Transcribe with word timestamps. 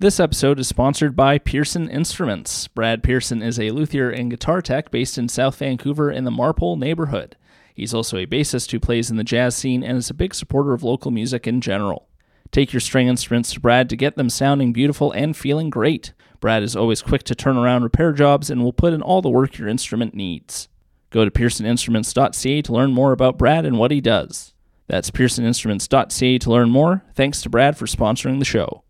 This 0.00 0.20
episode 0.20 0.60
is 0.60 0.68
sponsored 0.68 1.16
by 1.16 1.38
Pearson 1.38 1.90
Instruments. 1.90 2.68
Brad 2.68 3.02
Pearson 3.02 3.42
is 3.42 3.58
a 3.58 3.72
luthier 3.72 4.08
and 4.10 4.30
guitar 4.30 4.62
tech 4.62 4.92
based 4.92 5.18
in 5.18 5.28
South 5.28 5.56
Vancouver 5.56 6.08
in 6.08 6.22
the 6.22 6.30
Marpole 6.30 6.78
neighborhood. 6.78 7.36
He's 7.74 7.92
also 7.92 8.16
a 8.16 8.24
bassist 8.24 8.70
who 8.70 8.78
plays 8.78 9.10
in 9.10 9.16
the 9.16 9.24
jazz 9.24 9.56
scene 9.56 9.82
and 9.82 9.98
is 9.98 10.08
a 10.08 10.14
big 10.14 10.36
supporter 10.36 10.72
of 10.72 10.84
local 10.84 11.10
music 11.10 11.48
in 11.48 11.60
general. 11.60 12.06
Take 12.52 12.72
your 12.72 12.78
string 12.78 13.08
instruments 13.08 13.52
to 13.54 13.60
Brad 13.60 13.88
to 13.88 13.96
get 13.96 14.14
them 14.14 14.30
sounding 14.30 14.72
beautiful 14.72 15.10
and 15.10 15.36
feeling 15.36 15.68
great. 15.68 16.12
Brad 16.38 16.62
is 16.62 16.76
always 16.76 17.02
quick 17.02 17.24
to 17.24 17.34
turn 17.34 17.56
around 17.56 17.82
repair 17.82 18.12
jobs 18.12 18.50
and 18.50 18.62
will 18.62 18.72
put 18.72 18.92
in 18.92 19.02
all 19.02 19.20
the 19.20 19.28
work 19.28 19.58
your 19.58 19.66
instrument 19.66 20.14
needs. 20.14 20.68
Go 21.10 21.24
to 21.24 21.30
pearsoninstruments.ca 21.32 22.62
to 22.62 22.72
learn 22.72 22.92
more 22.92 23.10
about 23.10 23.36
Brad 23.36 23.66
and 23.66 23.76
what 23.76 23.90
he 23.90 24.00
does. 24.00 24.54
That's 24.86 25.10
pearsoninstruments.ca 25.10 26.38
to 26.38 26.50
learn 26.52 26.70
more. 26.70 27.02
Thanks 27.16 27.42
to 27.42 27.50
Brad 27.50 27.76
for 27.76 27.86
sponsoring 27.86 28.38
the 28.38 28.44
show. 28.44 28.84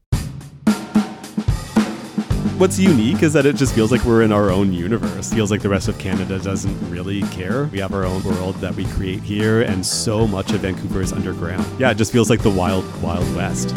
What's 2.58 2.76
unique 2.76 3.22
is 3.22 3.32
that 3.34 3.46
it 3.46 3.54
just 3.54 3.72
feels 3.72 3.92
like 3.92 4.02
we're 4.02 4.22
in 4.22 4.32
our 4.32 4.50
own 4.50 4.72
universe. 4.72 5.32
Feels 5.32 5.52
like 5.52 5.62
the 5.62 5.68
rest 5.68 5.86
of 5.86 5.96
Canada 5.96 6.40
doesn't 6.40 6.90
really 6.90 7.22
care. 7.28 7.66
We 7.66 7.78
have 7.78 7.94
our 7.94 8.04
own 8.04 8.20
world 8.24 8.56
that 8.56 8.74
we 8.74 8.84
create 8.86 9.22
here, 9.22 9.62
and 9.62 9.86
so 9.86 10.26
much 10.26 10.50
of 10.50 10.62
Vancouver 10.62 11.00
is 11.00 11.12
underground. 11.12 11.64
Yeah, 11.78 11.92
it 11.92 11.94
just 11.98 12.10
feels 12.10 12.28
like 12.28 12.42
the 12.42 12.50
wild, 12.50 12.84
wild 13.00 13.32
west. 13.36 13.70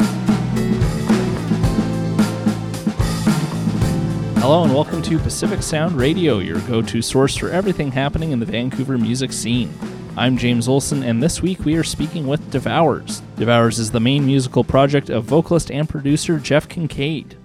Hello 4.40 4.64
and 4.64 4.74
welcome 4.74 5.00
to 5.02 5.18
Pacific 5.20 5.62
Sound 5.62 5.96
Radio, 5.96 6.40
your 6.40 6.58
go 6.62 6.82
to 6.82 7.00
source 7.00 7.36
for 7.36 7.50
everything 7.50 7.92
happening 7.92 8.32
in 8.32 8.40
the 8.40 8.46
Vancouver 8.46 8.98
music 8.98 9.32
scene. 9.32 9.72
I'm 10.16 10.36
James 10.36 10.66
Olson, 10.66 11.04
and 11.04 11.22
this 11.22 11.40
week 11.40 11.64
we 11.64 11.76
are 11.76 11.84
speaking 11.84 12.26
with 12.26 12.50
Devours. 12.50 13.22
Devours 13.36 13.78
is 13.78 13.92
the 13.92 14.00
main 14.00 14.26
musical 14.26 14.64
project 14.64 15.08
of 15.08 15.22
vocalist 15.22 15.70
and 15.70 15.88
producer 15.88 16.40
Jeff 16.40 16.68
Cancade. 16.68 17.36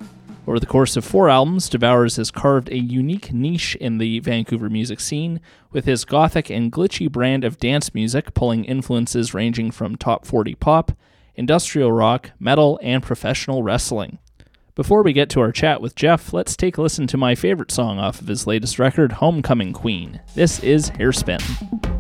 Over 0.48 0.62
the 0.62 0.66
course 0.66 0.96
of 0.96 1.04
four 1.04 1.30
albums, 1.30 1.68
Devours 1.68 2.16
has 2.16 2.32
carved 2.32 2.70
a 2.70 2.78
unique 2.78 3.34
niche 3.34 3.76
in 3.76 3.98
the 3.98 4.20
Vancouver 4.22 4.70
music 4.70 5.02
scene, 5.02 5.42
with 5.74 5.84
his 5.84 6.06
gothic 6.06 6.50
and 6.50 6.72
glitchy 6.72 7.12
brand 7.12 7.44
of 7.44 7.60
dance 7.60 7.94
music 7.94 8.34
pulling 8.34 8.64
influences 8.64 9.34
ranging 9.34 9.72
from 9.72 9.98
top 9.98 10.26
40 10.26 10.56
pop, 10.56 10.94
industrial 11.36 11.92
rock, 11.92 12.32
metal, 12.40 12.80
and 12.82 13.04
professional 13.04 13.62
wrestling. 13.62 14.20
Before 14.74 15.04
we 15.04 15.12
get 15.12 15.30
to 15.32 15.42
our 15.42 15.52
chat 15.52 15.82
with 15.82 15.96
Jeff, 15.96 16.32
let's 16.32 16.56
take 16.56 16.78
a 16.78 16.82
listen 16.82 17.08
to 17.08 17.18
my 17.18 17.36
favorite 17.36 17.72
song 17.72 18.00
off 18.00 18.22
of 18.22 18.28
his 18.28 18.48
latest 18.48 18.80
record, 18.80 19.14
Homecoming 19.14 19.74
Queen. 19.74 20.22
This 20.34 20.64
is 20.64 20.92
Hairspin. 20.92 21.97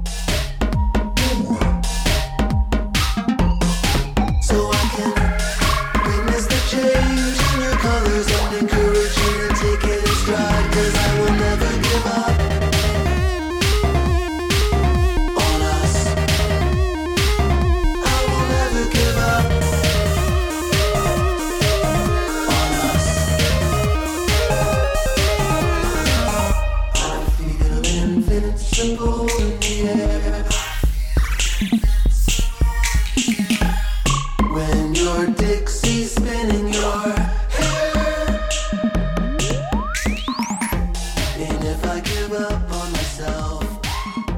So, 28.77 28.85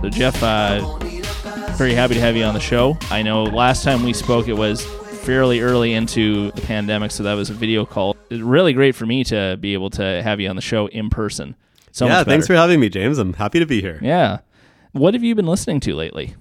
Jeff, 0.09 0.41
uh, 0.41 0.97
very 1.75 1.93
happy 1.93 2.13
to 2.13 2.21
have 2.21 2.37
you 2.37 2.45
on 2.45 2.53
the 2.53 2.61
show. 2.61 2.97
I 3.11 3.21
know 3.21 3.43
last 3.43 3.83
time 3.83 4.03
we 4.03 4.13
spoke, 4.13 4.47
it 4.47 4.53
was 4.53 4.85
fairly 4.85 5.59
early 5.59 5.91
into 5.93 6.51
the 6.51 6.61
pandemic, 6.61 7.11
so 7.11 7.23
that 7.23 7.33
was 7.33 7.49
a 7.49 7.53
video 7.53 7.85
call. 7.85 8.15
It's 8.29 8.41
really 8.41 8.71
great 8.71 8.95
for 8.95 9.05
me 9.05 9.25
to 9.25 9.57
be 9.59 9.73
able 9.73 9.89
to 9.89 10.23
have 10.23 10.39
you 10.39 10.47
on 10.47 10.55
the 10.55 10.61
show 10.61 10.87
in 10.87 11.09
person. 11.09 11.57
So 11.91 12.07
yeah, 12.07 12.23
thanks 12.23 12.47
for 12.47 12.53
having 12.53 12.79
me, 12.79 12.89
James. 12.89 13.17
I'm 13.17 13.33
happy 13.33 13.59
to 13.59 13.65
be 13.65 13.81
here. 13.81 13.99
Yeah. 14.01 14.39
What 14.91 15.13
have 15.13 15.23
you 15.23 15.35
been 15.35 15.47
listening 15.47 15.79
to 15.81 15.95
lately? 15.95 16.35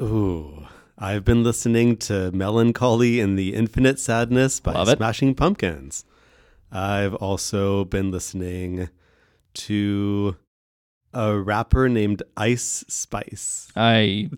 Ooh, 0.00 0.66
I've 0.98 1.24
been 1.24 1.42
listening 1.42 1.96
to 1.98 2.30
Melancholy 2.32 3.20
and 3.20 3.38
the 3.38 3.54
Infinite 3.54 3.98
Sadness 3.98 4.60
by. 4.60 4.84
Smashing 4.84 5.34
Pumpkins. 5.34 6.04
I've 6.70 7.14
also 7.14 7.84
been 7.84 8.10
listening 8.10 8.88
to 9.54 10.36
a 11.14 11.38
rapper 11.38 11.88
named 11.88 12.22
Ice 12.36 12.84
Spice. 12.88 13.70
I 13.74 14.28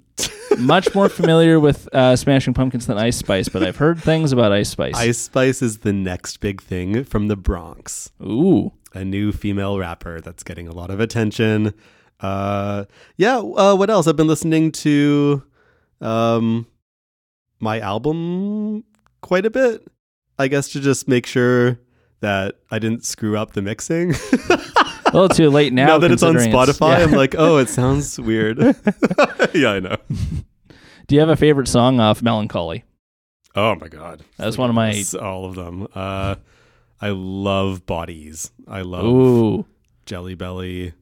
much 0.59 0.95
more 0.95 1.09
familiar 1.09 1.59
with 1.59 1.93
uh, 1.93 2.15
Smashing 2.15 2.55
Pumpkins 2.55 2.87
than 2.87 2.99
Ice 2.99 3.17
Spice, 3.17 3.49
but 3.49 3.63
I've 3.63 3.77
heard 3.77 4.01
things 4.01 4.33
about 4.33 4.53
Ice 4.53 4.69
Spice. 4.69 4.95
Ice 4.95 5.19
Spice 5.19 5.61
is 5.63 5.79
the 5.79 5.93
next 5.93 6.37
big 6.39 6.63
thing 6.63 7.03
from 7.05 7.29
the 7.29 7.37
Bronx. 7.37 8.13
Ooh, 8.23 8.73
a 8.95 9.05
new 9.05 9.33
female 9.33 9.79
rapper 9.79 10.21
that's 10.21 10.43
getting 10.43 10.67
a 10.69 10.73
lot 10.73 10.91
of 10.91 11.01
attention. 11.01 11.75
Uh, 12.21 12.85
yeah. 13.17 13.39
Uh, 13.39 13.75
what 13.75 13.91
else? 13.91 14.07
I've 14.07 14.17
been 14.17 14.27
listening 14.27 14.73
to 14.73 15.43
um, 16.01 16.67
my 17.61 17.81
album 17.81 18.85
quite 19.21 19.47
a 19.47 19.51
bit. 19.51 19.87
I 20.39 20.49
guess 20.49 20.69
to 20.71 20.81
just 20.81 21.09
make 21.09 21.27
sure 21.27 21.79
that 22.21 22.57
I 22.71 22.79
didn't 22.79 23.05
screw 23.05 23.37
up 23.37 23.53
the 23.53 23.63
mixing. 23.63 24.15
a 24.15 25.11
little 25.13 25.29
too 25.29 25.51
late 25.51 25.73
now. 25.73 25.87
now 25.87 25.99
that 25.99 26.11
it's 26.11 26.23
on 26.23 26.35
Spotify, 26.37 26.99
yeah. 26.99 27.05
I'm 27.05 27.13
like, 27.13 27.35
oh, 27.37 27.59
it 27.59 27.69
sounds 27.69 28.19
weird. 28.19 28.59
yeah, 29.55 29.71
I 29.73 29.81
know. 29.81 29.97
Do 31.07 31.15
you 31.15 31.21
have 31.21 31.29
a 31.29 31.37
favorite 31.37 31.69
song 31.69 32.01
off 32.01 32.23
Melancholy? 32.23 32.85
Oh 33.55 33.75
my 33.77 33.89
god, 33.89 34.23
That's 34.37 34.59
one 34.59 34.71
of 34.71 34.77
my- 34.77 35.03
all 35.21 35.47
of 35.47 35.55
them. 35.55 35.89
Uh, 35.95 36.37
I 37.01 37.11
love 37.11 37.87
bodies. 37.87 38.51
I 38.67 38.83
love 38.83 39.05
Ooh, 39.05 39.67
Jelly 40.07 40.35
Belly. 40.35 40.95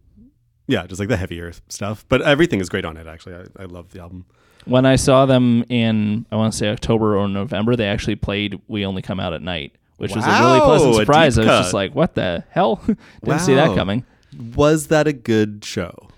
Yeah, 0.66 0.86
just 0.86 0.98
like 0.98 1.08
the 1.08 1.16
heavier 1.16 1.52
stuff. 1.68 2.04
But 2.08 2.22
everything 2.22 2.60
is 2.60 2.68
great 2.68 2.84
on 2.84 2.96
it, 2.96 3.06
actually. 3.06 3.34
I, 3.36 3.62
I 3.62 3.64
love 3.66 3.92
the 3.92 4.00
album. 4.00 4.26
when 4.64 4.84
I 4.84 4.96
saw 4.96 5.24
them 5.26 5.64
in, 5.68 6.26
I 6.32 6.36
want 6.36 6.52
to 6.52 6.58
say 6.58 6.68
October 6.68 7.16
or 7.16 7.28
November, 7.28 7.76
they 7.76 7.86
actually 7.86 8.16
played 8.16 8.60
"We 8.68 8.84
Only 8.84 9.00
Come 9.02 9.20
Out 9.20 9.32
at 9.32 9.42
Night," 9.42 9.72
which 9.98 10.14
was 10.14 10.24
a 10.24 10.28
really 10.28 10.60
pleasant 10.60 10.94
surprise. 10.96 11.38
I 11.38 11.42
was 11.42 11.48
just 11.62 11.74
like, 11.74 11.94
"What 11.94 12.14
the 12.14 12.44
hell?" 12.50 12.76
Didn't 13.24 13.40
see 13.40 13.54
that 13.54 13.74
coming. 13.76 14.04
Was 14.54 14.88
that 14.88 15.06
a 15.06 15.12
good 15.12 15.64
show? 15.64 16.08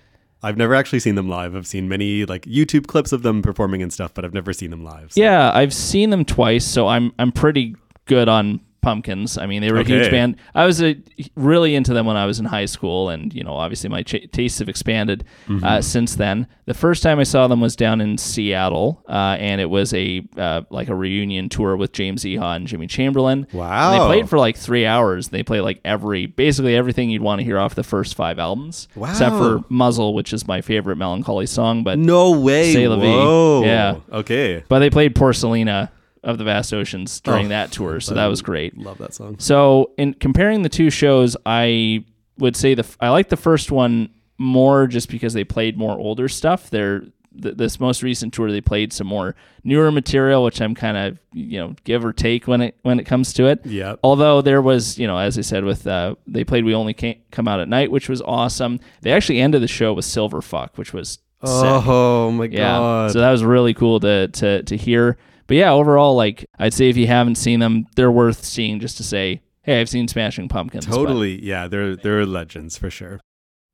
I've 0.41 0.57
never 0.57 0.73
actually 0.73 0.99
seen 0.99 1.15
them 1.15 1.27
live. 1.29 1.55
I've 1.55 1.67
seen 1.67 1.87
many 1.89 2.25
like 2.25 2.43
YouTube 2.43 2.87
clips 2.87 3.11
of 3.11 3.21
them 3.23 3.41
performing 3.41 3.81
and 3.83 3.91
stuff, 3.93 4.13
but 4.13 4.23
I've 4.25 4.33
never 4.33 4.51
seen 4.53 4.71
them 4.71 4.83
live. 4.83 5.11
so- 5.13 5.21
Yeah, 5.21 5.51
I've 5.53 5.73
seen 5.73 6.09
them 6.09 6.25
twice, 6.25 6.65
so 6.65 6.87
I'm 6.87 7.11
I'm 7.19 7.31
pretty 7.31 7.75
good 8.05 8.27
on 8.29 8.61
Pumpkins. 8.81 9.37
I 9.37 9.45
mean, 9.45 9.61
they 9.61 9.71
were 9.71 9.79
a 9.79 9.83
huge 9.83 10.09
band. 10.11 10.37
I 10.55 10.65
was 10.65 10.81
a, 10.81 10.97
really 11.35 11.75
into 11.75 11.93
them 11.93 12.05
when 12.05 12.15
I 12.17 12.25
was 12.25 12.39
in 12.39 12.45
high 12.45 12.65
school, 12.65 13.09
and 13.09 13.33
you 13.33 13.43
know, 13.43 13.53
obviously 13.53 13.89
my 13.89 14.03
ch- 14.03 14.27
tastes 14.31 14.59
have 14.59 14.69
expanded 14.69 15.25
Mm-hmm. 15.47 15.63
uh, 15.63 15.81
since 15.81 16.15
then. 16.15 16.47
The 16.65 16.73
first 16.73 17.01
time 17.03 17.19
I 17.19 17.23
saw 17.23 17.47
them 17.47 17.61
was 17.61 17.75
down 17.75 17.99
in 18.01 18.17
Seattle, 18.17 19.03
uh, 19.09 19.35
and 19.39 19.59
it 19.59 19.69
was 19.69 19.93
a 19.93 20.23
uh, 20.37 20.61
like 20.69 20.87
a 20.89 20.95
reunion 20.95 21.49
tour 21.49 21.75
with 21.75 21.91
James 21.91 22.23
Iha 22.23 22.55
and 22.55 22.67
Jimmy 22.67 22.87
Chamberlin. 22.87 23.47
Wow. 23.51 23.91
And 23.93 24.01
they 24.01 24.05
played 24.05 24.29
for 24.29 24.37
like 24.37 24.55
three 24.55 24.85
hours. 24.85 25.29
They 25.29 25.41
played 25.43 25.61
like 25.61 25.81
every, 25.83 26.27
basically 26.27 26.75
everything 26.75 27.09
you'd 27.09 27.21
want 27.23 27.39
to 27.39 27.45
hear 27.45 27.57
off 27.59 27.75
the 27.75 27.83
first 27.83 28.15
five 28.15 28.37
albums, 28.39 28.87
except 28.95 29.35
for 29.35 29.63
Muzzle, 29.69 30.13
which 30.13 30.31
is 30.31 30.47
my 30.47 30.61
favorite 30.61 30.97
melancholy 30.97 31.47
song. 31.47 31.83
But 31.83 31.97
No 31.99 32.39
way. 32.39 32.87
La. 32.87 32.97
Whoa. 32.97 33.63
Yeah. 33.65 33.95
Okay. 34.11 34.63
but 34.69 34.79
they 34.79 34.89
played 34.89 35.15
Porcelina 35.15 35.89
of 36.23 36.37
the 36.37 36.43
Vast 36.43 36.73
Oceans 36.73 37.21
during 37.21 37.47
Oh, 37.47 37.49
that 37.49 37.71
tour, 37.71 37.99
so 37.99 38.13
that 38.15 38.27
was 38.27 38.41
great. 38.41 38.77
Love 38.77 38.97
that 38.99 39.13
song. 39.13 39.37
So, 39.39 39.91
in 39.97 40.13
comparing 40.15 40.61
the 40.63 40.69
two 40.69 40.89
shows, 40.89 41.35
I 41.45 42.03
would 42.37 42.55
say 42.55 42.73
the 42.73 42.85
I 42.99 43.09
like 43.09 43.29
the 43.29 43.37
first 43.37 43.71
one 43.71 44.09
more 44.37 44.87
just 44.87 45.09
because 45.09 45.33
they 45.33 45.43
played 45.43 45.77
more 45.77 45.97
older 45.97 46.27
stuff. 46.29 46.69
They're 46.69 47.01
th- 47.41 47.55
this 47.57 47.79
most 47.79 48.01
recent 48.03 48.33
tour 48.33 48.51
they 48.51 48.61
played 48.61 48.93
some 48.93 49.07
more 49.07 49.35
newer 49.63 49.91
material, 49.91 50.43
which 50.43 50.61
I'm 50.61 50.73
kind 50.75 50.95
of 50.97 51.19
you 51.33 51.59
know 51.59 51.75
give 51.83 52.03
or 52.05 52.13
take 52.13 52.47
when 52.47 52.61
it 52.61 52.75
when 52.83 52.99
it 52.99 53.03
comes 53.05 53.33
to 53.33 53.45
it. 53.47 53.65
Yeah. 53.65 53.95
Although 54.03 54.41
there 54.41 54.61
was, 54.61 54.97
you 54.97 55.07
know, 55.07 55.17
as 55.17 55.37
I 55.37 55.41
said, 55.41 55.63
with 55.65 55.85
uh, 55.87 56.15
they 56.27 56.43
played 56.43 56.63
"We 56.65 56.73
Only 56.73 56.93
Can't 56.93 57.17
Come 57.31 57.47
Out 57.47 57.59
at 57.59 57.67
Night," 57.69 57.91
which 57.91 58.07
was 58.09 58.21
awesome. 58.21 58.79
They 59.01 59.11
actually 59.11 59.39
ended 59.41 59.61
the 59.61 59.67
show 59.67 59.93
with 59.93 60.05
"Silver 60.05 60.41
Fuck," 60.41 60.77
which 60.77 60.93
was 60.93 61.11
sick. 61.11 61.19
Oh 61.43 62.31
my 62.31 62.45
Yeah. 62.45 62.77
god. 62.77 63.11
So 63.11 63.19
that 63.19 63.31
was 63.31 63.43
really 63.43 63.73
cool 63.73 63.99
to 64.01 64.27
to 64.29 64.63
to 64.63 64.77
hear. 64.77 65.17
But 65.49 65.57
yeah, 65.57 65.71
overall, 65.71 66.15
like 66.15 66.45
I'd 66.59 66.75
say 66.75 66.89
if 66.89 66.95
you 66.95 67.07
haven't 67.07 67.33
seen 67.33 67.59
them, 67.59 67.87
they're 67.95 68.11
worth 68.11 68.45
seeing 68.45 68.79
just 68.79 68.97
to 68.97 69.03
say, 69.03 69.41
hey, 69.63 69.81
I've 69.81 69.89
seen 69.89 70.07
Smashing 70.07 70.47
Pumpkins. 70.47 70.85
But 70.85 70.95
totally. 70.95 71.43
Yeah, 71.43 71.67
they're 71.67 71.95
they're 71.95 72.23
legends 72.23 72.77
for 72.77 72.91
sure. 72.91 73.19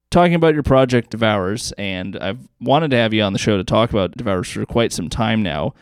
talking 0.10 0.36
about 0.36 0.54
your 0.54 0.64
project 0.64 1.10
Devours, 1.12 1.74
and 1.78 2.18
I've 2.18 2.48
wanted 2.62 2.92
to 2.92 2.98
have 2.98 3.14
you 3.14 3.22
on 3.22 3.34
the 3.34 3.40
show 3.40 3.58
to 3.58 3.66
talk 3.66 3.90
about 3.90 4.16
Devours 4.16 4.50
for 4.50 4.66
quite 4.66 4.94
some 4.94 5.10
time 5.10 5.44
now. 5.44 5.74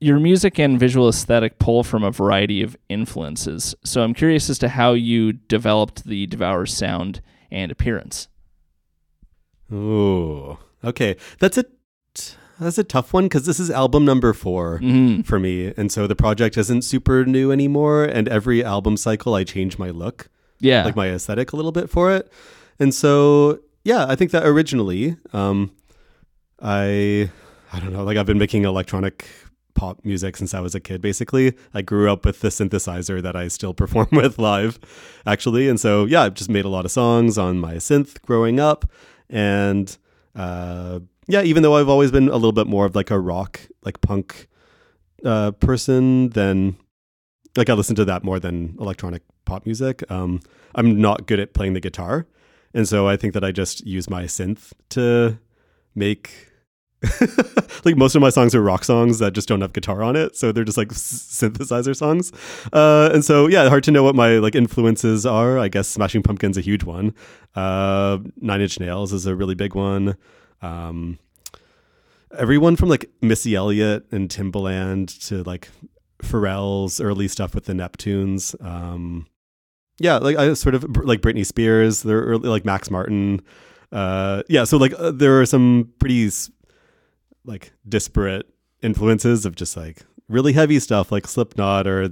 your 0.00 0.18
music 0.18 0.58
and 0.58 0.78
visual 0.78 1.08
aesthetic 1.08 1.58
pull 1.58 1.82
from 1.82 2.04
a 2.04 2.10
variety 2.10 2.62
of 2.62 2.76
influences. 2.88 3.74
So 3.84 4.02
I'm 4.02 4.14
curious 4.14 4.48
as 4.50 4.58
to 4.58 4.68
how 4.68 4.92
you 4.92 5.32
developed 5.32 6.04
the 6.04 6.26
Devours 6.26 6.74
sound 6.74 7.20
and 7.50 7.72
appearance. 7.72 8.28
Ooh, 9.72 10.58
okay, 10.84 11.16
that's 11.38 11.58
a 11.58 11.64
that's 12.60 12.78
a 12.78 12.84
tough 12.84 13.12
one 13.12 13.24
because 13.24 13.46
this 13.46 13.58
is 13.60 13.70
album 13.70 14.04
number 14.04 14.32
4 14.32 14.80
Mhm. 14.82 15.24
for 15.26 15.38
me, 15.38 15.72
and 15.76 15.90
so 15.92 16.06
the 16.06 16.14
project 16.16 16.56
isn't 16.56 16.82
super 16.82 17.24
new 17.24 17.50
anymore. 17.50 18.04
And 18.04 18.28
every 18.28 18.62
album 18.64 18.96
cycle, 18.96 19.34
I 19.34 19.44
change 19.44 19.78
my 19.78 19.90
look, 19.90 20.28
Yeah. 20.60 20.84
like 20.84 20.96
my 20.96 21.08
aesthetic, 21.10 21.52
a 21.52 21.56
little 21.56 21.72
bit 21.72 21.90
for 21.90 22.12
it. 22.12 22.30
And 22.78 22.92
so, 22.94 23.58
yeah, 23.84 24.06
I 24.08 24.14
think 24.16 24.30
that 24.32 24.44
originally, 24.46 25.16
um, 25.32 25.70
I 26.62 27.30
I 27.72 27.80
don't 27.80 27.92
know, 27.92 28.04
like 28.04 28.16
I've 28.16 28.26
been 28.26 28.38
making 28.38 28.64
electronic 28.64 29.26
pop 29.74 30.04
music 30.04 30.36
since 30.36 30.54
I 30.54 30.60
was 30.60 30.74
a 30.76 30.80
kid. 30.80 31.00
Basically, 31.00 31.54
I 31.74 31.82
grew 31.82 32.08
up 32.10 32.24
with 32.24 32.40
the 32.40 32.48
synthesizer 32.48 33.20
that 33.20 33.34
I 33.34 33.48
still 33.48 33.74
perform 33.82 34.06
with 34.12 34.38
live, 34.38 34.78
actually. 35.26 35.68
And 35.68 35.80
so, 35.80 36.04
yeah, 36.04 36.22
I've 36.22 36.34
just 36.34 36.48
made 36.48 36.64
a 36.64 36.68
lot 36.68 36.84
of 36.84 36.92
songs 36.92 37.36
on 37.36 37.58
my 37.58 37.74
synth 37.74 38.22
growing 38.22 38.60
up, 38.60 38.88
and 39.28 39.96
uh, 40.36 41.00
yeah, 41.26 41.42
even 41.42 41.62
though 41.62 41.76
I've 41.76 41.88
always 41.88 42.10
been 42.10 42.28
a 42.28 42.34
little 42.34 42.52
bit 42.52 42.66
more 42.66 42.84
of 42.86 42.94
like 42.94 43.10
a 43.10 43.18
rock, 43.18 43.60
like 43.84 44.00
punk 44.00 44.48
uh, 45.24 45.52
person 45.52 46.30
than 46.30 46.76
like 47.56 47.70
I 47.70 47.74
listen 47.74 47.96
to 47.96 48.04
that 48.04 48.24
more 48.24 48.40
than 48.40 48.76
electronic 48.80 49.22
pop 49.44 49.64
music. 49.64 50.02
Um, 50.10 50.40
I'm 50.74 51.00
not 51.00 51.26
good 51.26 51.40
at 51.40 51.54
playing 51.54 51.74
the 51.74 51.80
guitar, 51.80 52.26
and 52.74 52.88
so 52.88 53.08
I 53.08 53.16
think 53.16 53.32
that 53.34 53.44
I 53.44 53.52
just 53.52 53.86
use 53.86 54.10
my 54.10 54.24
synth 54.24 54.72
to 54.90 55.38
make. 55.94 56.50
like 57.84 57.98
most 57.98 58.14
of 58.14 58.22
my 58.22 58.30
songs 58.30 58.54
are 58.54 58.62
rock 58.62 58.82
songs 58.82 59.18
that 59.18 59.34
just 59.34 59.46
don't 59.46 59.60
have 59.60 59.74
guitar 59.74 60.02
on 60.02 60.16
it, 60.16 60.34
so 60.36 60.52
they're 60.52 60.64
just 60.64 60.78
like 60.78 60.90
s- 60.90 61.28
synthesizer 61.30 61.94
songs. 61.94 62.32
Uh, 62.72 63.10
and 63.12 63.22
so 63.22 63.46
yeah, 63.46 63.68
hard 63.68 63.84
to 63.84 63.90
know 63.90 64.02
what 64.02 64.14
my 64.14 64.38
like 64.38 64.54
influences 64.54 65.26
are. 65.26 65.58
I 65.58 65.68
guess 65.68 65.86
Smashing 65.86 66.22
Pumpkins 66.22 66.56
a 66.56 66.62
huge 66.62 66.82
one. 66.82 67.14
Uh, 67.54 68.18
Nine 68.40 68.62
Inch 68.62 68.80
Nails 68.80 69.12
is 69.12 69.26
a 69.26 69.34
really 69.36 69.54
big 69.54 69.74
one. 69.74 70.16
Um, 70.64 71.18
everyone 72.36 72.76
from 72.76 72.88
like 72.88 73.10
Missy 73.20 73.54
Elliott 73.54 74.06
and 74.10 74.28
Timbaland 74.28 75.26
to 75.28 75.42
like 75.44 75.68
Pharrell's 76.22 77.00
early 77.00 77.28
stuff 77.28 77.54
with 77.54 77.66
the 77.66 77.72
Neptunes. 77.72 78.54
Um, 78.64 79.26
yeah, 79.98 80.16
like 80.18 80.36
I 80.36 80.54
sort 80.54 80.74
of 80.74 80.84
like 81.04 81.20
Britney 81.20 81.46
Spears, 81.46 82.02
they're 82.02 82.22
early, 82.22 82.48
like 82.48 82.64
Max 82.64 82.90
Martin. 82.90 83.42
Uh, 83.92 84.42
yeah, 84.48 84.64
so 84.64 84.76
like 84.76 84.92
uh, 84.98 85.10
there 85.10 85.40
are 85.40 85.46
some 85.46 85.92
pretty 85.98 86.30
like 87.44 87.72
disparate 87.88 88.46
influences 88.82 89.46
of 89.46 89.54
just 89.54 89.76
like 89.76 90.02
really 90.28 90.52
heavy 90.52 90.80
stuff 90.80 91.12
like 91.12 91.26
Slipknot 91.26 91.86
or 91.86 92.08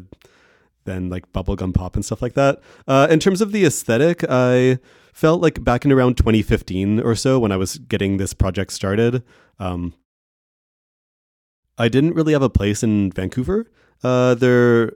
then 0.84 1.08
like 1.08 1.32
bubblegum 1.32 1.75
pop 1.75 1.96
and 1.96 2.04
stuff 2.04 2.22
like 2.22 2.34
that. 2.34 2.60
Uh, 2.87 3.06
in 3.10 3.19
terms 3.19 3.40
of 3.40 3.52
the 3.52 3.64
aesthetic, 3.64 4.25
I 4.28 4.78
felt 5.12 5.41
like 5.41 5.62
back 5.62 5.85
in 5.85 5.93
around 5.93 6.17
2015 6.17 7.00
or 7.00 7.14
so 7.14 7.38
when 7.38 7.53
I 7.53 7.56
was 7.56 7.79
getting 7.79 8.17
this 8.17 8.35
project 8.35 8.73
started, 8.73 9.23
um, 9.59 9.94
I 11.79 11.88
didn't 11.88 12.14
really 12.14 12.32
have 12.32 12.43
a 12.43 12.50
place 12.50 12.82
in 12.82 13.12
Vancouver. 13.12 13.70
Uh, 14.03 14.35
there 14.35 14.93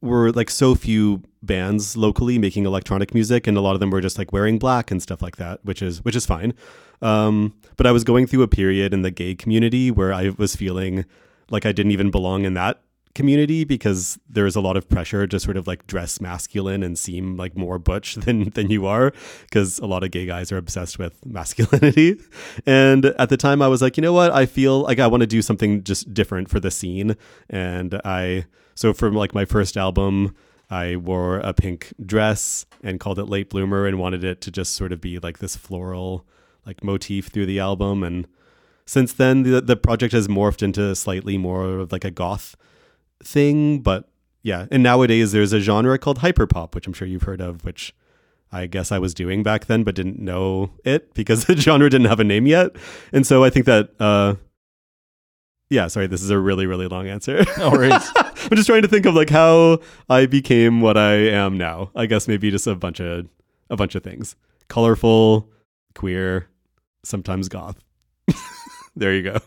were 0.00 0.32
like 0.32 0.50
so 0.50 0.74
few 0.74 1.22
bands 1.42 1.96
locally 1.96 2.38
making 2.38 2.66
electronic 2.66 3.14
music, 3.14 3.46
and 3.46 3.56
a 3.56 3.60
lot 3.60 3.74
of 3.74 3.80
them 3.80 3.90
were 3.90 4.00
just 4.00 4.18
like 4.18 4.32
wearing 4.32 4.58
black 4.58 4.90
and 4.90 5.02
stuff 5.02 5.22
like 5.22 5.36
that, 5.36 5.64
which 5.64 5.82
is 5.82 6.04
which 6.04 6.16
is 6.16 6.26
fine. 6.26 6.54
Um, 7.02 7.54
but 7.76 7.86
I 7.86 7.92
was 7.92 8.04
going 8.04 8.26
through 8.26 8.42
a 8.42 8.48
period 8.48 8.94
in 8.94 9.02
the 9.02 9.10
gay 9.10 9.34
community 9.34 9.90
where 9.90 10.12
I 10.12 10.30
was 10.36 10.56
feeling 10.56 11.04
like 11.50 11.66
I 11.66 11.72
didn't 11.72 11.92
even 11.92 12.10
belong 12.10 12.44
in 12.44 12.54
that 12.54 12.82
community 13.14 13.64
because 13.64 14.18
there's 14.28 14.56
a 14.56 14.60
lot 14.60 14.76
of 14.76 14.88
pressure 14.88 15.26
to 15.26 15.38
sort 15.38 15.56
of 15.56 15.66
like 15.66 15.86
dress 15.86 16.20
masculine 16.20 16.82
and 16.82 16.98
seem 16.98 17.36
like 17.36 17.56
more 17.56 17.78
butch 17.78 18.14
than 18.26 18.50
than 18.50 18.70
you 18.70 18.86
are 18.86 19.12
because 19.42 19.78
a 19.78 19.86
lot 19.86 20.02
of 20.02 20.10
gay 20.10 20.26
guys 20.26 20.50
are 20.52 20.56
obsessed 20.58 20.98
with 20.98 21.24
masculinity. 21.24 22.20
And 22.66 23.06
at 23.06 23.28
the 23.28 23.36
time 23.36 23.62
I 23.62 23.68
was 23.68 23.80
like 23.80 23.96
you 23.96 24.02
know 24.02 24.12
what? 24.12 24.32
I 24.32 24.46
feel 24.46 24.80
like 24.80 24.98
I 24.98 25.06
want 25.06 25.22
to 25.22 25.26
do 25.26 25.42
something 25.42 25.82
just 25.84 26.12
different 26.12 26.48
for 26.48 26.60
the 26.60 26.70
scene. 26.70 27.16
And 27.48 28.00
I 28.04 28.46
so 28.74 28.92
from 28.92 29.14
like 29.14 29.34
my 29.34 29.44
first 29.44 29.76
album 29.76 30.34
I 30.70 30.96
wore 30.96 31.38
a 31.38 31.52
pink 31.52 31.92
dress 32.04 32.66
and 32.82 32.98
called 32.98 33.18
it 33.18 33.26
late 33.26 33.50
bloomer 33.50 33.86
and 33.86 33.98
wanted 33.98 34.24
it 34.24 34.40
to 34.42 34.50
just 34.50 34.74
sort 34.74 34.92
of 34.92 35.00
be 35.00 35.18
like 35.18 35.38
this 35.38 35.56
floral 35.56 36.26
like 36.66 36.82
motif 36.82 37.28
through 37.28 37.46
the 37.46 37.60
album. 37.60 38.02
And 38.02 38.26
since 38.86 39.12
then 39.12 39.44
the 39.44 39.60
the 39.60 39.76
project 39.76 40.12
has 40.12 40.26
morphed 40.26 40.62
into 40.62 40.94
slightly 40.96 41.38
more 41.38 41.80
of 41.80 41.92
like 41.92 42.04
a 42.04 42.10
goth 42.10 42.56
thing 43.24 43.80
but 43.80 44.08
yeah. 44.42 44.66
And 44.70 44.82
nowadays 44.82 45.32
there's 45.32 45.52
a 45.54 45.60
genre 45.60 45.98
called 45.98 46.18
hyperpop 46.18 46.74
which 46.74 46.86
i'm 46.86 46.92
sure 46.92 47.08
you've 47.08 47.22
heard 47.22 47.40
of 47.40 47.64
which 47.64 47.94
i 48.52 48.66
guess 48.66 48.92
i 48.92 48.98
was 48.98 49.14
doing 49.14 49.42
back 49.42 49.66
then 49.66 49.82
but 49.82 49.94
didn't 49.94 50.18
know 50.18 50.70
it 50.84 51.14
because 51.14 51.44
the 51.46 51.56
genre 51.56 51.88
didn't 51.90 52.08
have 52.08 52.20
a 52.20 52.24
name 52.24 52.46
yet. 52.46 52.76
And 53.12 53.26
so 53.26 53.42
i 53.42 53.50
think 53.50 53.66
that 53.66 53.90
uh 53.98 54.34
yeah 55.70 55.86
sorry 55.88 56.06
this 56.06 56.22
is 56.22 56.30
a 56.30 56.38
really 56.38 56.66
really 56.66 56.86
long 56.86 57.08
answer. 57.08 57.44
No 57.58 57.70
worries. 57.70 58.10
i'm 58.16 58.56
just 58.56 58.66
trying 58.66 58.82
to 58.82 58.88
think 58.88 59.06
of 59.06 59.14
like 59.14 59.30
how 59.30 59.78
i 60.08 60.26
became 60.26 60.80
what 60.80 60.96
i 60.96 61.12
am 61.12 61.56
now. 61.58 61.90
I 61.94 62.06
guess 62.06 62.28
maybe 62.28 62.50
just 62.50 62.66
a 62.66 62.74
bunch 62.74 63.00
of 63.00 63.26
a 63.70 63.76
bunch 63.76 63.94
of 63.94 64.02
things. 64.02 64.36
Colorful 64.68 65.48
queer 65.94 66.48
sometimes 67.04 67.48
goth. 67.48 67.82
There 68.96 69.12
you 69.14 69.22
go 69.22 69.38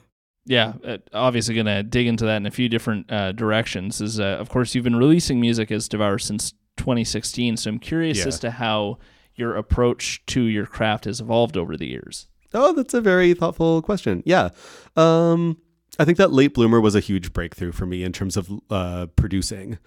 yeah, 0.48 0.74
uh, 0.84 0.98
obviously 1.14 1.54
going 1.56 1.66
to 1.68 1.84
dig 1.84 2.08
into 2.08 2.26
that 2.26 2.38
in 2.38 2.46
a 2.46 2.52
few 2.52 2.70
different 2.70 3.12
uh, 3.12 3.32
directions. 3.34 4.02
Is 4.02 4.20
uh, 4.20 4.38
of 4.40 4.50
course 4.50 4.74
you've 4.74 4.84
been 4.86 4.96
releasing 4.96 5.40
music 5.40 5.72
as 5.72 5.88
Devour 5.88 6.18
since 6.18 6.54
2016, 6.78 7.58
so 7.58 7.70
I'm 7.70 7.80
curious 7.80 8.20
Yeah. 8.20 8.28
as 8.28 8.40
to 8.40 8.52
how 8.52 8.98
your 9.36 9.56
approach 9.56 10.26
to 10.28 10.42
your 10.42 10.66
craft 10.66 11.06
has 11.06 11.22
evolved 11.22 11.58
over 11.58 11.78
the 11.78 11.86
years. 11.88 12.28
Oh, 12.54 12.74
that's 12.74 12.94
a 12.94 13.02
very 13.02 13.34
thoughtful 13.34 13.82
question. 13.82 14.24
Yeah. 14.26 14.50
Um, 14.96 15.58
I 16.00 16.06
think 16.06 16.18
that 16.18 16.32
Late 16.32 16.54
Bloomer 16.54 16.80
was 16.82 16.96
a 16.96 17.00
huge 17.00 17.34
breakthrough 17.34 17.72
for 17.72 17.86
me 17.86 18.04
in 18.04 18.14
terms 18.14 18.38
of 18.38 18.50
uh, 18.70 19.08
producing 19.16 19.78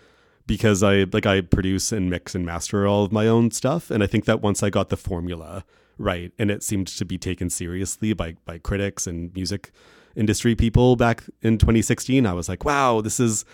because 0.46 0.82
I 0.82 1.04
like 1.12 1.26
I 1.26 1.40
produce 1.40 1.90
and 1.92 2.10
mix 2.10 2.34
and 2.34 2.44
master 2.44 2.86
all 2.86 3.04
of 3.04 3.12
my 3.12 3.26
own 3.28 3.50
stuff 3.52 3.90
and 3.90 4.02
I 4.02 4.06
think 4.06 4.24
that 4.24 4.40
once 4.40 4.62
I 4.62 4.70
got 4.70 4.88
the 4.88 4.96
formula 4.96 5.64
right 5.98 6.32
and 6.38 6.50
it 6.50 6.62
seemed 6.64 6.88
to 6.88 7.04
be 7.04 7.18
taken 7.18 7.50
seriously 7.50 8.12
by 8.14 8.34
by 8.44 8.58
critics 8.58 9.06
and 9.06 9.32
music 9.34 9.70
industry 10.16 10.54
people 10.54 10.96
back 10.96 11.24
in 11.42 11.58
2016 11.58 12.26
I 12.26 12.32
was 12.32 12.48
like 12.48 12.64
wow 12.64 13.00
this 13.00 13.20
is 13.20 13.44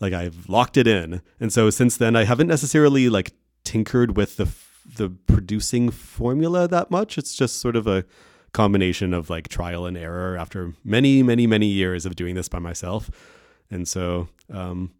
like 0.00 0.12
I've 0.12 0.48
locked 0.48 0.76
it 0.76 0.86
in. 0.86 1.22
And 1.40 1.52
so 1.52 1.70
since 1.70 1.96
then 1.96 2.16
I 2.16 2.24
haven't 2.24 2.48
necessarily 2.48 3.08
like 3.08 3.32
tinkered 3.64 4.16
with 4.16 4.36
the 4.36 4.48
the 4.96 5.10
producing 5.26 5.90
formula 5.90 6.68
that 6.68 6.90
much. 6.90 7.18
It's 7.18 7.34
just 7.34 7.60
sort 7.60 7.76
of 7.76 7.86
a 7.86 8.04
combination 8.52 9.12
of 9.12 9.28
like 9.28 9.48
trial 9.48 9.84
and 9.84 9.96
error 9.96 10.36
after 10.36 10.72
many 10.84 11.22
many 11.22 11.46
many 11.46 11.66
years 11.66 12.06
of 12.06 12.16
doing 12.16 12.34
this 12.34 12.48
by 12.48 12.58
myself. 12.58 13.10
And 13.70 13.86
so 13.88 14.28
um 14.50 14.92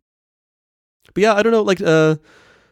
but 1.14 1.22
yeah 1.22 1.34
i 1.34 1.42
don't 1.42 1.52
know 1.52 1.62
like 1.62 1.80
uh 1.80 2.16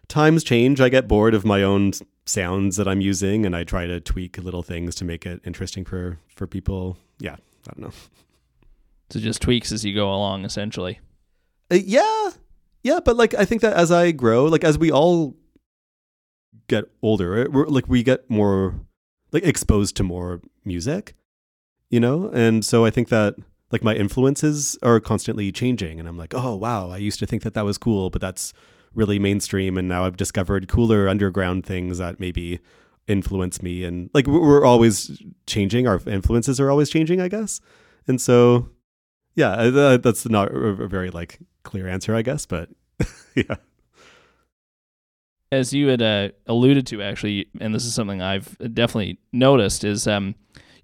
times 0.09 0.45
change. 0.45 0.81
I 0.81 0.89
get 0.89 1.09
bored 1.09 1.35
of 1.35 1.45
my 1.45 1.63
own 1.63 1.93
sounds 2.27 2.77
that 2.77 2.89
i'm 2.89 3.03
using 3.03 3.45
and 3.45 3.55
i 3.55 3.65
try 3.65 3.87
to 3.87 4.01
tweak 4.01 4.39
little 4.39 4.63
things 4.63 4.95
to 4.95 5.05
make 5.05 5.27
it 5.27 5.41
interesting 5.45 5.85
for 5.85 6.19
for 6.35 6.47
people. 6.47 6.97
Yeah 7.19 7.37
i 7.69 7.73
don't 7.75 7.81
know. 7.89 7.93
So 9.11 9.21
just 9.21 9.43
tweaks 9.43 9.71
as 9.71 9.85
you 9.85 9.95
go 9.95 10.09
along, 10.13 10.45
essentially. 10.45 10.99
Uh, 11.71 11.77
yeah. 11.85 12.31
Yeah 12.83 13.01
but 13.05 13.17
like 13.17 13.33
i 13.35 13.45
think 13.45 13.63
that 13.63 13.73
as 13.75 13.91
i 13.91 14.11
grow 14.11 14.45
like 14.45 14.65
as 14.65 14.77
we 14.79 14.91
all 14.93 15.35
get 16.69 16.85
older 17.03 17.37
it- 17.39 17.53
we're, 17.53 17.67
like 17.67 17.89
we 17.89 18.03
get 18.03 18.29
more 18.31 18.75
like 19.33 19.43
exposed 19.45 19.97
to 19.97 20.03
more 20.03 20.41
music 20.65 21.15
you 21.91 22.01
know? 22.01 22.29
And 22.33 22.65
so 22.65 22.85
i 22.85 22.91
think 22.91 23.09
that 23.09 23.35
like 23.71 23.83
my 23.83 23.95
influences 23.95 24.77
are 24.83 25.01
constantly 25.01 25.51
changing 25.53 25.99
and 25.99 26.09
i'm 26.09 26.19
like 26.19 26.35
oh 26.35 26.55
wow 26.57 26.91
i 26.91 26.97
used 26.99 27.19
to 27.21 27.27
think 27.27 27.43
that 27.43 27.55
that 27.55 27.65
was 27.65 27.79
cool 27.79 28.11
but 28.11 28.21
that's 28.21 28.53
really 28.95 29.19
mainstream 29.19 29.77
and 29.79 29.89
now 29.89 30.05
i've 30.05 30.17
discovered 30.17 30.69
cooler 30.69 31.09
underground 31.09 31.65
things 31.67 31.99
that 31.99 32.21
maybe 32.21 32.61
influence 33.07 33.63
me 33.63 33.85
and 33.85 34.11
like 34.15 34.27
we're 34.27 34.65
always 34.65 35.23
changing. 35.47 35.87
Our 35.87 36.01
influences 36.07 36.59
are 36.61 36.71
always 36.71 36.91
changing 36.91 37.21
i 37.21 37.29
guess. 37.29 37.61
And 38.07 38.21
so 38.21 38.71
yeah 39.35 39.97
that's 39.97 40.29
not 40.29 40.51
a 40.53 40.57
a 40.57 40.89
very 40.89 41.11
like 41.11 41.41
clear 41.65 41.89
answer 41.89 42.15
i 42.15 42.23
guess 42.23 42.47
but 42.47 42.69
yeah. 43.35 43.57
As 45.53 45.73
you 45.73 45.87
had 45.87 46.03
uh, 46.03 46.31
alluded 46.47 46.87
to 46.89 47.03
actually 47.03 47.47
and 47.61 47.75
this 47.75 47.85
is 47.85 47.95
something 47.95 48.23
i've 48.23 48.57
definitely 48.75 49.19
noticed 49.33 49.85
is 49.85 50.07
um, 50.07 50.35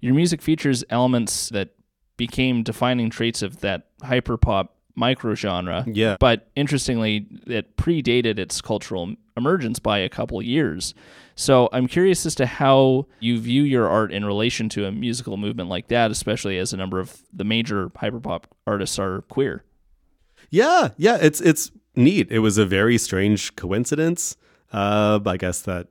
your 0.01 0.13
music 0.13 0.41
features 0.41 0.83
elements 0.89 1.49
that 1.49 1.69
became 2.17 2.63
defining 2.63 3.09
traits 3.09 3.41
of 3.41 3.61
that 3.61 3.87
hyperpop 4.01 4.69
micro 5.01 5.33
genre. 5.33 5.83
Yeah. 5.87 6.15
But 6.19 6.47
interestingly, 6.55 7.25
it 7.47 7.75
predated 7.75 8.37
its 8.37 8.61
cultural 8.61 9.15
emergence 9.35 9.79
by 9.79 9.97
a 9.97 10.07
couple 10.09 10.39
years. 10.43 10.93
So 11.35 11.69
I'm 11.73 11.87
curious 11.87 12.23
as 12.27 12.35
to 12.35 12.45
how 12.45 13.07
you 13.19 13.39
view 13.39 13.63
your 13.63 13.89
art 13.89 14.11
in 14.13 14.23
relation 14.23 14.69
to 14.69 14.85
a 14.85 14.91
musical 14.91 15.37
movement 15.37 15.69
like 15.69 15.87
that, 15.87 16.11
especially 16.11 16.59
as 16.59 16.71
a 16.71 16.77
number 16.77 16.99
of 16.99 17.21
the 17.33 17.43
major 17.43 17.89
hyperpop 17.89 18.43
artists 18.67 18.99
are 18.99 19.23
queer. 19.23 19.63
Yeah, 20.51 20.89
yeah, 20.97 21.17
it's 21.19 21.41
it's 21.41 21.71
neat. 21.95 22.29
It 22.29 22.39
was 22.39 22.59
a 22.59 22.65
very 22.65 22.97
strange 22.99 23.55
coincidence. 23.55 24.37
Uh, 24.71 25.19
I 25.25 25.37
guess 25.37 25.61
that 25.61 25.87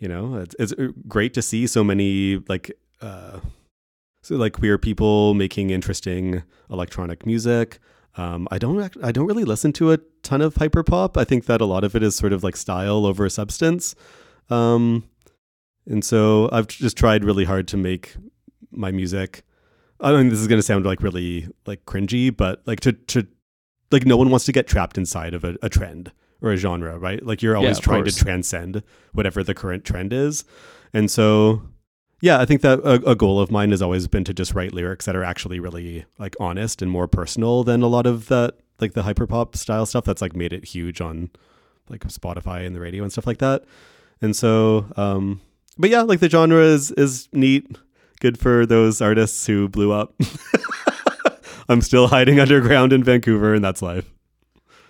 you 0.00 0.08
know 0.08 0.36
it's, 0.36 0.56
it's 0.58 0.74
great 1.06 1.34
to 1.34 1.42
see 1.42 1.66
so 1.68 1.84
many 1.84 2.42
like 2.48 2.72
uh, 3.00 3.38
so 4.22 4.36
like 4.36 4.54
queer 4.54 4.76
people 4.78 5.34
making 5.34 5.70
interesting 5.70 6.42
electronic 6.68 7.24
music. 7.26 7.78
Um, 8.18 8.48
I 8.50 8.58
don't 8.58 8.80
act- 8.80 8.98
I 9.02 9.12
don't 9.12 9.26
really 9.26 9.44
listen 9.44 9.72
to 9.74 9.92
a 9.92 9.98
ton 10.22 10.42
of 10.42 10.56
hyperpop. 10.56 11.16
I 11.16 11.24
think 11.24 11.46
that 11.46 11.60
a 11.60 11.64
lot 11.64 11.84
of 11.84 11.94
it 11.94 12.02
is 12.02 12.16
sort 12.16 12.32
of 12.32 12.42
like 12.42 12.56
style 12.56 13.06
over 13.06 13.28
substance. 13.28 13.94
Um, 14.50 15.04
and 15.86 16.04
so 16.04 16.48
I've 16.52 16.66
just 16.66 16.96
tried 16.96 17.24
really 17.24 17.44
hard 17.44 17.68
to 17.68 17.76
make 17.76 18.16
my 18.70 18.90
music. 18.90 19.42
I 20.00 20.12
mean, 20.12 20.28
this 20.28 20.40
is 20.40 20.48
going 20.48 20.58
to 20.58 20.62
sound 20.62 20.84
like 20.84 21.02
really 21.02 21.48
like 21.66 21.84
cringy, 21.86 22.36
but 22.36 22.62
like 22.66 22.80
to 22.80 22.92
to 22.92 23.26
like 23.90 24.04
no 24.04 24.16
one 24.16 24.30
wants 24.30 24.44
to 24.46 24.52
get 24.52 24.66
trapped 24.66 24.98
inside 24.98 25.32
of 25.32 25.44
a, 25.44 25.56
a 25.62 25.68
trend 25.68 26.12
or 26.42 26.52
a 26.52 26.56
genre, 26.56 26.98
right? 26.98 27.24
Like 27.24 27.42
you're 27.42 27.56
always 27.56 27.78
of 27.78 27.84
trying 27.84 28.02
course. 28.02 28.16
to 28.16 28.24
transcend 28.24 28.82
whatever 29.12 29.42
the 29.42 29.54
current 29.54 29.84
trend 29.84 30.12
is. 30.12 30.44
And 30.92 31.10
so, 31.10 31.62
yeah, 32.20 32.40
I 32.40 32.44
think 32.44 32.62
that 32.62 32.80
a, 32.80 33.10
a 33.10 33.14
goal 33.14 33.40
of 33.40 33.50
mine 33.50 33.70
has 33.70 33.80
always 33.82 34.08
been 34.08 34.24
to 34.24 34.34
just 34.34 34.54
write 34.54 34.72
lyrics 34.72 35.06
that 35.06 35.14
are 35.14 35.24
actually 35.24 35.60
really 35.60 36.04
like 36.18 36.34
honest 36.40 36.82
and 36.82 36.90
more 36.90 37.06
personal 37.06 37.64
than 37.64 37.82
a 37.82 37.86
lot 37.86 38.06
of 38.06 38.26
that, 38.28 38.54
like 38.80 38.94
the 38.94 39.02
hyperpop 39.02 39.56
style 39.56 39.86
stuff 39.86 40.04
that's 40.04 40.22
like 40.22 40.34
made 40.34 40.52
it 40.52 40.64
huge 40.64 41.00
on 41.00 41.30
like 41.88 42.00
Spotify 42.04 42.66
and 42.66 42.74
the 42.74 42.80
radio 42.80 43.02
and 43.02 43.12
stuff 43.12 43.26
like 43.26 43.38
that. 43.38 43.64
And 44.20 44.34
so, 44.34 44.86
um, 44.96 45.40
but 45.78 45.90
yeah, 45.90 46.02
like 46.02 46.20
the 46.20 46.28
genre 46.28 46.62
is 46.62 46.90
is 46.92 47.28
neat, 47.32 47.78
good 48.20 48.38
for 48.38 48.66
those 48.66 49.00
artists 49.00 49.46
who 49.46 49.68
blew 49.68 49.92
up. 49.92 50.14
I'm 51.68 51.82
still 51.82 52.08
hiding 52.08 52.40
underground 52.40 52.92
in 52.92 53.04
Vancouver, 53.04 53.54
and 53.54 53.64
that's 53.64 53.82
life. 53.82 54.12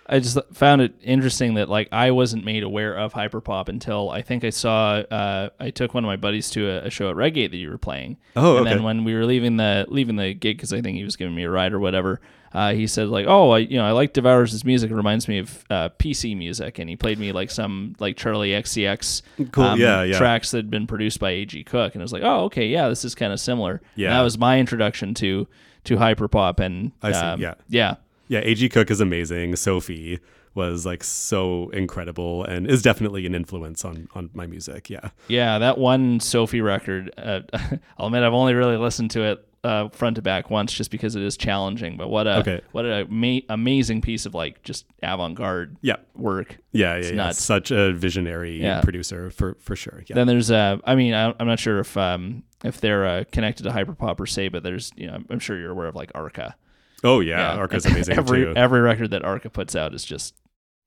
I 0.09 0.21
just 0.21 0.39
found 0.55 0.81
it 0.81 0.95
interesting 1.03 1.55
that 1.55 1.69
like 1.69 1.89
I 1.93 2.11
wasn't 2.13 2.45
made 2.45 2.63
aware 2.63 2.95
of 2.95 3.13
hyperpop 3.13 3.69
until 3.69 4.11
I 4.11 4.23
think 4.23 4.43
I 4.43 4.51
saw 4.51 4.95
uh, 4.97 5.51
I 5.61 5.71
took 5.71 5.93
one 5.93 6.05
of 6.05 6.09
my 6.09 6.17
buddies 6.17 6.49
to 6.51 6.69
a, 6.69 6.87
a 6.87 6.91
show 6.91 7.11
at 7.11 7.17
Redgate 7.17 7.51
that 7.51 7.59
you 7.59 7.71
were 7.71 7.79
playing. 7.79 8.17
Oh, 8.35 8.57
and 8.57 8.67
okay. 8.67 8.75
then 8.75 8.85
when 8.85 9.05
we 9.05 9.15
were 9.15 9.27
leaving 9.27 9.57
the 9.59 9.85
leaving 9.89 10.17
the 10.17 10.33
gig 10.33 10.57
because 10.57 10.73
I 10.73 10.81
think 10.81 10.97
he 10.97 11.05
was 11.05 11.17
giving 11.17 11.35
me 11.35 11.45
a 11.45 11.51
ride 11.51 11.75
or 11.75 11.79
whatever, 11.79 12.21
uh, 12.53 12.73
he 12.73 12.87
said 12.87 13.09
like, 13.09 13.27
"Oh, 13.29 13.51
I 13.51 13.59
you 13.59 13.77
know 13.77 13.85
I 13.85 13.93
like 13.93 14.15
Devours' 14.15 14.65
music. 14.65 14.91
It 14.91 14.95
reminds 14.95 15.29
me 15.29 15.39
of 15.39 15.65
uh, 15.69 15.91
PC 15.99 16.37
music." 16.37 16.79
And 16.79 16.89
he 16.89 16.97
played 16.97 17.19
me 17.19 17.33
like 17.33 17.51
some 17.51 17.95
like 17.99 18.17
Charli 18.17 18.59
XCX 18.59 19.51
Cool, 19.53 19.79
yeah, 19.79 20.03
yeah. 20.05 20.17
tracks 20.17 20.53
that 20.53 20.59
had 20.59 20.71
been 20.71 20.87
produced 20.87 21.21
by 21.21 21.31
A.G. 21.31 21.65
Cook, 21.65 21.95
and 21.95 22.03
I 22.03 22.05
was 22.05 22.13
like, 22.13 22.23
"Oh, 22.23 22.45
okay, 22.45 22.67
yeah, 22.67 22.89
this 22.89 23.05
is 23.05 23.15
kind 23.15 23.33
of 23.33 23.41
similar." 23.41 23.83
Yeah. 23.95 24.09
And 24.09 24.17
that 24.17 24.23
was 24.23 24.39
my 24.39 24.59
introduction 24.59 25.13
to 25.15 25.47
to 25.85 25.97
hyperpop, 25.97 26.61
and 26.61 26.93
I 27.03 27.13
see, 27.13 27.19
um, 27.19 27.41
yeah. 27.41 27.55
yeah. 27.69 27.97
Yeah, 28.29 28.41
A.G. 28.43 28.69
Cook 28.69 28.91
is 28.91 29.01
amazing. 29.01 29.57
Sophie 29.57 30.21
was 30.55 30.85
like 30.87 31.05
so 31.05 31.69
incredible 31.71 32.45
and 32.45 32.67
is 32.69 32.83
definitely 32.83 33.27
an 33.27 33.35
influence 33.35 33.85
on 33.85 34.09
on 34.15 34.31
my 34.35 34.47
music. 34.47 34.91
Yeah. 34.91 35.11
Yeah, 35.29 35.59
that 35.59 35.79
one 35.79 36.21
Sophie 36.21 36.61
record. 36.61 37.13
Uh, 37.17 37.41
I'll 37.99 38.07
admit 38.07 38.23
I've 38.23 38.33
only 38.35 38.55
really 38.55 38.77
listened 38.77 39.11
to 39.13 39.23
it 39.23 39.45
uh, 39.65 39.89
front 39.89 40.17
to 40.17 40.23
back 40.23 40.51
once, 40.51 40.73
just 40.73 40.91
because 40.91 41.17
it 41.17 41.23
is 41.23 41.37
challenging. 41.37 41.97
But 41.97 42.09
what 42.09 42.27
a 42.27 42.39
Okay. 42.39 42.61
what 42.73 42.85
a 42.87 43.07
ma- 43.11 43.41
amazing 43.49 44.01
piece 44.03 44.25
of 44.27 44.35
like 44.35 44.63
just 44.63 44.87
avant 45.03 45.35
garde 45.37 45.77
Yeah. 45.83 45.97
work. 46.15 46.59
Yeah, 46.73 46.93
yeah, 46.95 46.99
It's 46.99 47.09
yeah. 47.11 47.15
nuts. 47.17 47.43
Such 47.43 47.71
a 47.71 47.93
visionary 47.93 48.61
Yeah. 48.61 48.81
producer 48.83 49.31
for 49.31 49.57
for 49.61 49.75
sure. 49.77 50.03
Yeah. 50.07 50.15
Then 50.15 50.27
there's 50.27 50.51
uh, 50.51 50.79
I 50.85 50.95
mean 50.95 51.15
I, 51.15 51.35
I'm 51.41 51.47
not 51.47 51.59
sure 51.61 51.79
if 51.81 51.97
um 51.97 52.43
if 52.65 52.81
they're 52.81 53.07
uh, 53.07 53.25
connected 53.33 53.63
to 53.65 53.71
hyperpop 53.71 54.17
per 54.17 54.27
se, 54.27 54.49
but 54.49 54.63
there's 54.63 54.91
you 54.97 55.07
know 55.07 55.19
I'm 55.31 55.39
sure 55.41 55.59
you're 55.59 55.71
aware 55.73 55.87
of 55.89 55.95
like 55.95 56.11
Arca. 56.15 56.57
Oh 57.05 57.21
yeah, 57.21 57.55
Arca's 57.55 57.87
amazing 57.91 58.17
every 58.17 58.45
too. 58.45 58.53
every 58.57 58.81
record 58.81 59.11
that 59.11 59.25
Arca 59.25 59.51
puts 59.51 59.75
out 59.77 59.95
is 59.95 60.05
just 60.05 60.35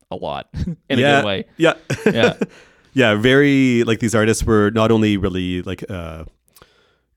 a 0.10 0.16
lot 0.16 0.50
in 0.90 1.00
yeah, 1.00 1.20
a 1.20 1.22
good 1.22 1.26
way. 1.26 1.46
Yeah. 1.58 1.74
Yeah. 2.06 2.38
yeah, 2.94 3.16
very 3.16 3.84
like 3.84 4.00
these 4.00 4.14
artists 4.16 4.44
were 4.44 4.70
not 4.72 4.92
only 4.92 5.18
really 5.18 5.62
like 5.62 5.90
uh 5.90 6.26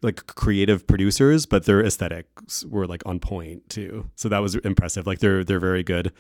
like 0.02 0.26
creative 0.26 0.86
producers, 0.86 1.46
but 1.46 1.64
their 1.64 1.82
aesthetics 1.84 2.64
were 2.66 2.86
like 2.86 3.02
on 3.06 3.18
point 3.20 3.68
too. 3.70 4.08
So 4.16 4.28
that 4.28 4.38
was 4.40 4.54
impressive. 4.56 5.06
Like 5.06 5.18
they're 5.20 5.42
they're 5.44 5.60
very 5.60 5.82
good. 5.82 6.12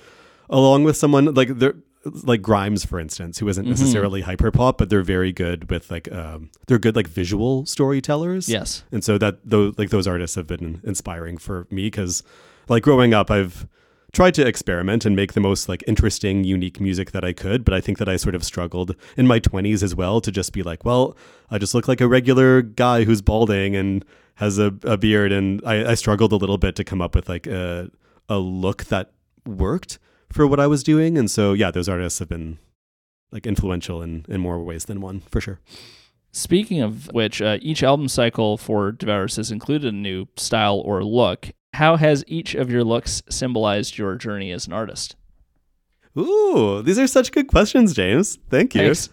Along 0.50 0.84
with 0.84 0.96
someone 0.96 1.32
like 1.34 1.48
they're 1.58 1.74
like 2.22 2.42
Grimes, 2.42 2.84
for 2.84 2.98
instance, 3.00 3.38
who 3.38 3.44
Mm-hmm. 3.44 3.50
isn't 3.50 3.68
necessarily 3.68 4.20
hyper 4.22 4.50
pop, 4.50 4.76
but 4.78 4.90
they're 4.90 5.02
very 5.02 5.32
good 5.32 5.70
with 5.70 5.90
like 5.90 6.10
um 6.12 6.50
they're 6.66 6.78
good 6.78 6.96
like 6.96 7.06
visual 7.08 7.66
storytellers. 7.66 8.48
Yes. 8.48 8.84
And 8.90 9.04
so 9.04 9.16
that 9.18 9.38
those 9.44 9.78
like 9.78 9.90
those 9.90 10.06
artists 10.06 10.34
have 10.36 10.46
been 10.46 10.80
inspiring 10.84 11.38
for 11.38 11.66
me 11.70 11.86
because 11.86 12.22
like 12.68 12.82
growing 12.82 13.14
up 13.14 13.30
I've 13.30 13.66
tried 14.12 14.34
to 14.34 14.46
experiment 14.46 15.04
and 15.04 15.16
make 15.16 15.32
the 15.32 15.40
most 15.40 15.68
like 15.68 15.82
interesting 15.86 16.44
unique 16.44 16.80
music 16.80 17.10
that 17.12 17.24
I 17.24 17.32
could 17.32 17.64
but 17.64 17.74
I 17.74 17.80
think 17.80 17.98
that 17.98 18.08
I 18.08 18.16
sort 18.16 18.34
of 18.34 18.44
struggled 18.44 18.94
in 19.16 19.26
my 19.26 19.40
20s 19.40 19.82
as 19.82 19.94
well 19.94 20.20
to 20.20 20.30
just 20.30 20.52
be 20.52 20.62
like 20.62 20.84
well 20.84 21.16
I 21.50 21.58
just 21.58 21.74
look 21.74 21.88
like 21.88 22.00
a 22.00 22.08
regular 22.08 22.62
guy 22.62 23.04
who's 23.04 23.22
balding 23.22 23.74
and 23.74 24.04
has 24.36 24.58
a, 24.58 24.74
a 24.84 24.96
beard 24.96 25.32
and 25.32 25.60
I, 25.64 25.92
I 25.92 25.94
struggled 25.94 26.32
a 26.32 26.36
little 26.36 26.58
bit 26.58 26.76
to 26.76 26.84
come 26.84 27.02
up 27.02 27.14
with 27.14 27.28
like 27.28 27.46
a 27.46 27.90
a 28.28 28.38
look 28.38 28.84
that 28.84 29.12
worked 29.46 29.98
for 30.30 30.46
what 30.46 30.60
I 30.60 30.66
was 30.66 30.82
doing 30.82 31.18
and 31.18 31.30
so 31.30 31.52
yeah 31.52 31.70
those 31.70 31.88
artists 31.88 32.18
have 32.20 32.28
been 32.28 32.58
like 33.32 33.46
influential 33.46 34.00
in 34.00 34.24
in 34.28 34.40
more 34.40 34.62
ways 34.62 34.84
than 34.84 35.00
one 35.00 35.20
for 35.30 35.40
sure 35.40 35.60
Speaking 36.34 36.82
of 36.82 37.06
which, 37.12 37.40
uh, 37.40 37.58
each 37.62 37.84
album 37.84 38.08
cycle 38.08 38.56
for 38.56 38.90
Devours 38.90 39.36
has 39.36 39.52
included 39.52 39.94
a 39.94 39.96
new 39.96 40.26
style 40.36 40.80
or 40.80 41.04
look. 41.04 41.52
How 41.74 41.96
has 41.96 42.24
each 42.26 42.54
of 42.54 42.70
your 42.70 42.84
looks 42.84 43.22
symbolized 43.28 43.98
your 43.98 44.14
journey 44.14 44.52
as 44.52 44.66
an 44.66 44.72
artist? 44.72 45.16
Ooh, 46.16 46.82
these 46.82 46.98
are 46.98 47.06
such 47.08 47.32
good 47.32 47.48
questions, 47.48 47.94
James. 47.94 48.38
Thank 48.48 48.74
you. 48.74 48.94
Thanks. 48.94 49.10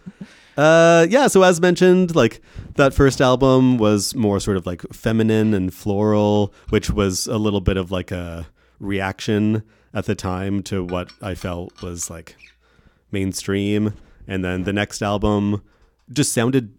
Uh, 0.55 1.07
yeah. 1.09 1.27
So 1.27 1.41
as 1.41 1.59
mentioned, 1.59 2.15
like 2.15 2.41
that 2.75 2.93
first 2.93 3.19
album 3.19 3.77
was 3.77 4.13
more 4.13 4.39
sort 4.39 4.57
of 4.57 4.67
like 4.67 4.81
feminine 4.93 5.53
and 5.53 5.73
floral, 5.73 6.53
which 6.69 6.91
was 6.91 7.25
a 7.25 7.37
little 7.37 7.61
bit 7.61 7.77
of 7.77 7.91
like 7.91 8.11
a 8.11 8.47
reaction 8.79 9.63
at 9.93 10.05
the 10.05 10.15
time 10.15 10.61
to 10.63 10.83
what 10.83 11.11
I 11.21 11.35
felt 11.35 11.81
was 11.81 12.09
like 12.09 12.35
mainstream. 13.11 13.93
And 14.27 14.45
then 14.45 14.63
the 14.63 14.73
next 14.73 15.01
album 15.01 15.63
just 16.11 16.31
sounded 16.31 16.75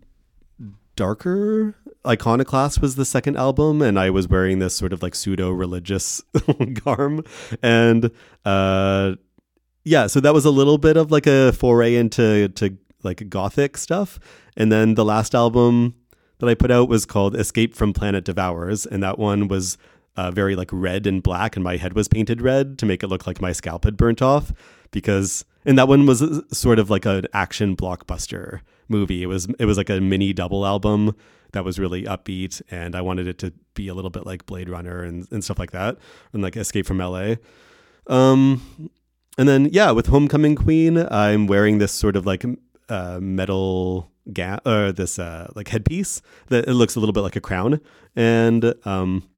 darker. 0.95 1.75
Iconoclast 2.07 2.83
was 2.83 2.97
the 2.97 3.05
second 3.05 3.37
album, 3.37 3.81
and 3.81 3.99
I 3.99 4.11
was 4.11 4.29
wearing 4.29 4.59
this 4.59 4.75
sort 4.75 4.93
of 4.93 5.03
like 5.03 5.15
pseudo 5.15 5.51
religious 5.51 6.21
garb. 6.85 7.27
And 7.63 8.11
uh, 8.45 9.15
yeah, 9.85 10.07
so 10.09 10.21
that 10.21 10.35
was 10.35 10.45
a 10.45 10.51
little 10.51 10.79
bit 10.79 10.97
of 10.97 11.11
like 11.11 11.27
a 11.27 11.53
foray 11.53 11.95
into 11.95 12.49
to 12.49 12.77
like 13.03 13.29
gothic 13.29 13.77
stuff. 13.77 14.19
And 14.57 14.71
then 14.71 14.95
the 14.95 15.05
last 15.05 15.35
album 15.35 15.95
that 16.39 16.49
I 16.49 16.55
put 16.55 16.71
out 16.71 16.89
was 16.89 17.07
called 17.07 17.37
Escape 17.37 17.75
from 17.75 17.93
Planet 17.93 18.25
Devours, 18.25 18.85
and 18.85 19.03
that 19.03 19.19
one 19.19 19.47
was 19.47 19.79
uh, 20.17 20.31
very 20.31 20.57
like 20.57 20.71
red 20.73 21.07
and 21.07 21.23
black, 21.23 21.57
and 21.57 21.63
my 21.65 21.77
head 21.77 21.95
was 21.95 22.09
painted 22.09 22.43
red 22.43 22.79
to 22.79 22.87
make 22.87 23.03
it 23.03 23.09
look 23.09 23.27
like 23.27 23.41
my 23.41 23.53
scalp 23.53 23.85
had 23.85 23.97
burnt 23.97 24.21
off. 24.21 24.53
Because 24.91 25.45
and 25.65 25.79
that 25.79 25.89
one 25.89 26.07
was 26.07 26.23
uh, 26.23 26.43
sort 26.53 26.79
of 26.79 26.91
like 26.91 27.07
an 27.07 27.27
action 27.33 27.77
blockbuster 27.77 28.61
movie. 28.89 29.23
It 29.23 29.27
was 29.27 29.47
it 29.59 29.65
was 29.65 29.77
like 29.77 29.91
a 29.91 30.01
mini 30.01 30.33
double 30.33 30.67
album 30.67 31.15
that 31.53 31.65
was 31.65 31.79
really 31.79 32.05
upbeat, 32.05 32.63
and 32.71 32.95
I 32.95 33.01
wanted 33.01 33.27
it 33.27 33.39
to 33.39 33.53
be 33.75 33.89
a 33.89 33.95
little 33.95 34.11
bit 34.11 34.27
like 34.27 34.47
Blade 34.47 34.69
Runner 34.69 35.03
and, 35.03 35.27
and 35.31 35.45
stuff 35.45 35.59
like 35.59 35.73
that, 35.73 35.99
and 36.33 36.43
like 36.43 36.57
Escape 36.57 36.87
from 36.87 36.99
LA. 36.99 37.35
Um, 38.07 38.91
and 39.39 39.49
then 39.49 39.69
yeah, 39.73 39.91
with 39.91 40.07
Homecoming 40.07 40.57
Queen, 40.57 40.99
I'm 41.11 41.47
wearing 41.47 41.79
this 41.79 41.93
sort 41.93 42.17
of 42.17 42.27
like 42.27 42.45
uh, 42.89 43.19
metal 43.21 44.11
ga- 44.33 44.61
or 44.67 44.93
this 44.93 45.19
uh, 45.19 45.51
like 45.55 45.69
headpiece 45.69 46.23
that 46.49 46.69
it 46.69 46.75
looks 46.75 46.97
a 46.97 47.01
little 47.01 47.13
bit 47.13 47.21
like 47.21 47.37
a 47.37 47.41
crown, 47.41 47.81
and 48.17 48.75
um, 48.85 49.29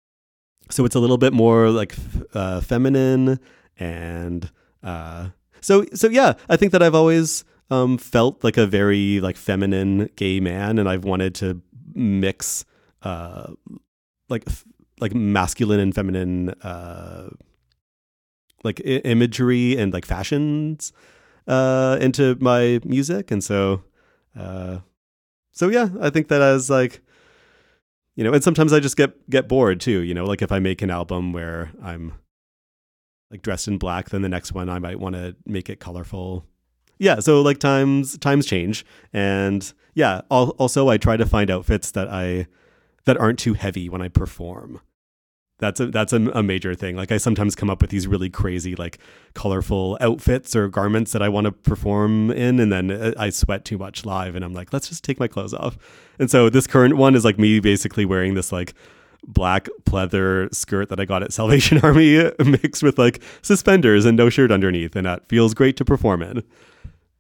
so 0.71 0.85
it's 0.85 0.95
a 0.95 1.01
little 1.01 1.19
bit 1.19 1.33
more 1.33 1.71
like 1.71 1.93
f- 1.93 2.23
uh, 2.35 2.61
feminine 2.61 3.39
and 3.79 4.51
uh, 4.83 5.29
so 5.65 5.87
so 5.95 6.09
yeah, 6.09 6.35
I 6.51 6.57
think 6.57 6.73
that 6.73 6.83
I've 6.83 6.95
always 6.95 7.43
um, 7.71 7.97
felt 7.97 8.45
like 8.45 8.59
a 8.59 8.67
very 8.67 9.21
like 9.21 9.37
feminine 9.37 10.11
gay 10.17 10.39
man, 10.39 10.79
and 10.79 10.89
I've 10.89 11.05
wanted 11.05 11.35
to 11.37 11.63
mix 11.95 12.67
uh, 13.03 13.53
like 14.29 14.45
f- 14.47 14.65
like 15.01 15.15
masculine 15.15 15.81
and 15.81 15.95
feminine 15.95 16.51
uh, 16.63 17.31
like 18.63 18.81
I- 18.81 19.01
imagery 19.05 19.79
and 19.79 19.93
like 19.93 20.05
fashions 20.05 20.93
uh, 21.49 21.97
into 21.99 22.37
my 22.41 22.81
music, 22.85 23.31
and 23.31 23.43
so 23.43 23.83
uh, 24.39 24.81
so 25.53 25.69
yeah, 25.69 25.89
I 25.99 26.11
think 26.11 26.29
that 26.29 26.43
as 26.43 26.69
like 26.69 27.01
you 28.17 28.23
know, 28.23 28.35
and 28.35 28.45
sometimes 28.45 28.75
I 28.75 28.81
just 28.81 28.99
get 28.99 29.31
get 29.31 29.49
bored 29.49 29.81
too. 29.81 30.01
You 30.01 30.13
know, 30.13 30.27
like 30.27 30.43
if 30.43 30.53
I 30.53 30.59
make 30.59 30.83
an 30.83 30.91
album 30.91 31.33
where 31.33 31.73
I'm 31.83 32.13
like 33.35 33.43
dressed 33.43 33.67
in 33.67 33.79
black, 33.79 34.11
then 34.11 34.23
the 34.23 34.29
next 34.29 34.53
one 34.53 34.69
I 34.69 34.79
might 34.79 35.01
want 35.01 35.17
to 35.17 35.35
make 35.45 35.69
it 35.69 35.81
colorful. 35.81 36.47
Yeah, 37.01 37.19
so 37.19 37.43
like 37.43 37.59
times 37.59 38.17
times 38.19 38.47
change, 38.47 38.87
and 39.13 39.73
yeah. 39.95 40.21
al- 40.31 40.55
Also, 40.59 40.89
I 40.89 40.99
try 40.99 41.17
to 41.17 41.27
find 41.27 41.51
outfits 41.51 41.91
that 41.91 42.09
I 42.09 42.47
that 43.07 43.17
aren't 43.19 43.41
too 43.41 43.55
heavy 43.55 43.89
when 43.89 44.01
I 44.01 44.09
perform. 44.09 44.81
That's 45.59 45.81
a 45.81 45.87
that's 45.87 46.13
a, 46.13 46.31
a 46.31 46.45
major 46.45 46.77
thing. 46.77 46.95
Like 46.95 47.11
I 47.11 47.17
sometimes 47.17 47.57
come 47.57 47.71
up 47.71 47.81
with 47.81 47.91
these 47.91 48.07
really 48.07 48.31
crazy, 48.31 48.77
like 48.77 48.99
colorful 49.35 49.99
outfits 50.01 50.55
or 50.55 50.69
garments 50.69 51.11
that 51.11 51.23
I 51.23 51.29
want 51.29 51.47
to 51.47 51.53
perform 51.53 52.31
in, 52.31 52.61
and 52.61 52.71
then 52.71 52.91
uh, 52.93 53.15
I 53.19 53.31
sweat 53.31 53.65
too 53.65 53.79
much 53.79 54.05
live, 54.05 54.37
and 54.37 54.45
I'm 54.45 54.55
like, 54.55 54.73
let's 54.73 54.89
just 54.89 55.03
take 55.03 55.19
my 55.19 55.27
clothes 55.27 55.55
off. 55.55 55.77
And 56.21 56.31
so 56.31 56.49
this 56.49 56.69
current 56.69 56.97
one 56.97 57.17
is 57.17 57.25
like 57.25 57.39
me 57.39 57.59
basically 57.59 58.05
wearing 58.05 58.35
this 58.35 58.53
like 58.53 58.75
black 59.27 59.69
pleather 59.85 60.53
skirt 60.55 60.89
that 60.91 61.01
I 61.01 61.05
got 61.05 61.23
at 61.23 61.33
Salvation 61.33 61.79
Army 61.83 62.31
mixed 62.45 62.83
with 62.83 62.99
like 62.99 63.23
suspenders 63.43 64.05
and 64.05 64.17
no 64.17 64.29
shirt 64.31 64.51
underneath, 64.51 64.95
and 64.97 65.07
that 65.07 65.29
feels 65.29 65.55
great 65.55 65.77
to 65.79 65.85
perform 65.85 66.23
in. 66.23 66.43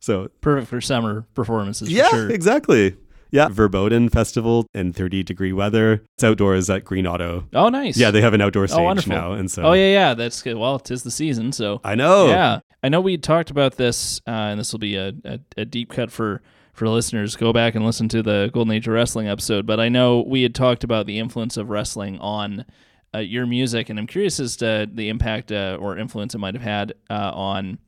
So 0.00 0.28
Perfect 0.40 0.68
for 0.68 0.80
summer 0.80 1.26
performances. 1.34 1.90
yeah, 1.90 2.08
for 2.10 2.16
sure. 2.16 2.30
exactly. 2.30 2.96
Yeah, 3.30 3.48
Verboten 3.48 4.10
Festival 4.10 4.64
in 4.74 4.92
30 4.92 5.24
degree 5.24 5.52
weather. 5.52 6.04
It's 6.16 6.22
outdoors 6.22 6.70
at 6.70 6.84
Green 6.84 7.04
Auto. 7.04 7.48
Oh, 7.52 7.68
nice. 7.68 7.96
Yeah, 7.96 8.12
they 8.12 8.20
have 8.20 8.32
an 8.32 8.40
outdoor 8.40 8.68
stage 8.68 8.80
wonderful. 8.80 9.10
now, 9.12 9.32
and 9.32 9.50
so 9.50 9.64
Oh 9.64 9.72
yeah, 9.72 9.90
yeah. 9.92 10.14
That's 10.14 10.40
good. 10.40 10.56
Well, 10.56 10.78
tis 10.78 11.02
the 11.02 11.10
season, 11.10 11.50
so 11.50 11.80
I 11.82 11.96
know. 11.96 12.28
yeah. 12.28 12.60
I 12.84 12.90
know 12.90 13.00
we 13.00 13.16
talked 13.18 13.50
about 13.50 13.76
this, 13.76 14.20
uh, 14.28 14.30
and 14.30 14.60
this 14.60 14.70
will 14.70 14.78
be 14.78 14.94
a, 14.96 15.12
a, 15.24 15.40
a 15.56 15.64
deep 15.64 15.90
cut 15.90 16.12
for 16.12 16.42
for 16.74 16.88
listeners. 16.88 17.36
Go 17.36 17.52
back 17.52 17.74
and 17.74 17.86
listen 17.86 18.08
to 18.10 18.22
the 18.22 18.50
Golden 18.52 18.74
Age 18.74 18.86
of 18.86 18.94
Wrestling 18.94 19.28
episode. 19.28 19.64
But 19.64 19.80
I 19.80 19.88
know 19.88 20.22
we 20.26 20.42
had 20.42 20.54
talked 20.54 20.84
about 20.84 21.06
the 21.06 21.18
influence 21.18 21.56
of 21.56 21.70
wrestling 21.70 22.18
on 22.18 22.66
uh, 23.14 23.20
your 23.20 23.46
music, 23.46 23.88
and 23.88 23.98
I'm 23.98 24.06
curious 24.06 24.40
as 24.40 24.56
to 24.56 24.88
the 24.92 25.08
impact 25.08 25.52
uh, 25.52 25.78
or 25.80 25.96
influence 25.96 26.34
it 26.34 26.38
might 26.38 26.54
have 26.54 26.62
had 26.62 26.92
uh, 27.08 27.30
on 27.32 27.78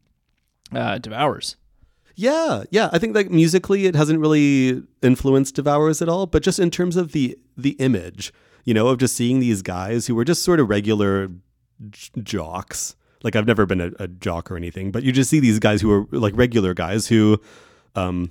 uh, 0.72 0.98
Devours. 0.98 1.56
Yeah, 2.14 2.62
yeah. 2.70 2.88
I 2.92 2.98
think 2.98 3.14
like 3.14 3.30
musically, 3.30 3.86
it 3.86 3.94
hasn't 3.94 4.20
really 4.20 4.82
influenced 5.02 5.54
Devours 5.54 6.00
at 6.00 6.08
all, 6.08 6.26
but 6.26 6.42
just 6.42 6.58
in 6.58 6.70
terms 6.70 6.96
of 6.96 7.12
the 7.12 7.36
the 7.56 7.72
image, 7.72 8.32
you 8.64 8.72
know, 8.72 8.88
of 8.88 8.98
just 8.98 9.14
seeing 9.16 9.40
these 9.40 9.62
guys 9.62 10.06
who 10.06 10.14
were 10.14 10.24
just 10.24 10.42
sort 10.42 10.58
of 10.58 10.70
regular 10.70 11.28
j- 11.90 12.10
jocks. 12.22 12.96
Like 13.22 13.36
I've 13.36 13.46
never 13.46 13.66
been 13.66 13.80
a, 13.80 13.90
a 13.98 14.08
jock 14.08 14.50
or 14.50 14.56
anything, 14.56 14.92
but 14.92 15.02
you 15.02 15.12
just 15.12 15.28
see 15.28 15.40
these 15.40 15.58
guys 15.58 15.82
who 15.82 15.90
are 15.90 16.06
like 16.10 16.36
regular 16.36 16.72
guys 16.74 17.08
who, 17.08 17.40
um, 17.94 18.30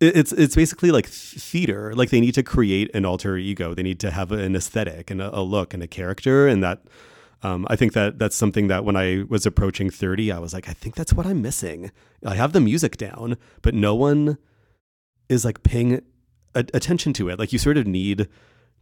it's 0.00 0.32
it's 0.32 0.54
basically 0.54 0.90
like 0.90 1.06
theater. 1.06 1.94
Like 1.94 2.10
they 2.10 2.20
need 2.20 2.34
to 2.34 2.42
create 2.42 2.90
an 2.94 3.04
alter 3.04 3.36
ego. 3.36 3.74
They 3.74 3.82
need 3.82 4.00
to 4.00 4.10
have 4.10 4.32
an 4.32 4.54
aesthetic 4.54 5.10
and 5.10 5.20
a, 5.20 5.36
a 5.36 5.42
look 5.42 5.74
and 5.74 5.82
a 5.82 5.88
character, 5.88 6.46
and 6.46 6.62
that 6.62 6.82
um, 7.42 7.66
I 7.70 7.76
think 7.76 7.92
that 7.92 8.18
that's 8.18 8.36
something 8.36 8.68
that 8.68 8.84
when 8.84 8.96
I 8.96 9.24
was 9.28 9.46
approaching 9.46 9.90
30, 9.90 10.32
I 10.32 10.38
was 10.38 10.52
like, 10.52 10.68
I 10.68 10.72
think 10.72 10.96
that's 10.96 11.12
what 11.12 11.26
I'm 11.26 11.40
missing. 11.40 11.92
I 12.24 12.34
have 12.34 12.52
the 12.52 12.60
music 12.60 12.96
down, 12.96 13.36
but 13.62 13.74
no 13.74 13.94
one 13.94 14.38
is 15.28 15.44
like 15.44 15.62
paying 15.62 16.02
a- 16.54 16.66
attention 16.74 17.12
to 17.14 17.28
it. 17.28 17.38
Like 17.38 17.52
you 17.52 17.58
sort 17.58 17.76
of 17.76 17.86
need 17.86 18.28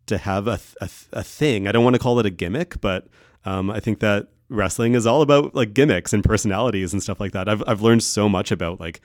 to 0.07 0.19
have 0.19 0.47
a, 0.47 0.57
th- 0.57 0.75
a, 0.81 0.87
th- 0.87 1.09
a 1.13 1.23
thing. 1.23 1.69
I 1.69 1.73
don't 1.73 1.85
want 1.85 1.95
to 1.95 2.01
call 2.01 2.19
it 2.19 2.27
a 2.27 2.31
gimmick, 2.31 2.81
but 2.81 3.09
um, 3.45 3.71
I 3.71 3.81
think 3.81 4.01
that 4.01 4.29
wrestling 4.49 4.95
is 4.95 5.07
all 5.07 5.21
about 5.21 5.55
like 5.55 5.75
gimmicks 5.75 6.13
and 6.13 6.25
personalities 6.25 6.93
and 6.93 7.03
stuff 7.03 7.21
like 7.21 7.33
that. 7.33 7.49
I've, 7.49 7.63
I've 7.67 7.83
learned 7.83 8.05
so 8.05 8.29
much 8.29 8.51
about 8.51 8.81
like 8.81 9.03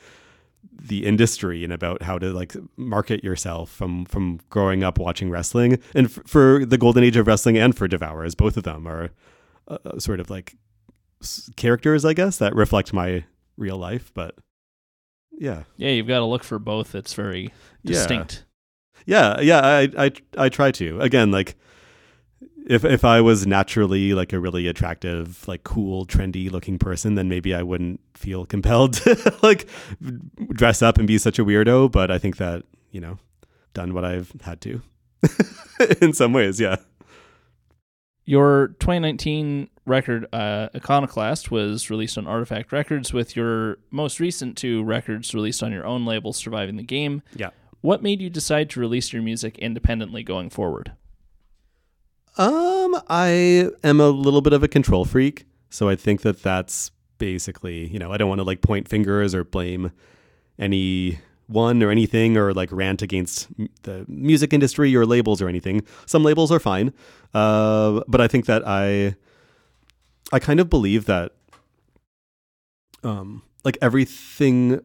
the 0.73 1.05
industry 1.05 1.63
and 1.63 1.71
about 1.73 2.01
how 2.03 2.17
to 2.19 2.31
like 2.33 2.55
market 2.77 3.23
yourself 3.23 3.69
from 3.71 4.05
from 4.05 4.39
growing 4.49 4.83
up 4.83 4.97
watching 4.99 5.29
wrestling 5.29 5.79
and 5.95 6.07
f- 6.07 6.19
for 6.25 6.65
the 6.65 6.77
golden 6.77 7.03
age 7.03 7.15
of 7.17 7.27
wrestling 7.27 7.57
and 7.57 7.75
for 7.77 7.87
Devours 7.87 8.35
both 8.35 8.57
of 8.57 8.63
them 8.63 8.87
are 8.87 9.09
uh, 9.67 9.99
sort 9.99 10.19
of 10.19 10.29
like 10.29 10.55
s- 11.21 11.49
characters 11.55 12.03
i 12.05 12.13
guess 12.13 12.37
that 12.37 12.55
reflect 12.55 12.93
my 12.93 13.23
real 13.57 13.77
life 13.77 14.11
but 14.13 14.35
yeah 15.31 15.63
Yeah, 15.77 15.89
you've 15.89 16.07
got 16.07 16.19
to 16.19 16.25
look 16.25 16.43
for 16.43 16.59
both. 16.59 16.93
It's 16.95 17.13
very 17.13 17.43
Yeah. 17.83 17.93
distinct. 17.93 18.45
yeah 19.05 19.39
yeah 19.41 19.61
i 19.61 19.89
i 20.05 20.11
i 20.37 20.49
try 20.49 20.71
to 20.71 20.99
again 21.01 21.31
like 21.31 21.55
if 22.71 22.85
if 22.85 23.03
i 23.03 23.19
was 23.19 23.45
naturally 23.45 24.13
like 24.13 24.31
a 24.33 24.39
really 24.39 24.67
attractive 24.67 25.47
like 25.47 25.63
cool 25.63 26.05
trendy 26.05 26.49
looking 26.49 26.79
person 26.79 27.15
then 27.15 27.27
maybe 27.27 27.53
i 27.53 27.61
wouldn't 27.61 27.99
feel 28.15 28.45
compelled 28.45 28.93
to 29.01 29.35
like 29.43 29.67
dress 30.53 30.81
up 30.81 30.97
and 30.97 31.07
be 31.07 31.17
such 31.17 31.37
a 31.37 31.45
weirdo 31.45 31.91
but 31.91 32.09
i 32.09 32.17
think 32.17 32.37
that 32.37 32.63
you 32.91 33.01
know 33.01 33.17
done 33.73 33.93
what 33.93 34.05
i've 34.05 34.31
had 34.41 34.61
to 34.61 34.81
in 36.01 36.13
some 36.13 36.33
ways 36.33 36.59
yeah 36.59 36.77
Your 38.25 38.69
2019 38.79 39.67
record, 39.85 40.27
uh, 40.31 40.69
Iconoclast, 40.75 41.49
was 41.51 41.89
released 41.89 42.17
on 42.17 42.27
Artifact 42.27 42.71
Records, 42.71 43.11
with 43.11 43.35
your 43.35 43.77
most 43.89 44.19
recent 44.19 44.55
two 44.57 44.83
records 44.83 45.33
released 45.33 45.63
on 45.63 45.71
your 45.71 45.85
own 45.85 46.05
label, 46.05 46.31
Surviving 46.31 46.77
the 46.77 46.83
Game. 46.83 47.23
yeah 47.35 47.49
What 47.81 48.03
made 48.03 48.21
you 48.21 48.29
decide 48.29 48.69
to 48.71 48.79
release 48.79 49.11
your 49.11 49.23
music 49.23 49.57
independently 49.57 50.23
going 50.23 50.49
forward? 50.49 50.93
Um, 52.37 53.01
I 53.09 53.69
am 53.83 53.99
a 53.99 54.09
little 54.09 54.41
bit 54.41 54.53
of 54.53 54.63
a 54.63 54.67
control 54.67 55.05
freak, 55.05 55.45
so 55.69 55.89
I 55.89 55.95
think 55.95 56.21
that 56.21 56.41
that's 56.41 56.91
basically, 57.17 57.87
you 57.87 57.99
know, 57.99 58.11
I 58.11 58.17
don't 58.17 58.29
want 58.29 58.39
to 58.39 58.43
like 58.43 58.61
point 58.61 58.87
fingers 58.87 59.35
or 59.35 59.43
blame 59.43 59.91
any 60.57 61.19
one 61.47 61.83
or 61.83 61.91
anything 61.91 62.37
or 62.37 62.53
like 62.53 62.71
rant 62.71 63.01
against 63.01 63.47
the 63.83 64.05
music 64.07 64.53
industry 64.53 64.95
or 64.95 65.05
labels 65.05 65.41
or 65.41 65.49
anything. 65.49 65.83
Some 66.05 66.23
labels 66.23 66.51
are 66.51 66.59
fine, 66.59 66.93
uh, 67.33 68.01
but 68.07 68.21
I 68.21 68.27
think 68.27 68.45
that 68.45 68.63
I, 68.65 69.15
I 70.31 70.39
kind 70.39 70.59
of 70.59 70.69
believe 70.69 71.05
that, 71.05 71.33
um, 73.03 73.43
like 73.65 73.77
everything 73.81 74.79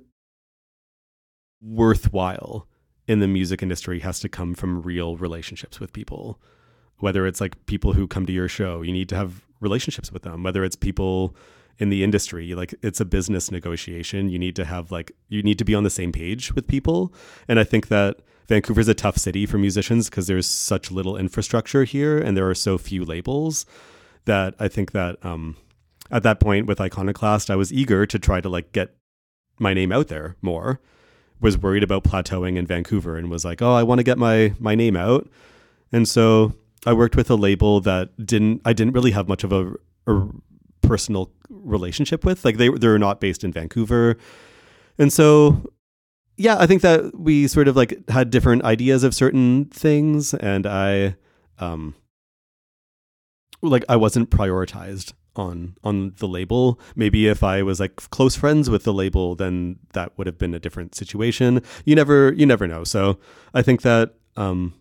worthwhile 1.63 2.67
in 3.07 3.21
the 3.21 3.29
music 3.29 3.63
industry 3.63 4.01
has 4.01 4.19
to 4.21 4.29
come 4.29 4.55
from 4.55 4.83
real 4.83 5.17
relationships 5.17 5.79
with 5.79 5.93
people 5.93 6.41
whether 6.99 7.27
it's 7.27 7.41
like 7.41 7.65
people 7.67 7.93
who 7.93 8.07
come 8.07 8.27
to 8.27 8.33
your 8.33 8.49
show 8.49 8.83
you 8.83 8.93
need 8.93 9.09
to 9.09 9.17
have 9.17 9.47
relationships 9.61 10.13
with 10.13 10.23
them. 10.23 10.43
Whether 10.43 10.65
it's 10.65 10.77
people 10.77 11.35
in 11.79 11.91
the 11.91 12.03
industry 12.03 12.55
like 12.55 12.75
it's 12.83 13.01
a 13.01 13.05
business 13.05 13.51
negotiation. 13.51 14.29
You 14.29 14.39
need 14.39 14.57
to 14.57 14.65
have 14.65 14.91
like 14.91 15.13
you 15.29 15.43
need 15.43 15.59
to 15.59 15.65
be 15.65 15.75
on 15.75 15.85
the 15.85 15.91
same 15.91 16.13
page 16.13 16.55
with 16.55 16.67
people. 16.67 17.13
And 17.49 17.61
i 17.61 17.65
think 17.65 17.89
that 17.89 18.21
vancouver's 18.49 18.89
a 18.89 18.95
tough 18.95 19.19
city 19.19 19.45
for 19.45 19.59
musicians 19.59 20.09
because 20.09 20.27
there's 20.27 20.47
such 20.47 20.91
little 20.91 21.17
infrastructure 21.17 21.85
here 21.85 22.17
and 22.17 22.37
there 22.37 22.49
are 22.49 22.55
so 22.55 22.79
few 22.79 23.05
labels 23.05 23.67
that 24.25 24.55
i 24.61 24.69
think 24.69 24.93
that 24.93 25.23
um 25.25 25.57
at 26.13 26.23
that 26.23 26.39
point 26.39 26.65
with 26.67 26.81
iconoclast 26.81 27.51
i 27.51 27.57
was 27.57 27.73
eager 27.73 28.07
to 28.07 28.19
try 28.21 28.41
to 28.41 28.49
like 28.49 28.71
get 28.71 28.95
my 29.59 29.75
name 29.75 29.93
out 29.93 30.09
there 30.09 30.37
more. 30.43 30.81
Was 31.39 31.59
worried 31.59 31.83
about 31.83 32.05
plateauing 32.05 32.57
in 32.57 32.67
vancouver 32.67 33.17
and 33.17 33.31
was 33.31 33.45
like 33.45 33.61
oh 33.61 33.75
i 33.75 33.83
want 33.83 33.99
to 33.99 34.05
get 34.05 34.17
my 34.17 34.55
my 34.59 34.75
name 34.75 34.97
out. 34.97 35.29
And 35.93 36.09
so 36.09 36.55
I 36.87 36.93
worked 36.93 37.17
with 37.17 37.29
a 37.31 37.35
label 37.35 37.81
that 37.81 38.11
didn't 38.25 38.63
I 38.65 38.73
didn't 38.73 38.95
really 38.95 39.11
have 39.11 39.29
much 39.29 39.43
of 39.45 39.53
a, 39.53 39.75
a 40.07 40.29
personal 40.83 41.33
relationship 41.51 42.25
with. 42.25 42.45
Like 42.45 42.57
they 42.57 42.69
they're 42.69 42.99
not 42.99 43.21
based 43.21 43.43
in 43.45 43.53
Vancouver. 43.53 44.17
And 44.97 45.13
so 45.13 45.71
yeah, 46.37 46.57
I 46.59 46.67
think 46.67 46.83
that 46.83 47.19
we 47.19 47.49
sort 47.49 47.67
of 47.67 47.77
like 47.77 48.09
had 48.09 48.31
different 48.31 48.63
ideas 48.63 49.03
of 49.03 49.15
certain 49.15 49.67
things 49.67 50.33
and 50.33 50.67
I 50.67 51.17
um 51.59 51.95
like 53.63 53.85
I 53.89 53.97
wasn't 53.97 54.31
prioritized 54.31 55.13
on 55.35 55.77
on 55.83 56.15
the 56.19 56.29
label. 56.29 56.79
Maybe 56.95 57.27
if 57.27 57.43
I 57.43 57.63
was 57.63 57.81
like 57.81 57.97
close 58.11 58.37
friends 58.37 58.71
with 58.71 58.85
the 58.85 58.93
label 58.93 59.35
then 59.35 59.81
that 59.93 60.17
would 60.17 60.29
have 60.29 60.39
been 60.39 60.55
a 60.55 60.61
different 60.61 60.95
situation. 60.95 61.63
You 61.85 61.97
never 61.97 62.33
you 62.33 62.47
never 62.47 62.69
know. 62.69 62.85
So 62.85 63.19
I 63.55 63.63
think 63.63 63.83
that 63.83 64.15
um 64.37 64.75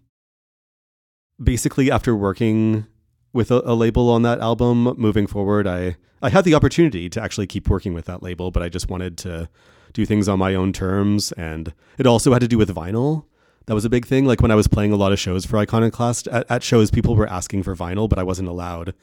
basically 1.42 1.92
after 1.92 2.16
working 2.16 2.86
with 3.34 3.52
a, 3.52 3.62
a 3.70 3.74
label 3.74 4.10
on 4.10 4.22
that 4.22 4.40
album 4.40 4.84
moving 4.98 5.28
forward 5.28 5.68
i 5.68 5.96
i 6.22 6.30
had 6.30 6.46
the 6.46 6.54
opportunity 6.54 7.10
to 7.10 7.22
actually 7.22 7.48
keep 7.48 7.70
working 7.70 7.94
with 7.94 8.06
that 8.06 8.24
label 8.24 8.52
but 8.52 8.64
i 8.64 8.70
just 8.70 8.90
wanted 8.90 9.18
to 9.18 9.50
do 9.96 10.06
things 10.06 10.28
on 10.28 10.38
my 10.38 10.54
own 10.54 10.74
terms 10.74 11.32
and 11.34 11.74
it 11.98 12.06
also 12.06 12.34
had 12.34 12.42
to 12.42 12.48
do 12.50 12.58
with 12.58 12.70
vinyl. 12.76 13.24
That 13.68 13.74
was 13.74 13.86
a 13.86 13.90
big 13.90 14.06
thing. 14.06 14.26
Like 14.26 14.42
when 14.42 14.52
i 14.52 14.56
was 14.56 14.68
playing 14.68 14.92
a 14.92 14.98
lot 14.98 15.12
of 15.12 15.20
shows 15.20 15.46
for 15.46 15.58
iconoclast 15.58 16.28
at, 16.28 16.46
at 16.52 16.64
shows 16.64 16.92
people 16.92 17.16
were 17.16 17.28
asking 17.28 17.64
for 17.64 17.76
vinyl 17.76 18.08
but 18.08 18.20
i 18.20 18.24
wasn't 18.24 18.50
allowed 18.50 18.94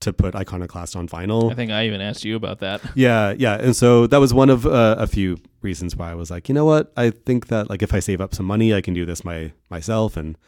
to 0.00 0.12
put 0.12 0.36
iconoclast 0.36 0.94
on 0.94 1.08
vinyl. 1.08 1.50
I 1.50 1.54
think 1.54 1.72
I 1.72 1.86
even 1.86 2.00
asked 2.00 2.24
you 2.24 2.36
about 2.36 2.60
that. 2.60 2.80
yeah, 2.94 3.34
yeah, 3.36 3.54
and 3.54 3.74
so 3.74 4.06
that 4.06 4.18
was 4.18 4.32
one 4.32 4.48
of 4.48 4.64
uh, 4.64 4.94
a 4.96 5.08
few 5.08 5.38
reasons 5.60 5.96
why 5.96 6.12
I 6.12 6.14
was 6.14 6.30
like, 6.30 6.48
you 6.48 6.54
know 6.54 6.64
what, 6.64 6.92
I 6.96 7.10
think 7.10 7.48
that 7.48 7.68
like 7.68 7.82
if 7.82 7.92
I 7.92 7.98
save 7.98 8.20
up 8.20 8.32
some 8.32 8.46
money, 8.46 8.72
I 8.72 8.80
can 8.80 8.94
do 8.94 9.04
this 9.04 9.24
my 9.24 9.52
myself, 9.70 10.16
and 10.16 10.38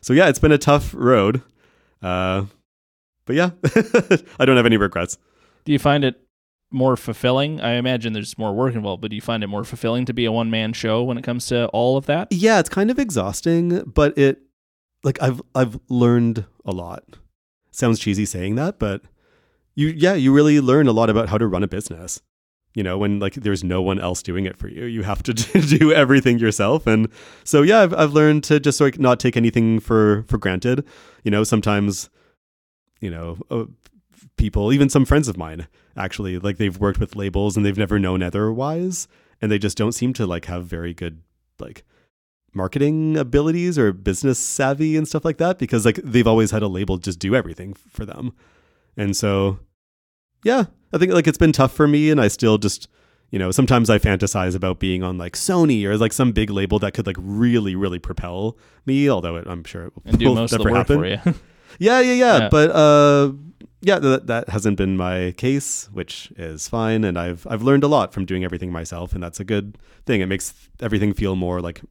so 0.00 0.12
yeah, 0.12 0.28
it's 0.28 0.38
been 0.38 0.52
a 0.52 0.58
tough 0.58 0.94
road, 0.94 1.42
uh, 2.02 2.44
but 3.24 3.36
yeah, 3.36 3.50
I 4.38 4.44
don't 4.44 4.56
have 4.56 4.66
any 4.66 4.76
regrets. 4.76 5.18
Do 5.64 5.72
you 5.72 5.78
find 5.78 6.04
it 6.04 6.20
more 6.70 6.96
fulfilling? 6.96 7.60
I 7.60 7.72
imagine 7.72 8.12
there's 8.12 8.38
more 8.38 8.52
work 8.54 8.74
involved, 8.74 9.02
but 9.02 9.10
do 9.10 9.16
you 9.16 9.22
find 9.22 9.42
it 9.42 9.48
more 9.48 9.64
fulfilling 9.64 10.04
to 10.06 10.14
be 10.14 10.24
a 10.24 10.32
one 10.32 10.50
man 10.50 10.72
show 10.72 11.02
when 11.02 11.18
it 11.18 11.22
comes 11.22 11.46
to 11.46 11.66
all 11.68 11.96
of 11.96 12.06
that? 12.06 12.28
Yeah, 12.30 12.58
it's 12.60 12.68
kind 12.68 12.90
of 12.90 12.98
exhausting, 12.98 13.82
but 13.86 14.16
it 14.16 14.42
like 15.02 15.20
I've 15.22 15.40
I've 15.54 15.78
learned 15.88 16.44
a 16.64 16.72
lot. 16.72 17.04
Sounds 17.70 17.98
cheesy 17.98 18.24
saying 18.24 18.54
that, 18.56 18.78
but 18.78 19.02
you 19.74 19.88
yeah, 19.88 20.14
you 20.14 20.32
really 20.32 20.60
learn 20.60 20.86
a 20.86 20.92
lot 20.92 21.10
about 21.10 21.28
how 21.28 21.38
to 21.38 21.46
run 21.46 21.62
a 21.62 21.68
business. 21.68 22.20
You 22.76 22.82
know, 22.82 22.98
when 22.98 23.20
like 23.20 23.32
there's 23.32 23.64
no 23.64 23.80
one 23.80 23.98
else 23.98 24.22
doing 24.22 24.44
it 24.44 24.58
for 24.58 24.68
you, 24.68 24.84
you 24.84 25.02
have 25.02 25.22
to 25.22 25.32
do 25.78 25.94
everything 25.94 26.38
yourself. 26.38 26.86
And 26.86 27.08
so 27.42 27.62
yeah, 27.62 27.80
I've 27.80 27.94
I've 27.94 28.12
learned 28.12 28.44
to 28.44 28.60
just 28.60 28.82
like 28.82 28.98
not 29.00 29.18
take 29.18 29.34
anything 29.34 29.80
for 29.80 30.24
for 30.28 30.36
granted. 30.36 30.84
You 31.24 31.30
know, 31.30 31.42
sometimes, 31.42 32.10
you 33.00 33.10
know, 33.10 33.38
uh, 33.50 33.64
people, 34.36 34.74
even 34.74 34.90
some 34.90 35.06
friends 35.06 35.26
of 35.26 35.38
mine, 35.38 35.68
actually, 35.96 36.38
like 36.38 36.58
they've 36.58 36.78
worked 36.78 37.00
with 37.00 37.16
labels 37.16 37.56
and 37.56 37.64
they've 37.64 37.78
never 37.78 37.98
known 37.98 38.22
otherwise, 38.22 39.08
and 39.40 39.50
they 39.50 39.58
just 39.58 39.78
don't 39.78 39.92
seem 39.92 40.12
to 40.12 40.26
like 40.26 40.44
have 40.44 40.66
very 40.66 40.92
good 40.92 41.22
like 41.58 41.82
marketing 42.52 43.16
abilities 43.16 43.78
or 43.78 43.94
business 43.94 44.38
savvy 44.38 44.98
and 44.98 45.08
stuff 45.08 45.24
like 45.24 45.38
that 45.38 45.58
because 45.58 45.86
like 45.86 45.96
they've 46.04 46.26
always 46.26 46.50
had 46.50 46.62
a 46.62 46.68
label 46.68 46.98
just 46.98 47.18
do 47.18 47.34
everything 47.34 47.72
for 47.72 48.04
them. 48.04 48.34
And 48.98 49.16
so 49.16 49.60
yeah, 50.46 50.64
I 50.92 50.98
think 50.98 51.12
like 51.12 51.26
it's 51.26 51.38
been 51.38 51.52
tough 51.52 51.72
for 51.72 51.86
me 51.88 52.10
and 52.10 52.20
I 52.20 52.28
still 52.28 52.56
just 52.58 52.88
you 53.30 53.38
know, 53.40 53.50
sometimes 53.50 53.90
I 53.90 53.98
fantasize 53.98 54.54
about 54.54 54.78
being 54.78 55.02
on 55.02 55.18
like 55.18 55.34
Sony 55.34 55.84
or 55.84 55.96
like 55.98 56.12
some 56.12 56.30
big 56.32 56.48
label 56.48 56.78
that 56.78 56.94
could 56.94 57.06
like 57.06 57.16
really, 57.18 57.74
really 57.74 57.98
propel 57.98 58.56
me. 58.86 59.10
Although 59.10 59.36
it, 59.36 59.46
I'm 59.48 59.64
sure 59.64 59.86
it 59.86 59.92
will 59.94 60.02
And 60.06 60.18
do 60.18 60.34
most 60.34 60.52
of 60.52 60.62
the 60.62 60.64
work 60.70 60.88
happen. 60.88 60.98
for 60.98 61.06
you. 61.06 61.18
Yeah, 61.78 62.00
yeah, 62.00 62.12
yeah, 62.12 62.38
Yeah. 62.38 62.48
But 62.48 62.70
uh, 62.70 63.32
yeah, 63.82 63.98
that, 63.98 64.28
that 64.28 64.48
hasn't 64.48 64.78
been 64.78 64.96
my 64.96 65.34
case, 65.36 65.90
which 65.92 66.32
is 66.36 66.68
fine. 66.68 67.04
And 67.04 67.18
I've 67.18 67.46
I've 67.50 67.62
learned 67.62 67.84
a 67.84 67.88
lot 67.88 68.14
from 68.14 68.24
doing 68.24 68.44
everything 68.44 68.70
myself, 68.72 69.12
and 69.12 69.22
that's 69.22 69.40
a 69.40 69.44
good 69.44 69.76
thing. 70.06 70.20
It 70.20 70.26
makes 70.26 70.54
everything 70.80 71.12
feel 71.12 71.36
more 71.36 71.60
like 71.60 71.82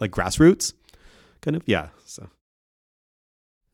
like 0.00 0.12
grassroots, 0.12 0.72
kind 1.42 1.56
of. 1.56 1.62
Yeah. 1.66 1.88
So 2.06 2.28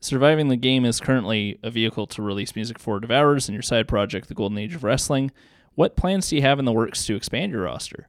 Surviving 0.05 0.49
the 0.49 0.55
Game 0.55 0.85
is 0.85 0.99
currently 0.99 1.57
a 1.63 1.71
vehicle 1.71 2.05
to 2.07 2.21
release 2.21 2.55
music 2.55 2.77
for 2.77 2.99
Devours 2.99 3.47
and 3.47 3.53
your 3.53 3.63
side 3.63 3.87
project, 3.87 4.27
The 4.27 4.35
Golden 4.35 4.59
Age 4.59 4.75
of 4.75 4.83
Wrestling. 4.83 5.31
What 5.73 5.95
plans 5.95 6.29
do 6.29 6.35
you 6.35 6.43
have 6.43 6.59
in 6.59 6.65
the 6.65 6.71
works 6.71 7.05
to 7.07 7.15
expand 7.15 7.51
your 7.51 7.63
roster? 7.63 8.07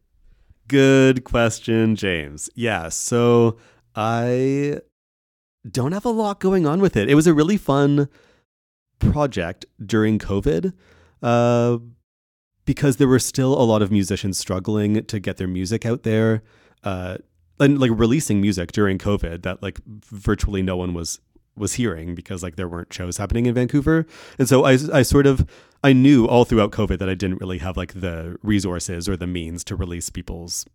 good 0.68 1.24
question, 1.24 1.96
James. 1.96 2.50
Yeah. 2.54 2.90
So 2.90 3.56
I 3.94 4.80
don't 5.70 5.92
have 5.92 6.04
a 6.04 6.10
lot 6.10 6.38
going 6.38 6.66
on 6.66 6.80
with 6.80 6.96
it. 6.96 7.08
It 7.08 7.14
was 7.14 7.26
a 7.26 7.32
really 7.32 7.56
fun 7.56 8.08
project 8.98 9.64
during 9.84 10.18
COVID. 10.18 10.74
Uh, 11.22 11.78
because 12.66 12.96
there 12.96 13.08
were 13.08 13.18
still 13.18 13.58
a 13.58 13.64
lot 13.64 13.80
of 13.80 13.90
musicians 13.90 14.36
struggling 14.36 15.02
to 15.04 15.18
get 15.18 15.38
their 15.38 15.48
music 15.48 15.86
out 15.86 16.02
there 16.02 16.42
uh, 16.84 17.16
and 17.58 17.78
like 17.78 17.92
releasing 17.94 18.40
music 18.40 18.72
during 18.72 18.98
covid 18.98 19.42
that 19.42 19.62
like 19.62 19.80
virtually 19.86 20.62
no 20.62 20.76
one 20.76 20.92
was 20.92 21.20
was 21.56 21.74
hearing 21.74 22.14
because 22.14 22.42
like 22.42 22.56
there 22.56 22.68
weren't 22.68 22.92
shows 22.92 23.16
happening 23.16 23.46
in 23.46 23.54
vancouver. 23.54 24.06
And 24.38 24.48
so 24.48 24.64
i, 24.64 24.78
I 24.92 25.02
sort 25.02 25.26
of 25.26 25.48
i 25.82 25.92
knew 25.92 26.26
all 26.26 26.44
throughout 26.44 26.70
covid 26.70 26.98
that 26.98 27.08
i 27.08 27.14
didn't 27.14 27.40
really 27.40 27.58
have 27.58 27.76
like 27.76 27.94
the 27.94 28.36
resources 28.42 29.08
or 29.08 29.16
the 29.16 29.26
means 29.26 29.64
to 29.64 29.76
release 29.76 30.10
people's 30.10 30.66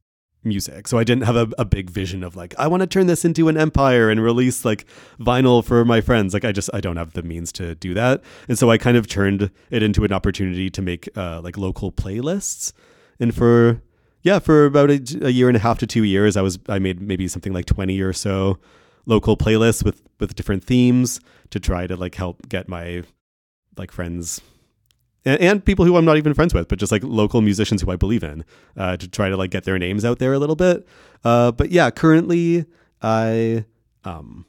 music. 0.44 0.88
So 0.88 0.98
i 0.98 1.04
didn't 1.04 1.24
have 1.24 1.36
a, 1.36 1.48
a 1.60 1.66
big 1.66 1.90
vision 1.90 2.24
of 2.24 2.36
like 2.36 2.56
i 2.58 2.68
want 2.68 2.82
to 2.82 2.88
turn 2.88 3.08
this 3.08 3.24
into 3.24 3.48
an 3.48 3.58
empire 3.58 4.10
and 4.10 4.24
release 4.24 4.66
like 4.66 4.86
vinyl 5.20 5.64
for 5.64 5.86
my 5.86 6.02
friends. 6.02 6.34
Like 6.34 6.46
i 6.46 6.52
just 6.52 6.70
i 6.74 6.82
don't 6.82 6.98
have 6.98 7.14
the 7.14 7.24
means 7.24 7.52
to 7.54 7.76
do 7.76 7.94
that. 7.94 8.24
And 8.48 8.58
so 8.58 8.70
i 8.70 8.78
kind 8.78 8.98
of 8.98 9.08
turned 9.08 9.52
it 9.70 9.84
into 9.84 10.04
an 10.04 10.12
opportunity 10.12 10.70
to 10.70 10.82
make 10.82 11.10
uh, 11.16 11.42
like 11.42 11.58
local 11.58 11.92
playlists. 11.92 12.74
And 13.20 13.36
for 13.36 13.82
yeah 14.24 14.40
for 14.40 14.66
about 14.66 14.90
a, 14.90 15.20
a 15.22 15.30
year 15.30 15.48
and 15.48 15.58
a 15.58 15.60
half 15.60 15.80
to 15.80 15.88
two 15.88 16.04
years 16.04 16.38
i 16.38 16.42
was 16.42 16.60
i 16.70 16.80
made 16.80 17.02
maybe 17.02 17.28
something 17.28 17.54
like 17.54 17.66
20 17.66 18.00
or 18.02 18.14
so 18.14 18.60
local 19.06 19.38
playlists 19.38 19.84
with 19.84 20.02
with 20.20 20.36
different 20.36 20.64
themes 20.64 21.20
to 21.50 21.60
try 21.60 21.88
to 21.88 21.96
like 21.96 22.16
help 22.16 22.48
get 22.50 22.68
my 22.68 23.04
like 23.78 23.92
friends 23.92 24.42
and, 25.26 25.40
and 25.42 25.66
people 25.66 25.86
who 25.86 25.98
I'm 25.98 26.06
not 26.06 26.18
even 26.18 26.34
friends 26.34 26.54
with, 26.54 26.68
but 26.68 26.80
just 26.80 26.92
like 26.92 27.04
local 27.04 27.42
musicians 27.42 27.82
who 27.82 27.92
I 27.92 27.96
believe 27.96 28.24
in, 28.24 28.44
uh, 28.76 28.98
to 28.98 29.08
try 29.08 29.30
to 29.30 29.38
like 29.38 29.52
get 29.52 29.64
their 29.66 29.78
names 29.78 30.04
out 30.04 30.20
there 30.20 30.34
a 30.34 30.40
little 30.40 30.56
bit. 30.56 30.88
Uh, 31.24 31.52
but 31.52 31.72
yeah, 31.72 31.90
currently 31.90 32.66
I 33.02 33.66
um 34.04 34.46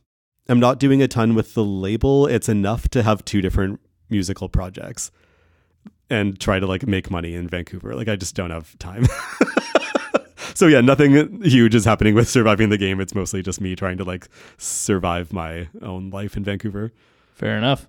am 0.48 0.60
not 0.60 0.78
doing 0.78 1.02
a 1.02 1.08
ton 1.08 1.34
with 1.34 1.54
the 1.54 1.64
label. 1.64 2.26
It's 2.26 2.48
enough 2.48 2.88
to 2.90 3.02
have 3.02 3.24
two 3.24 3.40
different 3.40 3.80
musical 4.08 4.48
projects 4.48 5.10
and 6.10 6.38
try 6.38 6.58
to 6.58 6.66
like 6.66 6.86
make 6.86 7.10
money 7.10 7.34
in 7.34 7.48
Vancouver. 7.48 7.94
Like 7.94 8.08
I 8.08 8.16
just 8.16 8.34
don't 8.34 8.50
have 8.50 8.78
time. 8.78 9.06
so 10.62 10.68
yeah, 10.68 10.80
nothing 10.80 11.42
huge 11.42 11.74
is 11.74 11.84
happening 11.84 12.14
with 12.14 12.28
surviving 12.28 12.68
the 12.68 12.78
game. 12.78 13.00
It's 13.00 13.16
mostly 13.16 13.42
just 13.42 13.60
me 13.60 13.74
trying 13.74 13.98
to 13.98 14.04
like 14.04 14.28
survive 14.58 15.32
my 15.32 15.68
own 15.82 16.10
life 16.10 16.36
in 16.36 16.44
Vancouver. 16.44 16.92
Fair 17.34 17.58
enough. 17.58 17.88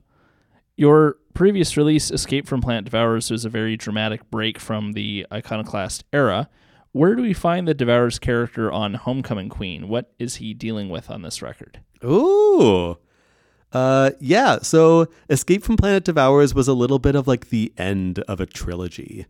Your 0.76 1.18
previous 1.36 1.78
release, 1.78 2.10
Escape 2.10 2.48
from 2.48 2.62
Planet 2.62 2.86
Devours, 2.86 3.30
was 3.30 3.46
a 3.46 3.50
very 3.50 3.78
dramatic 3.78 4.28
break 4.32 4.58
from 4.58 4.94
the 4.94 5.28
Iconoclast 5.32 6.04
era. 6.12 6.50
Where 6.94 7.14
do 7.14 7.22
we 7.22 7.32
find 7.32 7.68
the 7.68 7.76
Devours 7.76 8.18
character 8.18 8.72
on 8.72 8.96
Homecoming 8.96 9.50
Queen? 9.50 9.88
What 9.88 10.12
is 10.18 10.38
he 10.38 10.56
dealing 10.56 10.90
with 10.90 11.12
on 11.12 11.22
this 11.22 11.44
record? 11.44 11.80
Ooh. 12.04 12.98
Uh 13.72 14.10
yeah, 14.20 14.58
so 14.64 15.06
Escape 15.30 15.64
from 15.64 15.78
Planet 15.78 16.06
Devours 16.06 16.56
was 16.56 16.68
a 16.68 16.74
little 16.74 16.98
bit 16.98 17.14
of 17.14 17.28
like 17.28 17.50
the 17.50 17.72
end 17.78 18.18
of 18.22 18.42
a 18.42 18.48
trilogy. 18.48 19.28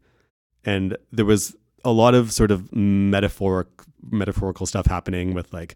And 0.63 0.95
there 1.12 1.25
was 1.25 1.58
a 1.84 1.91
lot 1.91 2.15
of 2.15 2.32
sort 2.32 2.52
of 2.52 2.74
metaphoric 2.74 3.67
metaphorical 4.12 4.65
stuff 4.65 4.86
happening 4.86 5.34
with 5.34 5.54
like 5.54 5.76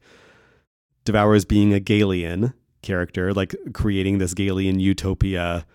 Devours 1.05 1.45
being 1.45 1.73
a 1.73 1.79
Galian 1.79 2.53
character, 2.81 3.33
like 3.33 3.55
creating 3.73 4.17
this 4.17 4.33
Galian 4.33 4.79
utopia 4.79 5.65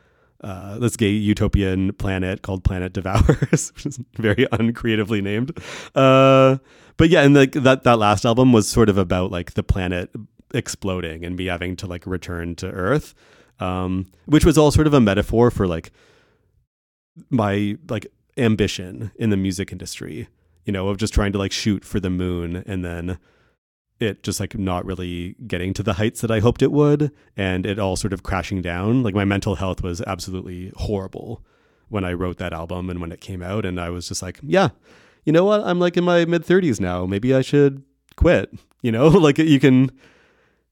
uh, 0.42 0.78
this 0.78 0.96
gay 0.96 1.10
utopian 1.10 1.92
planet 1.94 2.42
called 2.42 2.64
Planet 2.64 2.92
Devours, 2.92 3.72
which 3.74 3.86
is 3.86 4.00
very 4.14 4.46
uncreatively 4.52 5.20
named. 5.22 5.56
Uh, 5.94 6.58
but 6.96 7.08
yeah, 7.08 7.22
and 7.22 7.34
like 7.34 7.52
that 7.52 7.84
that 7.84 7.98
last 7.98 8.24
album 8.24 8.52
was 8.52 8.68
sort 8.68 8.88
of 8.88 8.98
about 8.98 9.30
like 9.30 9.54
the 9.54 9.62
planet 9.62 10.10
exploding 10.52 11.24
and 11.24 11.36
me 11.36 11.46
having 11.46 11.76
to 11.76 11.86
like 11.86 12.06
return 12.06 12.54
to 12.56 12.68
Earth, 12.68 13.14
um, 13.60 14.06
which 14.26 14.44
was 14.44 14.58
all 14.58 14.70
sort 14.70 14.86
of 14.86 14.94
a 14.94 15.00
metaphor 15.00 15.50
for 15.50 15.66
like 15.66 15.92
my 17.30 17.76
like 17.88 18.06
ambition 18.36 19.12
in 19.16 19.30
the 19.30 19.36
music 19.36 19.72
industry. 19.72 20.28
You 20.64 20.72
know, 20.72 20.88
of 20.88 20.96
just 20.96 21.12
trying 21.12 21.32
to 21.32 21.38
like 21.38 21.52
shoot 21.52 21.84
for 21.84 21.98
the 21.98 22.10
moon 22.10 22.62
and 22.66 22.84
then 22.84 23.18
it 24.02 24.22
just 24.22 24.40
like 24.40 24.58
not 24.58 24.84
really 24.84 25.36
getting 25.46 25.72
to 25.74 25.82
the 25.82 25.94
heights 25.94 26.20
that 26.20 26.30
I 26.30 26.40
hoped 26.40 26.62
it 26.62 26.72
would 26.72 27.12
and 27.36 27.64
it 27.64 27.78
all 27.78 27.96
sort 27.96 28.12
of 28.12 28.22
crashing 28.22 28.62
down. 28.62 29.02
Like 29.02 29.14
my 29.14 29.24
mental 29.24 29.56
health 29.56 29.82
was 29.82 30.00
absolutely 30.02 30.72
horrible 30.76 31.44
when 31.88 32.04
I 32.04 32.12
wrote 32.12 32.38
that 32.38 32.52
album 32.52 32.90
and 32.90 33.00
when 33.00 33.12
it 33.12 33.20
came 33.20 33.42
out 33.42 33.64
and 33.64 33.80
I 33.80 33.90
was 33.90 34.08
just 34.08 34.22
like, 34.22 34.40
yeah, 34.42 34.70
you 35.24 35.32
know 35.32 35.44
what? 35.44 35.60
I'm 35.62 35.78
like 35.78 35.96
in 35.96 36.04
my 36.04 36.24
mid 36.24 36.44
30s 36.44 36.80
now. 36.80 37.06
Maybe 37.06 37.34
I 37.34 37.42
should 37.42 37.82
quit. 38.16 38.52
You 38.82 38.92
know, 38.92 39.08
like 39.26 39.38
you 39.38 39.60
can 39.60 39.90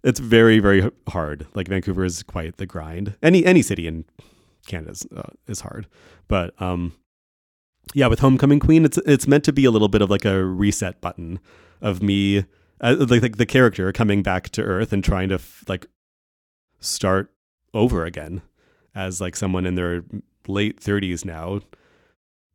it's 0.03 0.21
very 0.21 0.59
very 0.59 0.91
hard. 1.09 1.47
Like 1.55 1.69
Vancouver 1.69 2.05
is 2.05 2.23
quite 2.23 2.57
the 2.57 2.67
grind. 2.67 3.17
Any 3.23 3.45
any 3.45 3.63
city 3.63 3.87
in 3.87 4.05
Canada 4.67 4.93
is, 4.93 5.07
uh, 5.15 5.31
is 5.47 5.61
hard. 5.61 5.87
But 6.27 6.61
um 6.61 6.95
yeah, 7.95 8.07
with 8.07 8.21
Homecoming 8.21 8.61
Queen, 8.61 8.85
it's 8.85 8.99
it's 8.99 9.27
meant 9.27 9.45
to 9.45 9.53
be 9.53 9.65
a 9.65 9.71
little 9.71 9.89
bit 9.89 10.03
of 10.03 10.11
like 10.11 10.25
a 10.25 10.45
reset 10.45 11.01
button 11.01 11.41
of 11.81 12.03
me 12.03 12.45
uh, 12.81 12.97
like, 12.99 13.23
like 13.23 13.37
the 13.37 13.47
character 13.47 13.93
coming 13.93 14.23
back 14.23 14.49
to 14.51 14.63
earth 14.63 14.93
and 14.93 15.03
trying 15.03 15.29
to 15.29 15.37
f- 15.37 15.65
like 15.69 15.87
start 16.79 17.33
over 17.75 18.05
again 18.05 18.43
as 18.95 19.21
like 19.21 19.37
someone 19.37 19.67
in 19.67 19.75
their 19.75 20.03
late 20.49 20.81
30s 20.81 21.25
now 21.25 21.61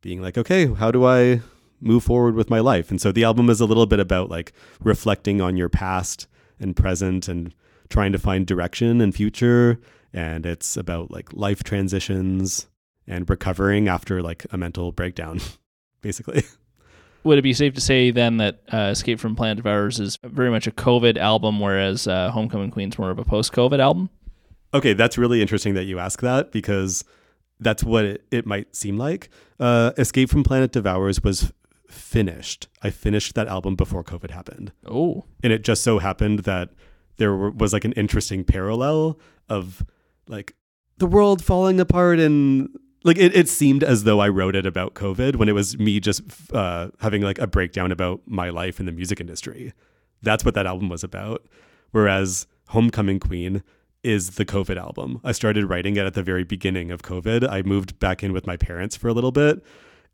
being 0.02 0.20
like 0.20 0.36
okay 0.36 0.66
how 0.74 0.90
do 0.90 1.06
i 1.06 1.40
move 1.80 2.04
forward 2.04 2.34
with 2.34 2.50
my 2.50 2.60
life? 2.60 2.90
And 2.90 3.00
so 3.00 3.12
the 3.12 3.24
album 3.24 3.50
is 3.50 3.60
a 3.60 3.66
little 3.66 3.86
bit 3.86 4.00
about 4.00 4.30
like 4.30 4.52
reflecting 4.80 5.40
on 5.40 5.56
your 5.56 5.68
past 5.68 6.26
and 6.58 6.76
present 6.76 7.28
and 7.28 7.54
trying 7.88 8.12
to 8.12 8.18
find 8.18 8.46
direction 8.46 9.00
and 9.00 9.14
future 9.14 9.78
and 10.12 10.46
it's 10.46 10.76
about 10.76 11.10
like 11.10 11.32
life 11.32 11.62
transitions 11.62 12.66
and 13.06 13.28
recovering 13.28 13.88
after 13.88 14.22
like 14.22 14.46
a 14.50 14.56
mental 14.56 14.92
breakdown 14.92 15.40
basically 16.00 16.42
Would 17.24 17.38
it 17.38 17.42
be 17.42 17.54
safe 17.54 17.74
to 17.74 17.80
say 17.80 18.12
then 18.12 18.36
that 18.36 18.60
uh, 18.72 18.90
Escape 18.92 19.18
from 19.18 19.34
Planet 19.34 19.56
Devours 19.56 19.98
is 19.98 20.16
very 20.22 20.48
much 20.48 20.68
a 20.68 20.70
COVID 20.70 21.16
album, 21.16 21.58
whereas 21.58 22.06
uh, 22.06 22.30
Homecoming 22.30 22.70
Queen's 22.70 23.00
more 23.00 23.10
of 23.10 23.18
a 23.18 23.24
post-COVID 23.24 23.80
album? 23.80 24.10
Okay, 24.72 24.92
that's 24.92 25.18
really 25.18 25.42
interesting 25.42 25.74
that 25.74 25.86
you 25.86 25.98
ask 25.98 26.20
that 26.20 26.52
because 26.52 27.04
that's 27.58 27.82
what 27.82 28.04
it, 28.04 28.24
it 28.30 28.46
might 28.46 28.76
seem 28.76 28.96
like. 28.96 29.28
Uh, 29.58 29.90
Escape 29.98 30.30
from 30.30 30.44
Planet 30.44 30.70
Devours 30.70 31.24
was 31.24 31.52
finished. 31.88 32.68
I 32.82 32.90
finished 32.90 33.34
that 33.34 33.48
album 33.48 33.74
before 33.74 34.04
COVID 34.04 34.30
happened. 34.30 34.70
Oh, 34.86 35.24
And 35.42 35.52
it 35.52 35.64
just 35.64 35.82
so 35.82 35.98
happened 35.98 36.40
that 36.40 36.70
there 37.16 37.34
were, 37.34 37.50
was 37.50 37.72
like 37.72 37.84
an 37.84 37.92
interesting 37.92 38.44
parallel 38.44 39.18
of 39.48 39.84
like 40.28 40.54
the 40.98 41.06
world 41.06 41.42
falling 41.42 41.80
apart 41.80 42.18
and 42.18 42.68
like 43.06 43.18
it, 43.18 43.34
it 43.34 43.48
seemed 43.48 43.82
as 43.82 44.04
though 44.04 44.20
I 44.20 44.28
wrote 44.28 44.56
it 44.56 44.66
about 44.66 44.94
COVID 44.94 45.36
when 45.36 45.48
it 45.48 45.52
was 45.52 45.78
me 45.78 46.00
just 46.00 46.22
uh, 46.52 46.88
having 47.00 47.22
like 47.22 47.38
a 47.38 47.46
breakdown 47.46 47.92
about 47.92 48.20
my 48.26 48.50
life 48.50 48.78
in 48.80 48.86
the 48.86 48.92
music 48.92 49.20
industry. 49.20 49.72
That's 50.22 50.44
what 50.44 50.54
that 50.54 50.66
album 50.66 50.88
was 50.88 51.04
about. 51.04 51.46
Whereas 51.92 52.46
Homecoming 52.68 53.20
Queen, 53.20 53.62
is 54.06 54.36
the 54.36 54.44
COVID 54.44 54.76
album. 54.76 55.20
I 55.24 55.32
started 55.32 55.64
writing 55.64 55.96
it 55.96 56.06
at 56.06 56.14
the 56.14 56.22
very 56.22 56.44
beginning 56.44 56.92
of 56.92 57.02
COVID. 57.02 57.48
I 57.50 57.62
moved 57.62 57.98
back 57.98 58.22
in 58.22 58.32
with 58.32 58.46
my 58.46 58.56
parents 58.56 58.94
for 58.94 59.08
a 59.08 59.12
little 59.12 59.32
bit, 59.32 59.64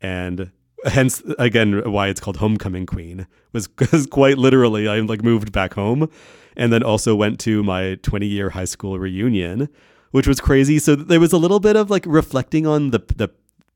and 0.01 0.51
hence 0.85 1.21
again 1.37 1.91
why 1.91 2.07
it's 2.07 2.19
called 2.19 2.37
Homecoming 2.37 2.87
Queen 2.87 3.27
was 3.51 3.67
because 3.67 4.07
quite 4.07 4.39
literally 4.39 4.87
I 4.87 4.99
like 5.01 5.23
moved 5.23 5.51
back 5.51 5.75
home, 5.75 6.09
and 6.57 6.73
then 6.73 6.81
also 6.81 7.13
went 7.13 7.39
to 7.41 7.61
my 7.61 7.95
20 8.01 8.25
year 8.25 8.49
high 8.49 8.65
school 8.65 8.97
reunion, 8.97 9.69
which 10.13 10.27
was 10.27 10.39
crazy. 10.39 10.79
So 10.79 10.95
there 10.95 11.19
was 11.19 11.33
a 11.33 11.37
little 11.37 11.59
bit 11.59 11.75
of 11.75 11.89
like 11.89 12.05
reflecting 12.07 12.65
on 12.65 12.91
the 12.91 12.99
the 13.15 13.29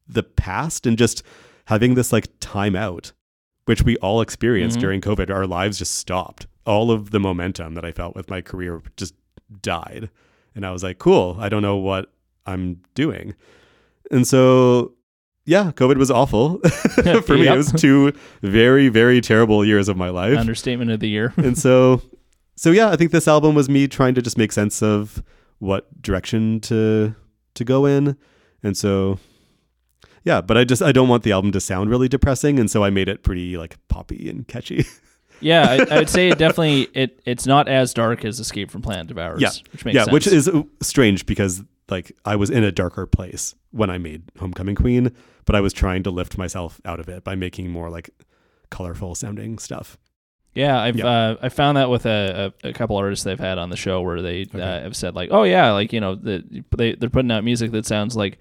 the 0.07 0.23
past 0.23 0.85
and 0.87 0.97
just 0.97 1.21
having 1.65 1.95
this 1.95 2.13
like 2.13 2.27
time 2.39 2.75
out, 2.75 3.11
which 3.65 3.81
we 3.83 3.97
all 3.97 4.21
experienced 4.21 4.77
Mhm. 4.77 4.81
during 4.81 5.01
COVID. 5.01 5.29
Our 5.29 5.45
lives 5.45 5.77
just 5.79 5.95
stopped. 5.95 6.47
All 6.65 6.91
of 6.91 7.11
the 7.11 7.19
momentum 7.19 7.73
that 7.75 7.83
I 7.83 7.91
felt 7.91 8.15
with 8.15 8.29
my 8.29 8.41
career 8.41 8.81
just 8.95 9.13
died. 9.61 10.09
And 10.55 10.65
I 10.65 10.71
was 10.71 10.83
like, 10.83 10.97
cool, 10.99 11.35
I 11.39 11.49
don't 11.49 11.61
know 11.61 11.75
what 11.77 12.11
I'm 12.45 12.81
doing. 12.95 13.35
And 14.11 14.25
so, 14.25 14.93
yeah, 15.45 15.71
COVID 15.71 15.97
was 15.97 16.09
awful. 16.11 16.59
For 17.25 17.35
me, 17.37 17.43
Yep. 17.45 17.53
it 17.53 17.57
was 17.57 17.71
two 17.73 18.13
very, 18.41 18.89
very 18.89 19.21
terrible 19.21 19.63
years 19.65 19.87
of 19.89 19.97
my 19.97 20.09
life. 20.09 20.37
Understatement 20.37 20.91
of 20.91 20.99
the 20.99 21.09
year. 21.09 21.33
and 21.37 21.57
so, 21.57 22.01
so 22.55 22.71
yeah, 22.71 22.89
I 22.89 22.95
think 22.95 23.11
this 23.11 23.27
album 23.27 23.55
was 23.55 23.69
me 23.69 23.87
trying 23.87 24.15
to 24.15 24.21
just 24.21 24.37
make 24.37 24.51
sense 24.51 24.81
of 24.81 25.21
what 25.59 26.01
direction 26.01 26.59
to 26.61 27.15
to 27.55 27.63
go 27.63 27.85
in. 27.85 28.17
And 28.63 28.75
so, 28.75 29.19
yeah, 30.23 30.41
but 30.41 30.57
I 30.57 30.63
just 30.63 30.81
I 30.81 30.91
don't 30.91 31.09
want 31.09 31.23
the 31.23 31.31
album 31.31 31.51
to 31.53 31.61
sound 31.61 31.89
really 31.89 32.07
depressing, 32.07 32.59
and 32.59 32.69
so 32.69 32.83
I 32.83 32.89
made 32.89 33.09
it 33.09 33.23
pretty 33.23 33.57
like 33.57 33.77
poppy 33.87 34.29
and 34.29 34.47
catchy. 34.47 34.85
yeah, 35.41 35.67
I, 35.69 35.95
I 35.95 35.99
would 35.99 36.09
say 36.09 36.29
it 36.29 36.37
definitely 36.37 36.87
it 36.93 37.21
it's 37.25 37.45
not 37.45 37.67
as 37.67 37.93
dark 37.93 38.25
as 38.25 38.39
Escape 38.39 38.71
from 38.71 38.81
Planet 38.81 39.07
Devours. 39.07 39.41
Yeah. 39.41 39.51
which 39.71 39.85
makes 39.85 39.95
yeah, 39.95 40.03
sense. 40.03 40.13
which 40.13 40.27
is 40.27 40.47
uh, 40.47 40.63
strange 40.81 41.25
because 41.25 41.63
like 41.89 42.11
I 42.25 42.35
was 42.35 42.49
in 42.49 42.63
a 42.63 42.71
darker 42.71 43.05
place 43.05 43.55
when 43.71 43.89
I 43.89 43.97
made 43.97 44.23
Homecoming 44.39 44.75
Queen, 44.75 45.11
but 45.45 45.55
I 45.55 45.61
was 45.61 45.73
trying 45.73 46.03
to 46.03 46.11
lift 46.11 46.37
myself 46.37 46.81
out 46.85 46.99
of 46.99 47.07
it 47.07 47.23
by 47.23 47.35
making 47.35 47.69
more 47.69 47.89
like 47.89 48.09
colorful 48.69 49.15
sounding 49.15 49.57
stuff. 49.57 49.97
Yeah, 50.57 50.81
I've 50.81 50.95
Yeah. 50.97 51.05
Uh, 51.07 51.37
I 51.41 51.49
found 51.49 51.77
that 51.77 51.89
with 51.89 52.05
a, 52.05 52.53
a, 52.63 52.69
a 52.69 52.73
couple 52.73 52.97
artists 52.97 53.23
they've 53.23 53.39
had 53.39 53.57
on 53.57 53.69
the 53.69 53.77
show 53.77 54.01
where 54.01 54.21
they 54.21 54.45
uh, 54.53 54.57
have 54.57 54.95
said 54.95 55.15
like, 55.15 55.29
oh 55.31 55.43
yeah, 55.43 55.71
like 55.71 55.93
you 55.93 55.99
know 55.99 56.15
the, 56.15 56.63
they 56.75 56.95
they're 56.95 57.09
putting 57.09 57.31
out 57.31 57.43
music 57.43 57.71
that 57.71 57.85
sounds 57.85 58.15
like 58.15 58.39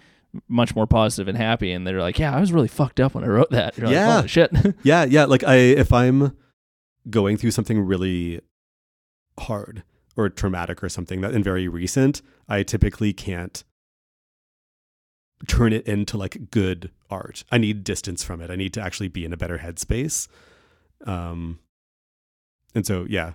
much 0.49 0.75
more 0.75 0.87
positive 0.87 1.29
and 1.29 1.37
happy, 1.39 1.73
and 1.73 1.87
they're 1.87 2.01
like, 2.01 2.19
yeah, 2.19 2.35
I 2.35 2.41
was 2.41 2.53
really 2.53 2.69
fucked 2.69 3.01
up 3.01 3.15
when 3.15 3.25
I 3.25 3.29
wrote 3.29 3.51
that. 3.51 3.77
You're 3.79 3.91
Yeah. 3.91 4.17
like, 4.21 4.29
shit. 4.29 4.51
Yeah, 4.83 5.05
yeah. 5.05 5.25
Like 5.27 5.45
I, 5.45 5.57
if 5.57 5.93
I'm 5.93 6.37
going 7.09 7.37
through 7.37 7.53
something 7.53 7.81
really 7.81 8.41
hard 9.39 9.83
or 10.17 10.29
traumatic 10.29 10.83
or 10.83 10.89
something 10.89 11.21
that 11.21 11.33
and 11.35 11.45
very 11.45 11.69
recent, 11.69 12.23
I 12.49 12.63
typically 12.63 13.13
can't 13.13 13.63
turn 15.47 15.73
it 15.73 15.87
into 15.87 16.17
like 16.17 16.51
good 16.51 16.91
art. 17.11 17.45
I 17.53 17.59
need 17.59 17.85
distance 17.85 18.25
from 18.25 18.41
it. 18.41 18.51
I 18.51 18.57
need 18.57 18.73
to 18.75 18.81
actually 18.81 19.09
be 19.09 19.25
in 19.25 19.33
a 19.33 19.37
better 19.37 19.59
headspace. 19.59 20.29
Um, 21.07 21.59
and 22.77 22.87
so 22.87 23.07
yeah, 23.09 23.33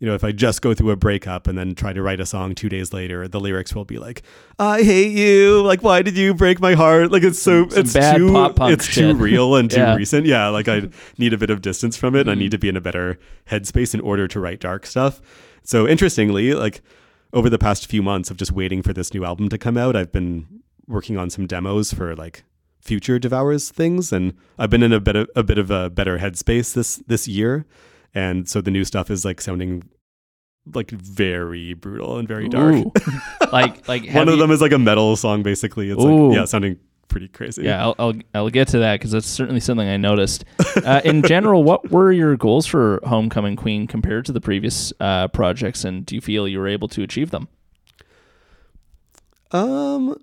you 0.00 0.06
know, 0.06 0.14
if 0.14 0.22
I 0.24 0.30
just 0.32 0.62
go 0.62 0.74
through 0.74 0.90
a 0.90 0.96
breakup 0.96 1.46
and 1.48 1.58
then 1.58 1.74
try 1.74 1.92
to 1.92 2.00
write 2.02 2.20
a 2.20 2.26
song 2.26 2.54
two 2.54 2.68
days 2.68 2.92
later, 2.92 3.26
the 3.28 3.40
lyrics 3.40 3.74
will 3.74 3.84
be 3.84 3.98
like, 3.98 4.22
"I 4.58 4.82
hate 4.82 5.10
you. 5.12 5.60
Like, 5.62 5.82
why 5.82 6.02
did 6.02 6.16
you 6.16 6.34
break 6.34 6.60
my 6.60 6.74
heart? 6.74 7.10
Like, 7.12 7.24
it's 7.24 7.38
so 7.38 7.68
Some- 7.68 7.78
it's 7.80 7.92
too 7.92 8.54
it's 8.72 8.94
too 8.94 9.14
real 9.14 9.56
and 9.56 9.68
too 9.76 9.78
Yeah. 9.80 9.96
recent. 9.96 10.26
Yeah, 10.26 10.48
like 10.48 10.68
I 10.68 10.88
need 11.18 11.32
a 11.32 11.38
bit 11.38 11.50
of 11.50 11.62
distance 11.62 11.96
from 11.96 12.14
it. 12.16 12.22
and 12.22 12.30
I 12.30 12.34
need 12.34 12.52
to 12.52 12.58
be 12.58 12.68
in 12.68 12.76
a 12.76 12.80
better 12.80 13.18
headspace 13.50 13.92
in 13.94 14.00
order 14.00 14.26
to 14.28 14.40
write 14.40 14.60
dark 14.60 14.86
stuff. 14.86 15.20
So 15.64 15.86
interestingly, 15.86 16.54
like 16.54 16.80
over 17.32 17.50
the 17.50 17.58
past 17.58 17.86
few 17.90 18.02
months 18.02 18.30
of 18.30 18.36
just 18.38 18.52
waiting 18.52 18.82
for 18.82 18.92
this 18.94 19.12
new 19.12 19.24
album 19.24 19.48
to 19.50 19.58
come 19.58 19.76
out, 19.76 19.96
I've 19.96 20.12
been 20.12 20.46
working 20.86 21.18
on 21.18 21.28
some 21.28 21.46
demos 21.46 21.92
for 21.92 22.14
like 22.16 22.44
future 22.80 23.18
Devours 23.18 23.68
things, 23.70 24.12
and 24.12 24.32
I've 24.58 24.70
been 24.70 24.82
in 24.84 24.92
a 24.94 25.00
bit 25.00 25.16
of 25.16 25.28
a 25.36 25.42
bit 25.42 25.58
of 25.58 25.70
a 25.72 25.90
better 25.90 26.18
headspace 26.18 26.72
this 26.72 27.02
this 27.08 27.26
year, 27.28 27.66
and 28.18 28.48
so 28.48 28.60
the 28.60 28.70
new 28.70 28.84
stuff 28.84 29.10
is 29.10 29.24
like 29.24 29.40
sounding 29.40 29.84
like 30.74 30.90
very 30.90 31.74
brutal 31.74 32.18
and 32.18 32.26
very 32.26 32.48
dark. 32.48 32.74
Ooh. 32.74 32.92
like 33.52 33.86
like 33.88 34.02
One 34.02 34.12
have 34.12 34.28
of 34.28 34.34
you- 34.34 34.40
them 34.40 34.50
is 34.50 34.60
like 34.60 34.72
a 34.72 34.78
metal 34.78 35.14
song, 35.16 35.42
basically. 35.42 35.90
It's 35.90 36.02
Ooh. 36.02 36.28
like 36.28 36.36
yeah, 36.36 36.44
sounding 36.44 36.78
pretty 37.06 37.28
crazy. 37.28 37.62
Yeah, 37.62 37.82
I'll, 37.84 37.94
I'll 37.98 38.14
I'll 38.34 38.50
get 38.50 38.68
to 38.68 38.78
that 38.80 38.98
because 38.98 39.12
that's 39.12 39.26
certainly 39.26 39.60
something 39.60 39.88
I 39.88 39.96
noticed. 39.96 40.44
Uh, 40.78 41.00
in 41.04 41.22
general, 41.22 41.64
what 41.64 41.90
were 41.90 42.12
your 42.12 42.36
goals 42.36 42.64
for 42.64 43.00
Homecoming 43.04 43.56
Queen 43.56 43.86
compared 43.88 44.24
to 44.26 44.32
the 44.32 44.40
previous 44.40 44.92
uh, 45.00 45.26
projects, 45.28 45.84
and 45.84 46.06
do 46.06 46.14
you 46.14 46.20
feel 46.20 46.46
you 46.46 46.58
were 46.60 46.68
able 46.68 46.86
to 46.88 47.02
achieve 47.02 47.30
them? 47.30 47.48
Um, 49.50 50.16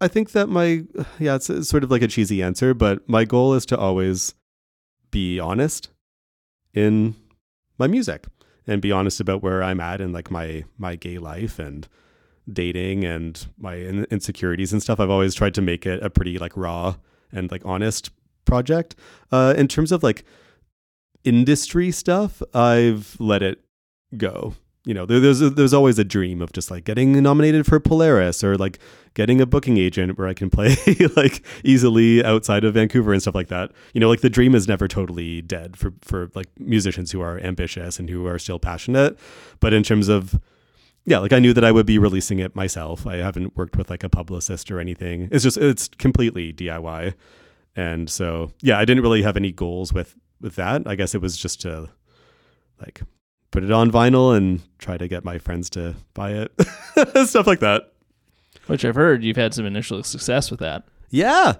I 0.00 0.08
think 0.08 0.30
that 0.32 0.48
my 0.48 0.84
yeah, 1.18 1.34
it's, 1.34 1.50
it's 1.50 1.68
sort 1.68 1.82
of 1.84 1.90
like 1.90 2.02
a 2.02 2.08
cheesy 2.08 2.40
answer, 2.42 2.72
but 2.72 3.06
my 3.08 3.24
goal 3.24 3.54
is 3.54 3.66
to 3.66 3.76
always 3.76 4.34
be 5.10 5.40
honest 5.40 5.90
in 6.72 7.16
my 7.80 7.88
music 7.88 8.26
and 8.66 8.80
be 8.80 8.92
honest 8.92 9.20
about 9.20 9.42
where 9.42 9.62
I'm 9.62 9.80
at 9.80 10.00
in 10.00 10.12
like 10.12 10.30
my 10.30 10.64
my 10.78 10.94
gay 10.94 11.18
life 11.18 11.58
and 11.58 11.88
dating 12.50 13.04
and 13.04 13.46
my 13.58 13.74
in- 13.74 14.04
insecurities 14.04 14.72
and 14.72 14.82
stuff. 14.82 15.00
I've 15.00 15.10
always 15.10 15.34
tried 15.34 15.54
to 15.54 15.62
make 15.62 15.86
it 15.86 16.02
a 16.02 16.10
pretty 16.10 16.38
like 16.38 16.56
raw 16.56 16.94
and 17.32 17.50
like 17.50 17.62
honest 17.64 18.10
project. 18.44 18.94
Uh, 19.32 19.54
in 19.56 19.66
terms 19.66 19.90
of 19.90 20.02
like 20.02 20.24
industry 21.24 21.90
stuff, 21.90 22.42
I've 22.54 23.16
let 23.18 23.42
it 23.42 23.64
go. 24.16 24.54
You 24.86 24.94
know, 24.94 25.04
there, 25.04 25.20
there's 25.20 25.40
there's 25.40 25.74
always 25.74 25.98
a 25.98 26.04
dream 26.04 26.40
of 26.40 26.52
just 26.52 26.70
like 26.70 26.84
getting 26.84 27.12
nominated 27.22 27.66
for 27.66 27.78
Polaris 27.78 28.42
or 28.42 28.56
like 28.56 28.78
getting 29.12 29.40
a 29.40 29.46
booking 29.46 29.76
agent 29.76 30.16
where 30.16 30.26
I 30.26 30.32
can 30.32 30.48
play 30.48 30.76
like 31.16 31.44
easily 31.64 32.24
outside 32.24 32.64
of 32.64 32.74
Vancouver 32.74 33.12
and 33.12 33.20
stuff 33.20 33.34
like 33.34 33.48
that. 33.48 33.72
You 33.92 34.00
know, 34.00 34.08
like 34.08 34.22
the 34.22 34.30
dream 34.30 34.54
is 34.54 34.66
never 34.66 34.88
totally 34.88 35.42
dead 35.42 35.76
for 35.76 35.92
for 36.00 36.30
like 36.34 36.48
musicians 36.58 37.12
who 37.12 37.20
are 37.20 37.38
ambitious 37.40 37.98
and 37.98 38.08
who 38.08 38.26
are 38.26 38.38
still 38.38 38.58
passionate. 38.58 39.18
But 39.60 39.74
in 39.74 39.82
terms 39.82 40.08
of 40.08 40.40
yeah, 41.04 41.18
like 41.18 41.32
I 41.32 41.38
knew 41.38 41.52
that 41.52 41.64
I 41.64 41.72
would 41.72 41.86
be 41.86 41.98
releasing 41.98 42.38
it 42.38 42.54
myself. 42.54 43.06
I 43.06 43.16
haven't 43.16 43.56
worked 43.56 43.76
with 43.76 43.90
like 43.90 44.04
a 44.04 44.08
publicist 44.08 44.70
or 44.70 44.80
anything. 44.80 45.28
It's 45.30 45.44
just 45.44 45.56
it's 45.56 45.88
completely 45.88 46.52
DIY. 46.52 47.14
And 47.76 48.08
so 48.08 48.52
yeah, 48.62 48.78
I 48.78 48.84
didn't 48.84 49.02
really 49.02 49.22
have 49.22 49.36
any 49.36 49.52
goals 49.52 49.92
with 49.92 50.16
with 50.40 50.56
that. 50.56 50.82
I 50.86 50.94
guess 50.94 51.14
it 51.14 51.20
was 51.20 51.36
just 51.36 51.60
to 51.62 51.90
like 52.80 53.02
put 53.50 53.64
it 53.64 53.70
on 53.72 53.90
vinyl 53.90 54.36
and 54.36 54.60
try 54.78 54.96
to 54.96 55.08
get 55.08 55.24
my 55.24 55.38
friends 55.38 55.68
to 55.70 55.94
buy 56.14 56.32
it. 56.32 56.52
Stuff 57.26 57.46
like 57.46 57.60
that. 57.60 57.92
Which 58.66 58.84
I've 58.84 58.94
heard 58.94 59.24
you've 59.24 59.36
had 59.36 59.54
some 59.54 59.66
initial 59.66 60.02
success 60.02 60.50
with 60.50 60.60
that. 60.60 60.84
Yeah. 61.10 61.54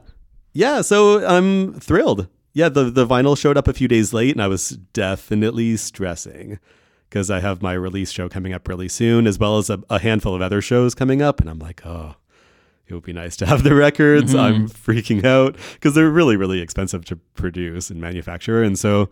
Yeah, 0.52 0.80
so 0.82 1.26
I'm 1.26 1.74
thrilled. 1.80 2.28
Yeah, 2.52 2.68
the 2.68 2.84
the 2.90 3.06
vinyl 3.06 3.38
showed 3.38 3.56
up 3.56 3.68
a 3.68 3.72
few 3.72 3.86
days 3.88 4.12
late 4.12 4.34
and 4.34 4.42
I 4.42 4.48
was 4.48 4.70
definitely 4.92 5.76
stressing 5.76 6.58
because 7.08 7.30
I 7.30 7.40
have 7.40 7.62
my 7.62 7.72
release 7.72 8.10
show 8.10 8.28
coming 8.28 8.52
up 8.52 8.66
really 8.68 8.88
soon 8.88 9.26
as 9.26 9.38
well 9.38 9.58
as 9.58 9.70
a, 9.70 9.80
a 9.88 9.98
handful 10.00 10.34
of 10.34 10.42
other 10.42 10.60
shows 10.60 10.94
coming 10.94 11.22
up 11.22 11.40
and 11.40 11.48
I'm 11.48 11.58
like, 11.60 11.84
"Oh, 11.86 12.16
it 12.88 12.94
would 12.94 13.04
be 13.04 13.12
nice 13.12 13.36
to 13.38 13.46
have 13.46 13.62
the 13.62 13.74
records." 13.76 14.34
Mhm. 14.34 14.40
I'm 14.40 14.68
freaking 14.68 15.24
out 15.24 15.56
because 15.74 15.94
they're 15.94 16.10
really 16.10 16.36
really 16.36 16.60
expensive 16.60 17.04
to 17.06 17.16
produce 17.34 17.88
and 17.90 18.00
manufacture 18.00 18.62
and 18.64 18.76
so 18.78 19.08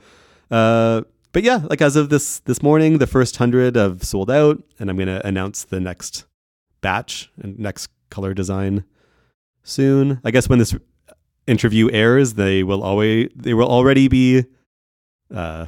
uh 0.50 1.02
but 1.38 1.44
yeah, 1.44 1.60
like 1.70 1.80
as 1.80 1.94
of 1.94 2.08
this 2.08 2.40
this 2.40 2.64
morning, 2.64 2.98
the 2.98 3.06
first 3.06 3.38
100 3.38 3.76
have 3.76 4.02
sold 4.02 4.28
out 4.28 4.60
and 4.80 4.90
I'm 4.90 4.96
going 4.96 5.06
to 5.06 5.24
announce 5.24 5.62
the 5.62 5.78
next 5.78 6.26
batch 6.80 7.30
and 7.40 7.56
next 7.60 7.90
color 8.10 8.34
design 8.34 8.82
soon. 9.62 10.20
I 10.24 10.32
guess 10.32 10.48
when 10.48 10.58
this 10.58 10.74
interview 11.46 11.90
airs, 11.92 12.34
they 12.34 12.64
will 12.64 12.82
always 12.82 13.30
they 13.36 13.54
will 13.54 13.68
already 13.68 14.08
be 14.08 14.46
uh 15.32 15.66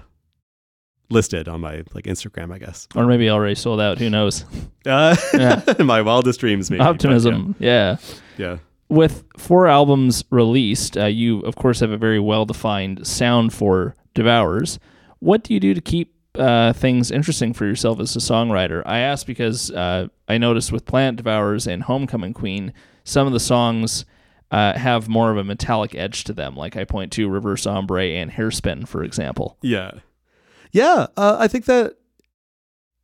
listed 1.09 1.47
on 1.47 1.61
my 1.61 1.85
like 1.95 2.07
Instagram, 2.07 2.53
I 2.53 2.59
guess. 2.59 2.89
Or 2.97 3.07
maybe 3.07 3.31
already 3.31 3.55
sold 3.55 3.81
out. 3.81 3.99
Who 3.99 4.11
knows? 4.11 4.45
Uh, 4.87 5.15
Yeah. 5.35 5.63
in 5.79 5.87
my 5.95 6.03
wildest 6.03 6.41
dreams, 6.41 6.69
maybe. 6.69 6.79
but 6.79 6.89
Optimism. 6.89 7.55
Yeah. 7.61 7.99
Yeah. 8.39 8.57
With 8.89 9.23
four 9.37 9.69
albums 9.69 10.25
released, 10.31 10.97
uh, 10.97 11.05
you, 11.05 11.41
of 11.43 11.55
course, 11.55 11.79
have 11.79 11.93
a 11.93 11.97
very 11.97 12.19
well 12.19 12.45
defined 12.45 13.07
sound 13.07 13.53
for 13.53 13.95
Devours. 14.15 14.81
What 15.21 15.45
do 15.45 15.55
you 15.55 15.61
do 15.61 15.75
to 15.75 15.81
keep 15.81 16.15
uh, 16.35 16.73
things 16.73 17.11
interesting 17.11 17.53
for 17.53 17.67
yourself 17.67 18.01
as 18.01 18.17
a 18.17 18.21
songwriter? 18.21 18.83
I 18.85 18.99
ask 19.01 19.27
because 19.27 19.71
uh, 19.71 20.09
I 20.29 20.39
noticed 20.39 20.73
with 20.73 20.87
Planet 20.87 21.17
Devours 21.17 21.67
and 21.67 21.83
Homecoming 21.83 22.33
Queen, 22.35 22.73
some 23.05 23.27
of 23.27 23.33
the 23.33 23.41
songs 23.41 24.05
uh, 24.51 24.77
have 24.77 25.09
more 25.09 25.31
of 25.31 25.37
a 25.37 25.45
metallic 25.45 25.95
edge 25.95 26.25
to 26.25 26.33
them. 26.33 26.57
Like 26.57 26.77
I 26.77 26.85
point 26.85 27.13
to 27.13 27.29
Reverse 27.29 27.67
Ombre 27.67 28.05
and 28.05 28.31
Hairspin, 28.31 28.89
for 28.89 29.05
example. 29.05 29.57
Yeah. 29.63 29.93
Yeah. 30.73 31.07
Uh, 31.17 31.37
I 31.39 31.49
think 31.49 31.67
that 31.67 31.97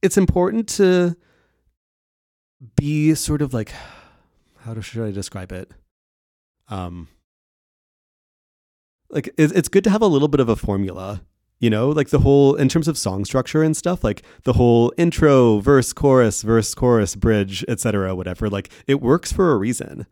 it's 0.02 0.16
important 0.16 0.68
to 0.70 1.16
be 2.76 3.14
sort 3.14 3.42
of 3.42 3.52
like, 3.52 3.72
how 4.58 4.80
should 4.80 5.04
I 5.04 5.10
describe 5.10 5.52
it? 5.52 5.70
Um, 6.68 7.08
like 9.10 9.32
it's 9.38 9.68
good 9.68 9.84
to 9.84 9.90
have 9.90 10.02
a 10.02 10.06
little 10.06 10.28
bit 10.28 10.40
of 10.40 10.48
a 10.48 10.56
formula 10.56 11.22
you 11.58 11.70
know, 11.70 11.88
like 11.88 12.10
the 12.10 12.20
whole 12.20 12.54
in 12.54 12.68
terms 12.68 12.88
of 12.88 12.98
song 12.98 13.24
structure 13.24 13.62
and 13.62 13.76
stuff, 13.76 14.04
like 14.04 14.22
the 14.44 14.54
whole 14.54 14.92
intro, 14.96 15.60
verse, 15.60 15.92
chorus, 15.92 16.42
verse, 16.42 16.74
chorus, 16.74 17.16
bridge, 17.16 17.64
etc., 17.68 18.14
whatever. 18.14 18.48
Like 18.48 18.70
it 18.86 19.00
works 19.00 19.32
for 19.32 19.52
a 19.52 19.56
reason, 19.56 20.06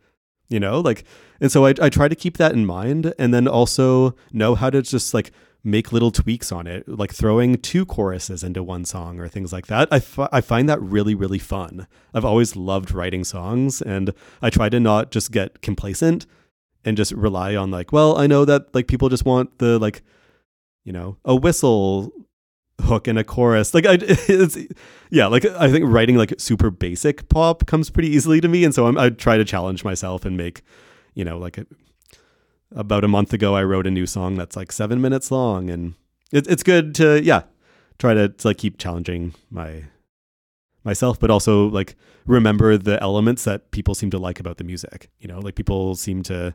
you 0.49 0.59
know. 0.59 0.79
Like, 0.79 1.03
and 1.39 1.51
so 1.51 1.65
I 1.65 1.73
I 1.81 1.89
try 1.89 2.07
to 2.07 2.15
keep 2.15 2.37
that 2.37 2.53
in 2.53 2.65
mind, 2.65 3.13
and 3.19 3.33
then 3.33 3.47
also 3.47 4.15
know 4.31 4.55
how 4.55 4.69
to 4.69 4.81
just 4.81 5.13
like 5.13 5.31
make 5.65 5.91
little 5.91 6.11
tweaks 6.11 6.51
on 6.51 6.67
it, 6.67 6.87
like 6.87 7.11
throwing 7.11 7.57
two 7.57 7.85
choruses 7.85 8.43
into 8.43 8.61
one 8.61 8.85
song 8.85 9.19
or 9.19 9.27
things 9.27 9.51
like 9.51 9.65
that. 9.65 9.87
I, 9.91 9.99
I 10.31 10.39
find 10.39 10.69
that 10.69 10.79
really, 10.79 11.15
really 11.15 11.39
fun. 11.39 11.87
I've 12.13 12.23
always 12.23 12.55
loved 12.55 12.91
writing 12.91 13.23
songs 13.23 13.81
and 13.81 14.13
I 14.43 14.51
try 14.51 14.69
to 14.69 14.79
not 14.79 15.09
just 15.09 15.31
get 15.31 15.63
complacent 15.63 16.27
and 16.85 16.95
just 16.95 17.11
rely 17.13 17.55
on 17.55 17.71
like, 17.71 17.91
well, 17.91 18.15
I 18.15 18.27
know 18.27 18.45
that 18.45 18.75
like 18.75 18.87
people 18.87 19.09
just 19.09 19.25
want 19.25 19.57
the 19.57 19.79
like, 19.79 20.03
you 20.85 20.93
know, 20.93 21.17
a 21.25 21.35
whistle 21.35 22.13
hook 22.81 23.07
and 23.07 23.19
a 23.19 23.23
chorus. 23.23 23.73
Like 23.73 23.85
I, 23.85 23.97
it's, 23.99 24.57
yeah, 25.09 25.27
like 25.27 25.45
I 25.45 25.69
think 25.69 25.85
writing 25.87 26.15
like 26.15 26.33
super 26.37 26.71
basic 26.71 27.27
pop 27.27 27.65
comes 27.65 27.89
pretty 27.89 28.09
easily 28.09 28.39
to 28.39 28.47
me. 28.47 28.63
And 28.63 28.73
so 28.73 28.87
I'm, 28.87 28.97
I 28.97 29.09
try 29.09 29.35
to 29.35 29.43
challenge 29.43 29.83
myself 29.83 30.23
and 30.23 30.37
make, 30.37 30.61
you 31.13 31.25
know, 31.25 31.37
like 31.37 31.57
a, 31.57 31.65
about 32.73 33.03
a 33.03 33.07
month 33.07 33.33
ago, 33.33 33.55
I 33.55 33.63
wrote 33.63 33.87
a 33.87 33.91
new 33.91 34.05
song 34.05 34.35
that's 34.35 34.55
like 34.55 34.71
seven 34.71 35.01
minutes 35.01 35.31
long, 35.31 35.69
and 35.69 35.93
it, 36.31 36.47
it's 36.47 36.63
good 36.63 36.95
to 36.95 37.23
yeah 37.23 37.43
try 37.97 38.13
to, 38.13 38.29
to 38.29 38.47
like 38.47 38.57
keep 38.57 38.77
challenging 38.77 39.33
my 39.49 39.85
myself, 40.83 41.19
but 41.19 41.31
also 41.31 41.67
like 41.67 41.95
remember 42.25 42.77
the 42.77 43.01
elements 43.01 43.43
that 43.45 43.71
people 43.71 43.95
seem 43.95 44.11
to 44.11 44.17
like 44.17 44.39
about 44.39 44.57
the 44.57 44.63
music. 44.63 45.09
You 45.19 45.27
know, 45.27 45.39
like 45.39 45.55
people 45.55 45.95
seem 45.95 46.23
to 46.23 46.53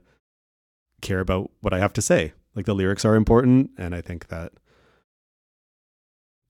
care 1.00 1.20
about 1.20 1.50
what 1.60 1.72
I 1.72 1.78
have 1.78 1.92
to 1.94 2.02
say. 2.02 2.32
Like 2.54 2.66
the 2.66 2.74
lyrics 2.74 3.04
are 3.04 3.14
important, 3.14 3.70
and 3.78 3.94
I 3.94 4.00
think 4.00 4.28
that 4.28 4.52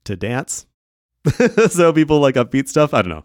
to 0.05 0.17
dance. 0.17 0.67
so 1.69 1.93
people 1.93 2.21
like 2.21 2.37
upbeat 2.37 2.69
stuff. 2.69 2.95
I 2.95 3.03
don't 3.03 3.11
know. 3.11 3.25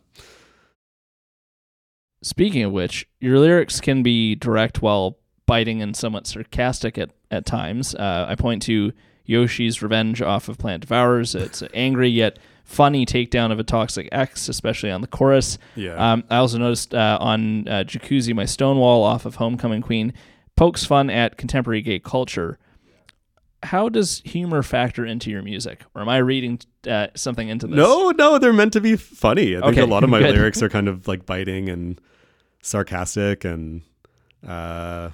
Speaking 2.21 2.63
of 2.63 2.71
which, 2.71 3.07
your 3.19 3.39
lyrics 3.39 3.79
can 3.79 4.03
be 4.03 4.35
direct 4.35 4.81
while 4.81 5.19
biting 5.45 5.81
and 5.81 5.95
somewhat 5.95 6.27
sarcastic 6.27 6.97
at, 6.97 7.11
at 7.29 7.45
times. 7.45 7.93
Uh, 7.93 8.25
I 8.27 8.35
point 8.35 8.63
to 8.63 8.93
Yoshi's 9.25 9.81
Revenge 9.81 10.21
off 10.21 10.49
of 10.49 10.57
Planet 10.57 10.81
Devours. 10.81 11.35
It's 11.45 11.61
an 11.61 11.69
angry 11.73 12.09
yet 12.09 12.39
funny 12.63 13.05
takedown 13.05 13.51
of 13.51 13.59
a 13.59 13.63
toxic 13.63 14.09
ex, 14.11 14.49
especially 14.49 14.89
on 14.89 15.01
the 15.01 15.07
chorus. 15.07 15.57
Yeah. 15.75 15.93
Um, 15.93 16.23
I 16.29 16.37
also 16.37 16.57
noticed 16.57 16.95
uh, 16.95 17.17
on 17.21 17.67
uh, 17.67 17.83
Jacuzzi 17.85 18.33
My 18.33 18.45
Stonewall 18.45 19.03
off 19.03 19.25
of 19.25 19.35
Homecoming 19.35 19.81
Queen 19.81 20.13
pokes 20.57 20.83
fun 20.83 21.09
at 21.09 21.37
contemporary 21.37 21.81
gay 21.81 21.99
culture. 21.99 22.57
How 23.65 23.89
does 23.89 24.21
humor 24.25 24.63
factor 24.63 25.05
into 25.05 25.29
your 25.29 25.41
music? 25.41 25.83
Or 25.93 26.01
am 26.01 26.09
I 26.09 26.17
reading 26.17 26.59
uh, 26.87 27.07
something 27.15 27.49
into 27.49 27.67
this? 27.67 27.75
No, 27.75 28.11
no, 28.11 28.37
they're 28.39 28.53
meant 28.53 28.73
to 28.73 28.81
be 28.81 28.95
funny. 28.95 29.57
I 29.57 29.59
think 29.61 29.73
Okay, 29.73 29.81
a 29.81 29.85
lot 29.85 30.03
of 30.03 30.09
my 30.09 30.19
good. 30.19 30.35
lyrics 30.35 30.61
are 30.63 30.69
kind 30.69 30.87
of 30.87 31.07
like 31.07 31.25
biting 31.25 31.69
and 31.69 31.99
sarcastic 32.61 33.45
and 33.45 33.81
uh 34.47 35.09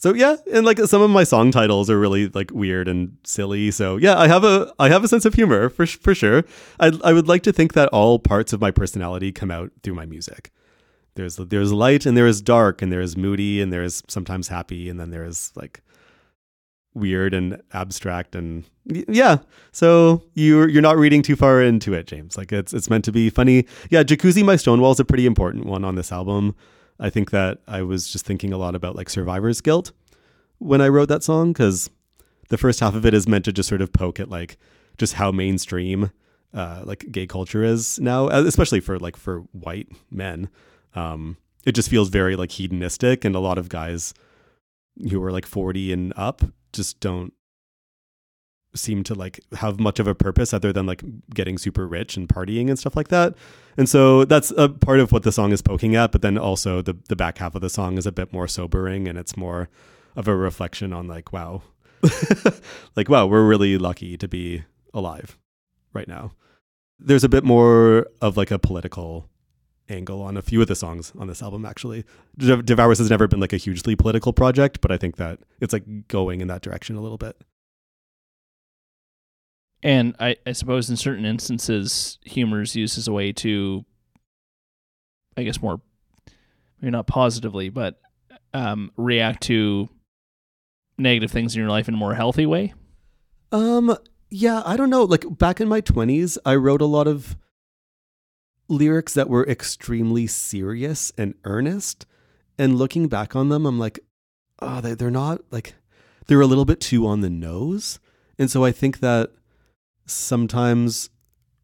so 0.00 0.14
yeah, 0.14 0.36
and 0.52 0.64
like 0.64 0.78
some 0.78 1.02
of 1.02 1.10
my 1.10 1.24
song 1.24 1.50
titles 1.50 1.90
are 1.90 1.98
really 1.98 2.28
like 2.28 2.52
weird 2.52 2.86
and 2.86 3.16
silly. 3.24 3.72
So 3.72 3.96
yeah, 3.96 4.16
I 4.16 4.28
have 4.28 4.44
a 4.44 4.72
I 4.78 4.88
have 4.90 5.02
a 5.02 5.08
sense 5.08 5.24
of 5.24 5.34
humor 5.34 5.68
for 5.68 5.86
for 5.86 6.14
sure. 6.14 6.44
I 6.78 6.92
I 7.02 7.12
would 7.12 7.26
like 7.26 7.42
to 7.42 7.52
think 7.52 7.72
that 7.72 7.88
all 7.88 8.20
parts 8.20 8.52
of 8.52 8.60
my 8.60 8.70
personality 8.70 9.32
come 9.32 9.50
out 9.50 9.72
through 9.82 9.94
my 9.94 10.06
music. 10.06 10.52
There's 11.16 11.34
there's 11.36 11.72
light 11.72 12.06
and 12.06 12.16
there 12.16 12.28
is 12.28 12.40
dark 12.40 12.80
and 12.80 12.92
there 12.92 13.00
is 13.00 13.16
moody 13.16 13.60
and 13.60 13.72
there 13.72 13.82
is 13.82 14.04
sometimes 14.06 14.46
happy 14.46 14.88
and 14.88 15.00
then 15.00 15.10
there 15.10 15.24
is 15.24 15.50
like 15.56 15.82
weird 16.98 17.34
and 17.34 17.60
abstract 17.72 18.34
and 18.34 18.64
yeah. 18.84 19.38
So 19.72 20.22
you're 20.34 20.68
you're 20.68 20.82
not 20.82 20.96
reading 20.96 21.22
too 21.22 21.36
far 21.36 21.62
into 21.62 21.92
it, 21.92 22.06
James. 22.06 22.36
Like 22.36 22.52
it's 22.52 22.72
it's 22.72 22.90
meant 22.90 23.04
to 23.06 23.12
be 23.12 23.30
funny. 23.30 23.66
Yeah, 23.90 24.02
Jacuzzi 24.02 24.44
My 24.44 24.56
Stonewall 24.56 24.92
is 24.92 25.00
a 25.00 25.04
pretty 25.04 25.26
important 25.26 25.66
one 25.66 25.84
on 25.84 25.94
this 25.94 26.12
album. 26.12 26.54
I 27.00 27.10
think 27.10 27.30
that 27.30 27.58
I 27.68 27.82
was 27.82 28.10
just 28.10 28.26
thinking 28.26 28.52
a 28.52 28.58
lot 28.58 28.74
about 28.74 28.96
like 28.96 29.08
survivor's 29.08 29.60
guilt 29.60 29.92
when 30.58 30.80
I 30.80 30.88
wrote 30.88 31.08
that 31.08 31.22
song 31.22 31.52
because 31.52 31.90
the 32.48 32.58
first 32.58 32.80
half 32.80 32.94
of 32.94 33.06
it 33.06 33.14
is 33.14 33.28
meant 33.28 33.44
to 33.44 33.52
just 33.52 33.68
sort 33.68 33.82
of 33.82 33.92
poke 33.92 34.18
at 34.20 34.28
like 34.28 34.58
just 34.96 35.14
how 35.14 35.30
mainstream 35.30 36.10
uh, 36.54 36.82
like 36.84 37.10
gay 37.10 37.26
culture 37.26 37.62
is 37.62 37.98
now, 38.00 38.28
uh, 38.28 38.42
especially 38.46 38.80
for 38.80 38.98
like 38.98 39.16
for 39.16 39.40
white 39.52 39.88
men. 40.10 40.48
Um, 40.94 41.36
it 41.64 41.72
just 41.72 41.90
feels 41.90 42.08
very 42.08 42.36
like 42.36 42.52
hedonistic, 42.52 43.24
and 43.24 43.34
a 43.34 43.40
lot 43.40 43.58
of 43.58 43.68
guys 43.68 44.14
who 45.10 45.22
are 45.22 45.30
like 45.32 45.46
forty 45.46 45.92
and 45.92 46.12
up 46.16 46.42
just 46.78 47.00
don't 47.00 47.32
seem 48.74 49.02
to 49.02 49.14
like 49.14 49.40
have 49.54 49.80
much 49.80 49.98
of 49.98 50.06
a 50.06 50.14
purpose 50.14 50.54
other 50.54 50.72
than 50.72 50.86
like 50.86 51.02
getting 51.34 51.58
super 51.58 51.86
rich 51.86 52.16
and 52.16 52.28
partying 52.28 52.68
and 52.68 52.78
stuff 52.78 52.94
like 52.94 53.08
that. 53.08 53.34
And 53.76 53.88
so 53.88 54.24
that's 54.24 54.52
a 54.56 54.68
part 54.68 55.00
of 55.00 55.10
what 55.10 55.24
the 55.24 55.32
song 55.32 55.50
is 55.50 55.60
poking 55.60 55.96
at, 55.96 56.12
but 56.12 56.22
then 56.22 56.38
also 56.38 56.80
the 56.80 56.96
the 57.08 57.16
back 57.16 57.38
half 57.38 57.54
of 57.56 57.60
the 57.60 57.68
song 57.68 57.98
is 57.98 58.06
a 58.06 58.12
bit 58.12 58.32
more 58.32 58.46
sobering 58.46 59.08
and 59.08 59.18
it's 59.18 59.36
more 59.36 59.68
of 60.16 60.28
a 60.28 60.36
reflection 60.36 60.92
on 60.92 61.08
like 61.08 61.32
wow. 61.32 61.62
like 62.96 63.08
wow, 63.08 63.26
we're 63.26 63.46
really 63.46 63.76
lucky 63.76 64.16
to 64.16 64.28
be 64.28 64.64
alive 64.94 65.36
right 65.92 66.08
now. 66.08 66.32
There's 67.00 67.24
a 67.24 67.28
bit 67.28 67.44
more 67.44 68.06
of 68.22 68.36
like 68.36 68.52
a 68.52 68.58
political 68.58 69.28
angle 69.88 70.22
on 70.22 70.36
a 70.36 70.42
few 70.42 70.60
of 70.60 70.68
the 70.68 70.74
songs 70.74 71.12
on 71.18 71.26
this 71.26 71.42
album 71.42 71.64
actually. 71.64 72.04
De- 72.36 72.62
Devours 72.62 72.98
has 72.98 73.10
never 73.10 73.26
been 73.26 73.40
like 73.40 73.52
a 73.52 73.56
hugely 73.56 73.96
political 73.96 74.32
project, 74.32 74.80
but 74.80 74.90
I 74.90 74.96
think 74.96 75.16
that 75.16 75.40
it's 75.60 75.72
like 75.72 76.08
going 76.08 76.40
in 76.40 76.48
that 76.48 76.62
direction 76.62 76.96
a 76.96 77.00
little 77.00 77.18
bit. 77.18 77.36
And 79.82 80.16
I, 80.18 80.36
I 80.46 80.52
suppose 80.52 80.90
in 80.90 80.96
certain 80.96 81.24
instances, 81.24 82.18
humor 82.24 82.62
is 82.62 82.74
used 82.74 82.98
as 82.98 83.06
a 83.06 83.12
way 83.12 83.32
to, 83.34 83.84
I 85.36 85.44
guess, 85.44 85.62
more, 85.62 85.80
maybe 86.80 86.90
not 86.90 87.06
positively, 87.06 87.68
but 87.68 88.00
um, 88.52 88.90
react 88.96 89.44
to 89.44 89.88
negative 90.98 91.30
things 91.30 91.54
in 91.54 91.60
your 91.60 91.70
life 91.70 91.86
in 91.86 91.94
a 91.94 91.98
more 91.98 92.14
healthy 92.14 92.44
way. 92.44 92.74
Um, 93.52 93.96
yeah, 94.30 94.62
I 94.64 94.76
don't 94.76 94.90
know. 94.90 95.04
Like 95.04 95.24
back 95.38 95.60
in 95.60 95.68
my 95.68 95.80
20s, 95.80 96.38
I 96.44 96.56
wrote 96.56 96.82
a 96.82 96.86
lot 96.86 97.06
of 97.06 97.36
lyrics 98.68 99.14
that 99.14 99.28
were 99.28 99.46
extremely 99.46 100.26
serious 100.26 101.12
and 101.16 101.34
earnest. 101.44 102.06
And 102.58 102.76
looking 102.76 103.08
back 103.08 103.34
on 103.36 103.48
them, 103.48 103.66
I'm 103.66 103.78
like, 103.78 104.00
oh, 104.60 104.80
they, 104.80 104.94
they're 104.94 105.10
not 105.10 105.40
like, 105.50 105.74
they're 106.26 106.40
a 106.40 106.46
little 106.46 106.64
bit 106.64 106.80
too 106.80 107.06
on 107.06 107.20
the 107.20 107.30
nose. 107.30 107.98
And 108.38 108.50
so 108.50 108.64
I 108.64 108.72
think 108.72 109.00
that 109.00 109.30
sometimes 110.06 111.10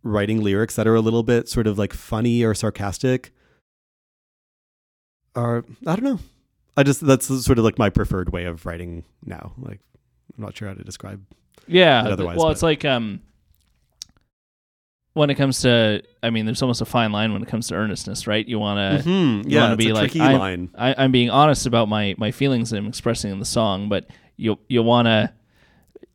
writing 0.02 0.42
lyrics 0.42 0.76
that 0.76 0.86
are 0.86 0.94
a 0.94 1.00
little 1.00 1.22
bit 1.22 1.48
sort 1.48 1.66
of 1.66 1.78
like 1.78 1.92
funny 1.92 2.42
or 2.44 2.54
sarcastic 2.54 3.32
are, 5.34 5.64
I 5.86 5.96
don't 5.96 6.04
know. 6.04 6.20
I 6.76 6.82
just, 6.82 7.00
that's 7.06 7.26
sort 7.44 7.58
of 7.58 7.64
like 7.64 7.78
my 7.78 7.90
preferred 7.90 8.32
way 8.32 8.44
of 8.44 8.66
writing 8.66 9.04
now. 9.24 9.52
Like, 9.58 9.80
I'm 10.36 10.44
not 10.44 10.56
sure 10.56 10.68
how 10.68 10.74
to 10.74 10.82
describe 10.84 11.24
Yeah. 11.66 12.02
Th- 12.02 12.12
otherwise, 12.12 12.36
well, 12.36 12.46
but- 12.46 12.52
it's 12.52 12.62
like 12.62 12.84
um, 12.84 13.20
when 15.14 15.30
it 15.30 15.36
comes 15.36 15.60
to, 15.62 16.02
I 16.22 16.30
mean, 16.30 16.44
there's 16.44 16.60
almost 16.60 16.80
a 16.80 16.84
fine 16.84 17.12
line 17.12 17.32
when 17.32 17.42
it 17.42 17.48
comes 17.48 17.68
to 17.68 17.74
earnestness, 17.74 18.26
right? 18.26 18.46
You 18.46 18.58
want 18.58 19.02
to. 19.04 19.08
Mhm. 19.08 19.44
Yeah, 19.46 19.62
wanna 19.62 19.76
be 19.76 19.90
a 19.90 19.94
like, 19.94 20.14
I'm-. 20.16 20.70
I, 20.76 20.94
I'm 20.98 21.12
being 21.12 21.30
honest 21.30 21.66
about 21.66 21.88
my 21.88 22.14
my 22.18 22.30
feelings 22.32 22.70
that 22.70 22.76
I'm 22.78 22.86
expressing 22.86 23.30
in 23.32 23.38
the 23.38 23.44
song, 23.44 23.88
but 23.88 24.06
you 24.36 24.58
you 24.68 24.82
want 24.82 25.06
to 25.06 25.32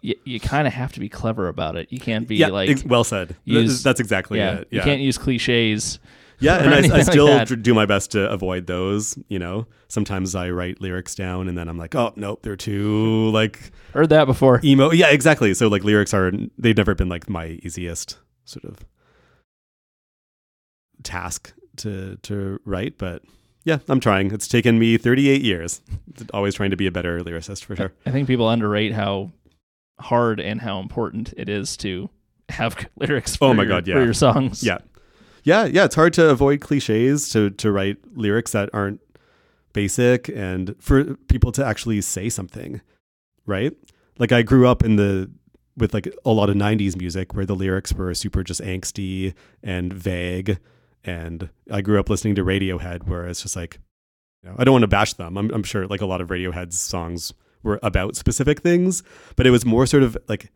you, 0.02 0.16
you 0.26 0.40
kind 0.40 0.68
of 0.68 0.74
have 0.74 0.92
to 0.94 1.00
be 1.00 1.10
clever 1.10 1.48
about 1.48 1.76
it. 1.76 1.88
You 1.92 2.00
can't 2.00 2.28
be 2.28 2.36
yeah, 2.38 2.48
like 2.48 2.70
ex- 2.70 2.86
well 2.86 3.04
said. 3.04 3.36
Use- 3.46 3.84
That's 3.84 4.00
exactly 4.00 4.38
yeah, 4.40 4.60
it. 4.60 4.68
you 4.72 4.82
can't 4.82 5.02
use 5.02 5.18
cliches. 5.18 6.00
yeah, 6.40 6.58
and 6.58 6.74
I, 6.92 6.96
I 6.98 7.02
still 7.02 7.28
dr- 7.46 7.62
do 7.64 7.74
my 7.74 7.86
best 7.86 8.12
to 8.12 8.30
avoid 8.30 8.68
those. 8.68 9.18
You 9.30 9.40
know, 9.40 9.68
sometimes 9.88 10.36
I 10.36 10.50
write 10.52 10.80
lyrics 10.82 11.16
down 11.16 11.48
and 11.50 11.58
then 11.58 11.68
I'm 11.70 11.78
like, 11.78 11.96
oh 11.96 12.14
nope, 12.16 12.42
they're 12.44 12.56
too 12.56 13.30
like 13.32 13.72
Heard 13.94 14.10
that 14.10 14.26
before. 14.26 14.60
emo. 14.64 14.92
Yeah, 14.92 15.10
exactly. 15.10 15.54
So 15.54 15.68
like 15.70 15.84
lyrics 15.84 16.14
are 16.14 16.32
they've 16.58 16.78
never 16.78 16.96
been 16.96 17.10
like 17.10 17.30
my 17.30 17.60
easiest 17.64 18.18
sort 18.50 18.66
of 18.66 18.86
task 21.04 21.54
to 21.78 22.18
to 22.24 22.60
write, 22.66 22.98
but 22.98 23.24
yeah, 23.64 23.80
I'm 23.88 24.00
trying. 24.00 24.32
It's 24.32 24.48
taken 24.48 24.80
me 24.80 24.98
38 24.98 25.42
years. 25.42 25.82
Always 26.34 26.56
trying 26.56 26.72
to 26.72 26.78
be 26.78 26.88
a 26.88 26.92
better 26.92 27.20
lyricist 27.22 27.64
for 27.66 27.76
sure. 27.76 27.94
I 28.06 28.12
think 28.12 28.28
people 28.28 28.50
underrate 28.50 28.94
how 28.94 29.32
hard 30.00 30.40
and 30.40 30.62
how 30.62 30.80
important 30.80 31.34
it 31.38 31.50
is 31.50 31.76
to 31.78 32.10
have 32.50 32.76
lyrics. 32.98 33.36
Oh 33.36 33.38
for 33.38 33.46
Oh 33.48 33.54
my 33.54 33.64
your- 33.64 33.70
God, 33.82 33.86
for 33.86 34.04
your 34.04 34.14
songs. 34.14 34.64
Yeah. 34.64 34.80
Yeah, 35.44 35.66
yeah, 35.66 35.86
it's 35.86 35.96
hard 35.96 36.12
to 36.14 36.30
avoid 36.30 36.60
cliches 36.60 37.30
to 37.30 37.50
to 37.52 37.72
write 37.72 37.98
lyrics 38.14 38.52
that 38.52 38.70
aren't 38.74 39.00
basic 39.72 40.28
and 40.30 40.76
for 40.80 41.16
people 41.28 41.52
to 41.54 41.66
actually 41.66 42.02
say 42.02 42.28
something, 42.28 42.82
right? 43.46 43.72
Like 44.18 44.34
I 44.34 44.42
grew 44.42 44.68
up 44.68 44.84
in 44.84 44.98
the 44.98 45.32
with 45.80 45.94
like 45.94 46.14
a 46.26 46.32
lot 46.32 46.50
of 46.50 46.56
90s 46.56 46.98
music 46.98 47.34
where 47.34 47.46
the 47.46 47.56
lyrics 47.56 47.94
were 47.94 48.14
super 48.14 48.44
just 48.44 48.62
angsty 48.62 49.34
and 49.64 49.94
vague 49.94 50.60
and 51.04 51.50
I 51.72 51.82
grew 51.82 52.00
up 52.00 52.10
listening 52.10 52.36
to 52.36 52.44
Radiohead 52.44 53.08
where 53.08 53.28
it's 53.28 53.42
just 53.42 53.56
like 53.56 53.80
you 54.44 54.50
know, 54.50 54.56
I 54.58 54.64
don't 54.64 54.74
want 54.74 54.84
to 54.84 54.88
bash 54.88 55.14
them. 55.14 55.38
I'm 55.38 55.52
I'm 55.52 55.64
sure 55.64 55.88
like 55.88 56.02
a 56.02 56.06
lot 56.06 56.22
of 56.22 56.30
Radiohead's 56.30 56.80
songs 56.80 57.34
were 57.64 57.80
about 57.84 58.16
specific 58.16 58.62
things, 58.62 59.04
but 59.36 59.46
it 59.46 59.52
was 59.52 59.66
more 59.66 59.86
sort 59.86 60.04
of 60.04 60.18
like 60.28 60.52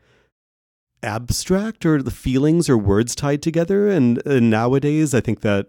abstract 1.01 1.85
or 1.85 2.01
the 2.01 2.11
feelings 2.11 2.69
or 2.69 2.77
words 2.77 3.13
tied 3.13 3.41
together. 3.41 3.89
And, 3.89 4.25
and 4.25 4.49
nowadays, 4.49 5.13
I 5.13 5.19
think 5.19 5.41
that 5.41 5.67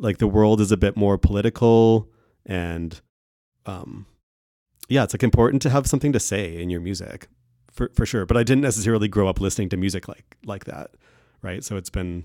like 0.00 0.18
the 0.18 0.26
world 0.26 0.60
is 0.60 0.72
a 0.72 0.76
bit 0.76 0.96
more 0.96 1.18
political 1.18 2.08
and 2.46 3.00
um 3.66 4.06
yeah 4.88 5.04
it's 5.04 5.14
like 5.14 5.22
important 5.22 5.62
to 5.62 5.70
have 5.70 5.86
something 5.86 6.12
to 6.12 6.20
say 6.20 6.60
in 6.60 6.70
your 6.70 6.80
music 6.80 7.28
for 7.74 7.90
for 7.94 8.06
sure 8.06 8.24
but 8.24 8.36
i 8.36 8.42
didn't 8.42 8.62
necessarily 8.62 9.08
grow 9.08 9.28
up 9.28 9.40
listening 9.40 9.68
to 9.68 9.76
music 9.76 10.08
like 10.08 10.36
like 10.46 10.64
that 10.64 10.90
right 11.42 11.62
so 11.64 11.76
it's 11.76 11.90
been 11.90 12.24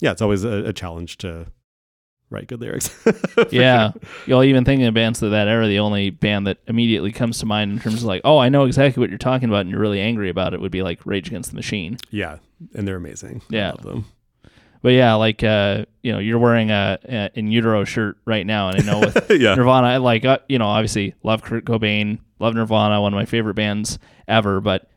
yeah 0.00 0.10
it's 0.10 0.20
always 0.22 0.42
a, 0.44 0.64
a 0.64 0.72
challenge 0.72 1.16
to 1.18 1.46
write 2.30 2.48
good 2.48 2.60
lyrics 2.60 2.90
yeah. 3.52 3.92
sure. 3.92 4.00
Know, 4.26 4.42
even 4.42 4.64
thinking 4.64 4.84
of 4.88 4.94
bands 4.94 5.22
of 5.22 5.30
that 5.30 5.46
era, 5.46 5.68
the 5.68 5.78
only 5.78 6.10
band 6.10 6.48
that 6.48 6.58
immediately 6.66 7.12
comes 7.12 7.38
to 7.38 7.46
mind 7.46 7.70
in 7.70 7.78
terms 7.78 7.98
of 7.98 8.02
like, 8.02 8.20
oh, 8.24 8.38
I 8.38 8.48
know 8.48 8.64
exactly 8.64 9.00
what 9.00 9.10
you're 9.10 9.16
talking 9.18 9.48
about 9.48 9.60
and 9.60 9.70
you're 9.70 9.78
really 9.78 10.00
angry 10.00 10.28
about 10.28 10.52
it 10.52 10.60
would 10.60 10.72
be 10.72 10.82
like 10.82 11.06
Rage 11.06 11.28
Against 11.28 11.50
the 11.50 11.54
Machine. 11.56 11.98
yeah 12.10 12.38
and 12.74 12.88
they're 12.88 12.96
amazing 12.96 13.42
I 13.52 13.54
Yeah. 13.54 13.68
love 13.70 13.82
them 13.84 14.04
But 14.82 14.90
yeah, 14.90 15.14
like 15.14 15.42
uh, 15.42 15.86
you 16.02 16.12
know, 16.12 16.18
you're 16.18 16.38
wearing 16.38 16.70
a, 16.70 16.98
a 17.04 17.30
in 17.34 17.50
utero 17.50 17.84
shirt 17.84 18.18
right 18.24 18.46
now, 18.46 18.68
and 18.68 18.80
I 18.80 18.84
know 18.84 19.00
with 19.00 19.30
yeah 19.30 19.54
Nirvana, 19.54 19.86
I 19.86 19.96
like 19.98 20.24
uh, 20.24 20.38
you 20.48 20.58
know, 20.58 20.66
obviously 20.66 21.14
love 21.22 21.42
Kurt 21.42 21.64
Cobain, 21.64 22.18
love 22.38 22.54
Nirvana, 22.54 23.00
one 23.00 23.12
of 23.12 23.16
my 23.16 23.26
favorite 23.26 23.54
bands 23.54 23.98
ever. 24.28 24.60
But 24.60 24.88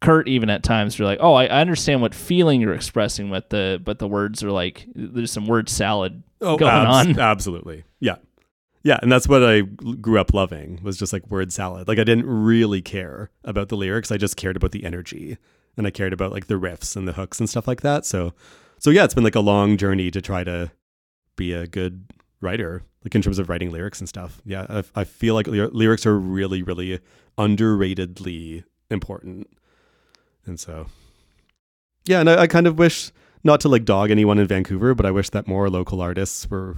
Kurt, 0.00 0.28
even 0.28 0.50
at 0.50 0.62
times, 0.62 0.98
you're 0.98 1.06
like, 1.06 1.18
oh, 1.20 1.34
I, 1.34 1.46
I 1.46 1.60
understand 1.60 2.02
what 2.02 2.14
feeling 2.14 2.60
you're 2.60 2.74
expressing, 2.74 3.30
but 3.30 3.50
the 3.50 3.80
but 3.82 3.98
the 3.98 4.08
words 4.08 4.42
are 4.42 4.50
like 4.50 4.86
there's 4.94 5.32
some 5.32 5.46
word 5.46 5.68
salad 5.68 6.22
oh, 6.42 6.56
going 6.56 6.72
abs- 6.72 7.08
on. 7.08 7.18
absolutely 7.18 7.84
yeah 8.00 8.16
yeah 8.82 8.98
and 9.00 9.10
that's 9.10 9.28
what 9.28 9.42
i 9.42 9.60
grew 9.60 10.18
up 10.18 10.34
loving 10.34 10.80
was 10.82 10.98
just 10.98 11.12
like 11.12 11.28
word 11.30 11.52
salad 11.52 11.88
like 11.88 11.98
i 11.98 12.04
didn't 12.04 12.26
really 12.26 12.82
care 12.82 13.30
about 13.44 13.68
the 13.68 13.76
lyrics 13.76 14.10
i 14.10 14.16
just 14.16 14.36
cared 14.36 14.56
about 14.56 14.72
the 14.72 14.84
energy 14.84 15.38
and 15.76 15.86
i 15.86 15.90
cared 15.90 16.12
about 16.12 16.32
like 16.32 16.48
the 16.48 16.58
riffs 16.58 16.96
and 16.96 17.06
the 17.06 17.12
hooks 17.12 17.38
and 17.38 17.48
stuff 17.48 17.66
like 17.68 17.80
that 17.80 18.04
so 18.04 18.34
so 18.82 18.90
yeah 18.90 19.04
it's 19.04 19.14
been 19.14 19.24
like 19.24 19.36
a 19.36 19.40
long 19.40 19.76
journey 19.76 20.10
to 20.10 20.20
try 20.20 20.42
to 20.42 20.70
be 21.36 21.52
a 21.52 21.68
good 21.68 22.04
writer 22.40 22.82
like 23.04 23.14
in 23.14 23.22
terms 23.22 23.38
of 23.38 23.48
writing 23.48 23.70
lyrics 23.70 24.00
and 24.00 24.08
stuff. 24.08 24.42
Yeah 24.44 24.66
i, 24.68 24.82
I 24.94 25.04
feel 25.04 25.34
like 25.34 25.46
ly- 25.46 25.70
lyrics 25.72 26.04
are 26.04 26.18
really 26.18 26.62
really 26.62 26.98
underratedly 27.38 28.64
important. 28.90 29.48
And 30.44 30.58
so 30.58 30.86
yeah 32.04 32.20
and 32.20 32.28
I, 32.28 32.42
I 32.42 32.46
kind 32.48 32.66
of 32.66 32.76
wish 32.76 33.12
not 33.44 33.60
to 33.60 33.68
like 33.68 33.84
dog 33.84 34.10
anyone 34.10 34.38
in 34.38 34.46
vancouver 34.46 34.94
but 34.94 35.06
i 35.06 35.10
wish 35.10 35.30
that 35.30 35.46
more 35.46 35.70
local 35.70 36.00
artists 36.00 36.50
were 36.50 36.76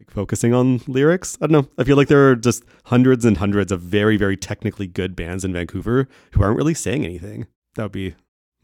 like, 0.00 0.10
focusing 0.10 0.52
on 0.52 0.80
lyrics. 0.88 1.38
I 1.40 1.46
don't 1.46 1.52
know. 1.52 1.70
I 1.78 1.84
feel 1.84 1.96
like 1.96 2.08
there 2.08 2.28
are 2.30 2.36
just 2.36 2.64
hundreds 2.86 3.24
and 3.24 3.36
hundreds 3.36 3.70
of 3.70 3.80
very 3.82 4.16
very 4.16 4.38
technically 4.38 4.86
good 4.86 5.14
bands 5.14 5.44
in 5.44 5.52
vancouver 5.52 6.08
who 6.32 6.42
aren't 6.42 6.56
really 6.56 6.74
saying 6.74 7.04
anything. 7.04 7.46
That 7.74 7.84
would 7.84 7.92
be 7.92 8.14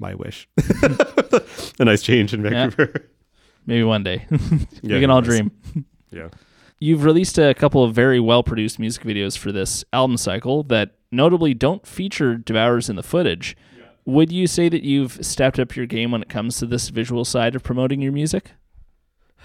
my 0.01 0.15
wish 0.15 0.49
mm-hmm. 0.59 1.43
a 1.83 1.85
nice 1.85 2.03
change 2.03 2.33
in 2.35 2.43
Yeah. 2.43 2.51
vancouver 2.51 3.07
Maybe 3.67 3.85
one 3.85 4.03
day 4.03 4.27
Yeah, 4.83 4.95
we 4.97 5.01
can 5.01 5.11
all 5.11 5.21
dream. 5.21 5.51
yeah 6.11 6.29
You've 6.83 7.05
released 7.05 7.37
a 7.39 7.53
couple 7.53 7.85
of 7.85 7.95
very 7.95 8.19
well 8.19 8.43
produced 8.43 8.79
music 8.79 9.05
videos 9.05 9.37
for 9.37 9.53
this 9.53 9.85
album 9.93 10.17
cycle 10.17 10.63
that 10.65 10.93
notably 11.13 11.53
don't 11.53 11.87
feature 11.87 12.37
devours 12.37 12.89
in 12.89 12.97
the 12.97 13.03
footage. 13.03 13.55
Would 14.07 14.33
you 14.33 14.47
say 14.47 14.71
that 14.71 14.83
you've 14.83 15.19
stepped 15.25 15.59
up 15.59 15.77
your 15.77 15.85
game 15.85 16.11
when 16.11 16.23
it 16.23 16.31
comes 16.31 16.57
to 16.59 16.65
this 16.67 16.89
visual 16.89 17.27
side 17.27 17.55
of 17.55 17.63
promoting 17.63 18.01
your 18.01 18.13
music? 18.13 18.53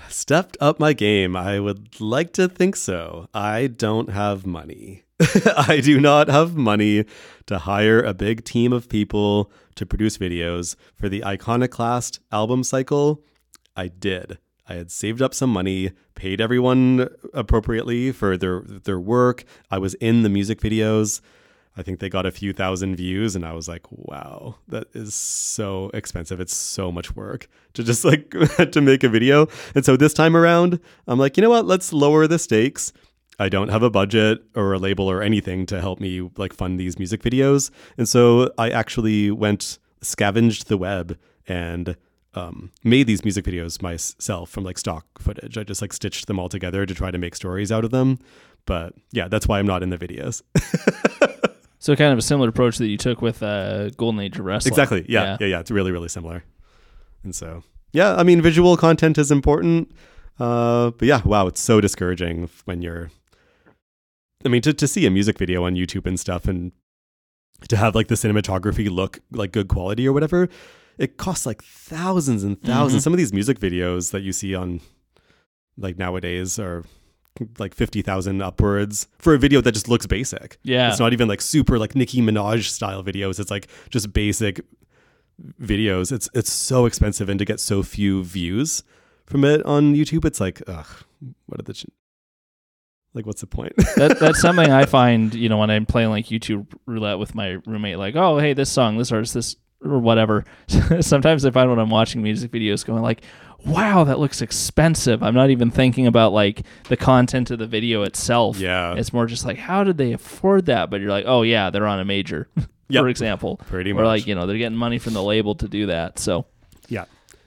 stepped 0.08 0.56
up 0.62 0.80
my 0.80 0.94
game. 0.94 1.36
I 1.36 1.60
would 1.60 2.00
like 2.00 2.32
to 2.34 2.48
think 2.48 2.76
so. 2.78 3.28
I 3.34 3.68
don't 3.68 4.12
have 4.12 4.46
money. 4.46 5.04
I 5.58 5.82
do 5.84 6.00
not 6.00 6.28
have 6.30 6.56
money 6.56 7.06
to 7.48 7.60
hire 7.60 8.02
a 8.02 8.14
big 8.14 8.44
team 8.46 8.72
of 8.74 8.88
people 8.90 9.52
to 9.76 9.86
produce 9.86 10.18
videos 10.18 10.76
for 10.94 11.10
the 11.10 11.24
Iconoclast 11.24 12.20
album 12.32 12.64
cycle. 12.64 13.24
I 13.76 13.88
did. 13.88 14.38
I 14.68 14.76
had 14.76 14.92
saved 14.92 15.22
up 15.22 15.34
some 15.34 15.52
money, 15.52 15.92
paid 16.16 16.42
everyone 16.42 17.10
appropriately 17.34 18.12
for 18.12 18.36
their 18.36 18.62
their 18.62 19.00
work. 19.00 19.44
I 19.70 19.78
was 19.78 19.94
in 19.96 20.24
the 20.24 20.30
music 20.30 20.60
videos. 20.60 21.22
I 21.78 21.84
think 21.84 22.00
they 22.00 22.10
got 22.10 22.26
a 22.26 22.32
few 22.32 22.54
thousand 22.54 22.96
views, 22.96 23.36
and 23.36 23.46
I 23.46 23.54
was 23.54 23.68
like, 23.68 23.86
"Wow, 23.92 24.56
that 24.70 24.88
is 24.94 25.14
so 25.14 25.92
expensive. 25.94 26.40
It's 26.40 26.56
so 26.56 26.92
much 26.92 27.16
work 27.16 27.48
to 27.74 27.84
just 27.84 28.06
like 28.06 28.30
to 28.72 28.82
make 28.82 29.04
a 29.04 29.10
video." 29.10 29.48
And 29.76 29.86
so 29.86 29.98
this 29.98 30.14
time 30.14 30.36
around, 30.36 30.80
I'm 31.08 31.20
like, 31.20 31.38
you 31.38 31.44
know 31.44 31.50
what? 31.50 31.66
Let's 31.66 31.94
lower 31.94 32.28
the 32.28 32.40
stakes. 32.40 32.92
I 33.40 33.50
don't 33.50 33.70
have 33.70 33.84
a 33.84 33.90
budget 33.90 34.44
or 34.56 34.74
a 34.74 34.80
label 34.80 35.10
or 35.10 35.22
anything 35.22 35.66
to 35.68 35.82
help 35.82 36.00
me 36.00 36.30
like 36.38 36.54
fund 36.54 36.80
these 36.80 36.98
music 36.98 37.22
videos, 37.22 37.72
and 37.98 38.08
so 38.08 38.52
I 38.58 38.70
actually 38.70 39.32
went 39.32 39.80
scavenged 40.02 40.68
the 40.68 40.78
web 40.78 41.18
and 41.48 41.96
um, 42.34 42.72
made 42.84 43.08
these 43.08 43.24
music 43.24 43.46
videos 43.46 43.82
myself 43.82 44.50
from 44.50 44.64
like 44.64 44.78
stock 44.78 45.06
footage. 45.20 45.58
I 45.58 45.64
just 45.64 45.82
like 45.82 45.94
stitched 45.94 46.28
them 46.28 46.40
all 46.40 46.50
together 46.50 46.86
to 46.86 46.94
try 46.94 47.12
to 47.12 47.18
make 47.18 47.36
stories 47.36 47.72
out 47.72 47.86
of 47.86 47.92
them. 47.92 48.20
But 48.66 48.94
yeah, 49.12 49.28
that's 49.28 49.48
why 49.48 49.60
I'm 49.60 49.68
not 49.68 49.84
in 49.84 49.90
the 49.90 49.98
videos. 49.98 50.42
So 51.86 51.96
kind 51.96 52.12
of 52.12 52.18
a 52.18 52.24
similar 52.24 52.50
approach 52.50 52.80
that 52.80 52.88
you 52.88 52.98
took 52.98 53.22
with 53.22 53.44
uh, 53.44 53.92
Golden 53.92 54.20
Age 54.20 54.40
of 54.40 54.46
Wrestling. 54.46 54.72
Exactly. 54.72 55.06
Yeah, 55.08 55.38
yeah. 55.40 55.46
Yeah. 55.46 55.60
It's 55.60 55.70
really, 55.70 55.92
really 55.92 56.08
similar. 56.08 56.44
And 57.24 57.36
so, 57.36 57.64
yeah, 57.92 58.16
I 58.16 58.24
mean, 58.24 58.42
visual 58.42 58.76
content 58.76 59.20
is 59.20 59.30
important. 59.30 59.92
Uh, 60.40 60.90
but 60.90 61.08
yeah, 61.08 61.22
wow, 61.24 61.46
it's 61.46 61.62
so 61.62 61.80
discouraging 61.80 62.50
when 62.66 62.82
you're. 62.82 63.12
I 64.46 64.50
mean, 64.50 64.62
to, 64.62 64.74
to 64.74 64.88
see 64.88 65.06
a 65.06 65.12
music 65.12 65.38
video 65.38 65.66
on 65.66 65.76
YouTube 65.76 66.06
and 66.06 66.20
stuff 66.20 66.46
and 66.48 66.72
to 67.70 67.78
have 67.78 67.96
like 67.96 68.08
the 68.08 68.16
cinematography 68.16 68.90
look 68.90 69.20
like 69.32 69.52
good 69.52 69.68
quality 69.68 70.08
or 70.08 70.14
whatever, 70.14 70.50
it 70.98 71.18
costs 71.18 71.46
like 71.46 71.64
thousands 71.64 72.44
and 72.44 72.62
1000s 72.62 72.92
Mhm. 72.98 73.02
Some 73.02 73.14
of 73.14 73.18
these 73.18 73.34
music 73.34 73.60
videos 73.60 74.12
that 74.12 74.22
you 74.22 74.32
see 74.32 74.54
on 74.56 74.82
like 75.78 75.98
nowadays 75.98 76.60
are 76.60 76.84
like 77.60 77.74
50,000 77.74 78.42
upwards 78.42 79.08
for 79.20 79.34
a 79.34 79.38
video 79.38 79.60
that 79.62 79.74
just 79.74 79.90
looks 79.90 80.06
basic. 80.06 80.58
Yeah. 80.64 80.90
It's 80.90 81.00
not 81.00 81.12
even 81.12 81.28
like 81.28 81.42
super 81.42 81.78
like 81.80 81.96
Nicki 81.96 82.22
Minaj 82.22 82.64
style 82.70 83.04
videos. 83.04 83.40
It's 83.40 83.52
like 83.52 83.68
just 83.90 84.14
basic 84.14 84.62
videos. 85.62 86.12
It's 86.12 86.30
it's 86.34 86.52
so 86.52 86.86
expensive 86.86 87.28
and 87.30 87.40
to 87.40 87.46
get 87.46 87.60
so 87.60 87.84
few 87.84 88.24
views 88.24 88.84
from 89.26 89.44
it 89.44 89.66
on 89.66 89.96
YouTube, 89.96 90.24
it's 90.24 90.40
like, 90.40 90.62
ugh, 90.68 90.86
what 91.48 91.60
are 91.60 91.64
the 91.64 91.74
ch- 91.74 91.88
like 93.16 93.26
what's 93.26 93.42
the 93.42 93.48
point? 93.48 93.74
that, 93.96 94.18
that's 94.20 94.40
something 94.42 94.70
I 94.72 94.86
find, 94.86 95.34
you 95.34 95.50
know, 95.50 95.58
when 95.58 95.72
I'm 95.72 95.86
playing 95.86 96.10
like 96.10 96.26
YouTube 96.26 96.68
roulette 96.86 97.18
with 97.18 97.34
my 97.34 97.58
roommate, 97.66 97.98
like, 97.98 98.16
oh, 98.16 98.38
hey, 98.38 98.54
this 98.54 98.70
song, 98.70 98.98
this 98.98 99.12
artist, 99.12 99.34
this, 99.34 99.56
or 99.84 99.98
whatever. 100.00 100.46
Sometimes 101.02 101.46
I 101.46 101.52
find 101.52 101.70
when 101.70 101.80
I'm 101.80 101.90
watching 101.90 102.22
music 102.22 102.52
videos 102.52 102.86
going 102.86 103.02
like, 103.02 103.22
wow, 103.66 104.04
that 104.04 104.20
looks 104.20 104.42
expensive. 104.42 105.24
I'm 105.24 105.34
not 105.34 105.50
even 105.50 105.72
thinking 105.72 106.06
about 106.08 106.34
like 106.34 106.64
the 106.90 106.98
content 106.98 107.50
of 107.52 107.58
the 107.60 107.66
video 107.68 108.04
itself. 108.04 108.60
yeah. 108.60 108.94
It's 108.96 109.12
more 109.14 109.26
just 109.26 109.46
like, 109.46 109.58
how 109.58 109.84
did 109.84 109.98
they 109.98 110.12
afford 110.14 110.66
that? 110.68 110.90
But 110.92 111.02
you're 111.02 111.10
like, 111.10 111.26
oh, 111.28 111.42
yeah, 111.42 111.70
they're 111.72 111.88
on 111.88 112.00
a 112.00 112.06
major, 112.06 112.48
Yep. 112.90 113.02
for 113.04 113.08
example. 113.08 113.58
Pretty 113.66 113.92
Or 113.92 113.96
much. 113.96 114.06
like, 114.06 114.28
you 114.28 114.36
know, 114.36 114.46
they're 114.46 114.58
getting 114.60 114.78
money 114.78 115.00
from 115.00 115.14
the 115.14 115.24
label 115.24 115.56
to 115.56 115.68
do 115.68 115.88
that. 115.88 116.20
So, 116.20 116.46
Yeah. 116.90 117.06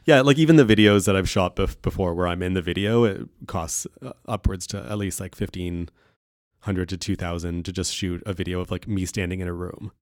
Yeah, 0.08 0.22
like 0.22 0.38
even 0.38 0.56
the 0.56 0.64
videos 0.64 1.04
that 1.04 1.14
I've 1.16 1.28
shot 1.28 1.54
bef- 1.56 1.80
before 1.82 2.14
where 2.14 2.26
I'm 2.26 2.42
in 2.42 2.54
the 2.54 2.62
video, 2.62 3.04
it 3.04 3.28
costs 3.46 3.86
uh, 4.02 4.12
upwards 4.26 4.66
to 4.68 4.78
at 4.78 4.96
least 4.96 5.20
like 5.20 5.38
1500 5.38 6.88
to 6.88 6.96
2000 6.96 7.64
to 7.66 7.72
just 7.72 7.94
shoot 7.94 8.22
a 8.24 8.32
video 8.32 8.60
of 8.60 8.70
like 8.70 8.88
me 8.88 9.04
standing 9.04 9.40
in 9.40 9.48
a 9.48 9.52
room. 9.52 9.92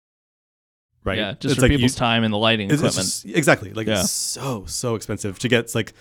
Right? 1.02 1.18
yeah, 1.18 1.32
just 1.32 1.44
It's 1.44 1.54
for 1.56 1.68
like 1.68 1.78
you- 1.80 1.88
time 1.88 2.22
and 2.24 2.32
the 2.32 2.38
lighting 2.38 2.66
It's- 2.70 2.80
it's 2.80 2.94
equipment. 2.96 3.06
just- 3.06 3.24
exactly. 3.36 3.72
Like 3.72 3.86
Yeah. 3.88 4.00
it's 4.02 4.10
so 4.12 4.64
so 4.66 4.94
expensive 4.94 5.38
to 5.40 5.48
get 5.48 5.74
like 5.74 5.92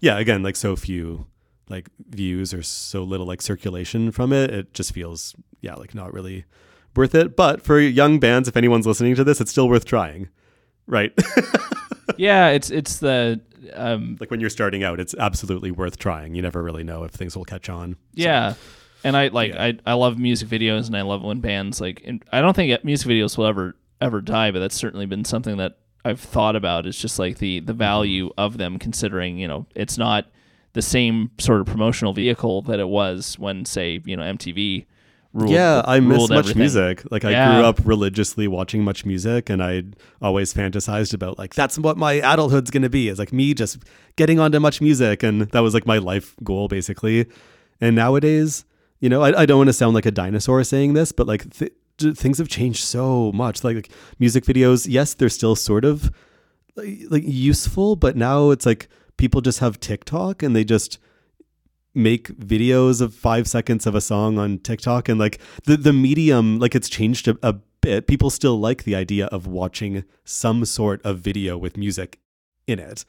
yeah, 0.00 0.18
again, 0.18 0.42
like 0.42 0.56
so 0.56 0.76
few 0.76 1.26
like 1.70 1.88
views 2.10 2.52
or 2.52 2.62
so 2.62 3.02
little 3.02 3.26
like 3.26 3.40
circulation 3.42 4.10
from 4.12 4.32
it. 4.34 4.50
It 4.50 4.74
just 4.74 4.92
feels 4.92 5.34
yeah, 5.62 5.74
like 5.76 5.94
not 5.94 6.12
really 6.12 6.44
worth 6.94 7.14
it. 7.14 7.36
But 7.36 7.62
for 7.62 7.80
young 7.80 8.18
bands, 8.20 8.48
if 8.48 8.56
anyone's 8.56 8.86
listening 8.86 9.14
to 9.14 9.24
this, 9.24 9.40
it's 9.40 9.50
still 9.50 9.68
worth 9.68 9.86
trying. 9.86 10.28
Right? 10.86 11.12
yeah, 12.16 12.48
it's 12.48 12.70
it's 12.70 12.98
the 12.98 13.40
um, 13.74 14.16
like 14.20 14.30
when 14.30 14.40
you're 14.40 14.50
starting 14.50 14.84
out, 14.84 15.00
it's 15.00 15.14
absolutely 15.14 15.70
worth 15.70 15.98
trying. 15.98 16.34
You 16.34 16.42
never 16.42 16.62
really 16.62 16.84
know 16.84 17.04
if 17.04 17.12
things 17.12 17.36
will 17.36 17.44
catch 17.44 17.68
on. 17.68 17.94
So, 17.94 17.98
Yeah. 18.14 18.54
And 19.04 19.16
I 19.16 19.28
like 19.28 19.52
Yeah. 19.52 19.64
I, 19.64 19.78
I 19.86 19.92
love 19.94 20.18
music 20.18 20.48
videos 20.48 20.86
and 20.86 20.96
I 20.96 21.02
love 21.02 21.22
when 21.22 21.40
bands 21.40 21.80
like 21.80 22.02
and 22.04 22.24
I 22.32 22.40
don't 22.40 22.54
think 22.54 22.84
music 22.84 23.08
videos 23.08 23.36
will 23.36 23.46
ever 23.46 23.76
ever 24.00 24.20
die, 24.20 24.50
but 24.50 24.60
that's 24.60 24.74
certainly 24.74 25.06
been 25.06 25.24
something 25.24 25.56
that 25.58 25.78
I've 26.04 26.20
thought 26.20 26.56
about. 26.56 26.86
It's 26.86 27.00
just 27.00 27.18
like 27.18 27.38
the 27.38 27.60
the 27.60 27.72
value 27.72 28.30
of 28.38 28.58
them 28.58 28.78
considering, 28.78 29.38
you 29.38 29.48
know, 29.48 29.66
it's 29.74 29.98
not 29.98 30.26
the 30.72 30.82
same 30.82 31.30
sort 31.38 31.60
of 31.60 31.66
promotional 31.66 32.12
vehicle 32.12 32.62
that 32.62 32.78
it 32.78 32.88
was 32.88 33.38
when 33.38 33.64
say, 33.64 34.00
you 34.04 34.16
know, 34.16 34.22
MTV 34.22 34.86
ruled 35.36 35.52
yeah, 35.52 35.82
I 35.84 36.00
miss 36.00 36.28
much 36.28 36.38
everything. 36.38 36.60
music. 36.60 37.02
Like 37.10 37.24
I 37.24 37.30
Yeah. 37.30 37.54
grew 37.56 37.64
up 37.64 37.80
religiously 37.84 38.48
watching 38.48 38.82
MuchMusic, 38.84 39.50
and 39.50 39.62
I 39.62 39.82
always 40.22 40.52
fantasized 40.54 41.12
about 41.14 41.38
like 41.38 41.54
that's 41.54 41.78
what 41.78 41.96
my 41.96 42.14
adulthood's 42.14 42.70
gonna 42.70 42.88
be. 42.88 43.08
Is 43.08 43.18
like 43.18 43.32
me 43.32 43.54
just 43.54 43.78
getting 44.16 44.40
onto 44.40 44.58
MuchMusic, 44.58 45.22
and 45.22 45.42
that 45.42 45.60
was 45.60 45.74
like 45.74 45.86
my 45.86 45.98
life 45.98 46.34
goal 46.42 46.68
basically. 46.68 47.26
And 47.80 47.94
nowadays, 47.94 48.64
you 49.00 49.08
know, 49.08 49.22
I, 49.22 49.42
I 49.42 49.46
don't 49.46 49.58
want 49.58 49.68
to 49.68 49.74
sound 49.74 49.94
like 49.94 50.06
a 50.06 50.10
dinosaur 50.10 50.64
saying 50.64 50.94
this, 50.94 51.12
but 51.12 51.26
like 51.26 51.50
th- 51.50 51.72
things 51.98 52.38
have 52.38 52.48
changed 52.48 52.82
so 52.84 53.30
much. 53.32 53.62
Like, 53.64 53.76
like 53.76 53.90
music 54.18 54.44
videos, 54.44 54.86
yes, 54.88 55.14
they're 55.14 55.28
still 55.28 55.54
sort 55.56 55.84
of 55.84 56.10
like, 56.76 56.98
like 57.10 57.22
useful, 57.26 57.96
but 57.96 58.16
now 58.16 58.50
it's 58.50 58.64
like 58.66 58.88
people 59.18 59.40
just 59.40 59.58
have 59.60 59.78
TikTok 59.80 60.42
and 60.42 60.54
they 60.56 60.64
just 60.64 60.98
make 61.96 62.28
videos 62.38 63.00
of 63.00 63.14
five 63.14 63.48
seconds 63.48 63.86
of 63.86 63.94
a 63.94 64.00
song 64.00 64.38
on 64.38 64.58
TikTok 64.58 65.08
and 65.08 65.18
like 65.18 65.40
the 65.64 65.76
the 65.76 65.92
medium 65.92 66.58
like 66.60 66.74
it's 66.74 66.88
changed 66.88 67.26
a, 67.26 67.36
a 67.42 67.54
bit. 67.80 68.06
People 68.06 68.30
still 68.30 68.58
like 68.60 68.84
the 68.84 68.94
idea 68.94 69.26
of 69.26 69.46
watching 69.46 70.04
some 70.24 70.64
sort 70.64 71.00
of 71.04 71.18
video 71.18 71.56
with 71.58 71.76
music 71.76 72.20
in 72.66 72.78
it, 72.78 73.04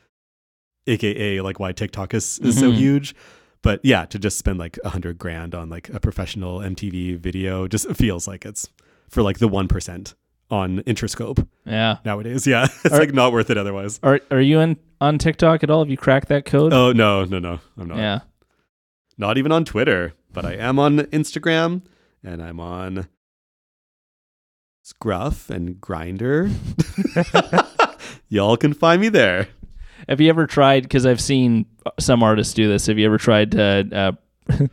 aka 0.87 1.41
like 1.41 1.59
why 1.59 1.71
TikTok 1.71 2.13
is, 2.13 2.39
is 2.39 2.59
so 2.59 2.71
Mhm. 2.71 2.75
huge. 2.75 3.15
But 3.63 3.81
yeah, 3.83 4.05
to 4.05 4.19
just 4.19 4.37
spend 4.37 4.59
like 4.59 4.77
a 4.83 4.89
hundred 4.89 5.17
grand 5.17 5.53
on 5.55 5.69
like 5.69 5.89
a 5.89 5.99
professional 5.99 6.59
MTV 6.59 7.17
video 7.17 7.67
just 7.67 7.89
feels 7.95 8.27
like 8.27 8.45
it's 8.45 8.69
for 9.09 9.21
like 9.23 9.39
the 9.39 9.47
one 9.47 9.67
percent 9.67 10.13
on 10.49 10.79
Interscope 10.83 11.45
Yeah. 11.65 11.97
nowadays. 12.05 12.47
Yeah, 12.47 12.65
it's 12.85 12.93
Are- 12.93 12.99
like 12.99 13.13
not 13.13 13.33
worth 13.33 13.49
it 13.49 13.57
otherwise. 13.57 13.99
Are 14.03 14.21
are 14.31 14.39
you 14.39 14.59
in 14.59 14.77
on 15.01 15.17
TikTok 15.17 15.63
at 15.63 15.69
all? 15.69 15.79
Have 15.83 15.89
you 15.89 15.97
cracked 15.97 16.29
that 16.29 16.45
code? 16.45 16.71
Oh 16.71 16.93
no, 16.93 17.25
no, 17.25 17.39
no, 17.39 17.59
I'm 17.77 17.87
not. 17.89 17.97
yeah. 17.97 18.19
Not 19.17 19.37
even 19.37 19.51
on 19.51 19.65
Twitter, 19.65 20.13
but 20.31 20.45
I 20.45 20.53
am 20.53 20.77
on 20.77 20.99
Instagram 20.99 21.81
and 22.23 22.41
I'm 22.41 22.59
on 22.59 23.07
Scruff 24.83 25.49
and 25.49 25.75
Grindr. 25.81 26.51
Y'all 28.29 28.57
can 28.57 28.73
find 28.73 29.01
me 29.01 29.09
there. 29.09 29.47
Have 30.07 30.21
you 30.21 30.29
ever 30.29 30.45
tried? 30.45 30.83
Because 30.83 31.05
I've 31.05 31.19
seen 31.19 31.65
some 31.99 32.21
artists 32.21 32.53
do 32.53 32.67
this. 32.67 32.85
Have 32.85 32.99
you 32.99 33.05
ever 33.05 33.17
tried 33.17 33.51
to 33.51 34.17
uh, 34.49 34.67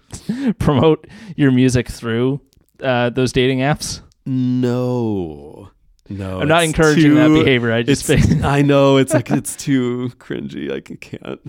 promote 0.59 1.07
your 1.37 1.51
music 1.51 1.89
through 1.89 2.41
uh, 2.81 3.11
those 3.11 3.33
dating 3.33 3.61
apps? 3.61 4.03
No. 4.27 5.71
No. 6.09 6.41
I'm 6.41 6.49
not 6.49 6.65
encouraging 6.65 7.15
that 7.15 7.29
behavior. 7.29 7.73
I 7.73 7.83
just 7.83 8.09
I 8.45 8.61
know 8.63 8.99
it's 8.99 9.15
like 9.15 9.31
it's 9.31 9.57
too 9.67 10.11
cringy. 10.19 10.71
I 10.73 10.81
can- 10.81 10.99
can't. 10.99 11.41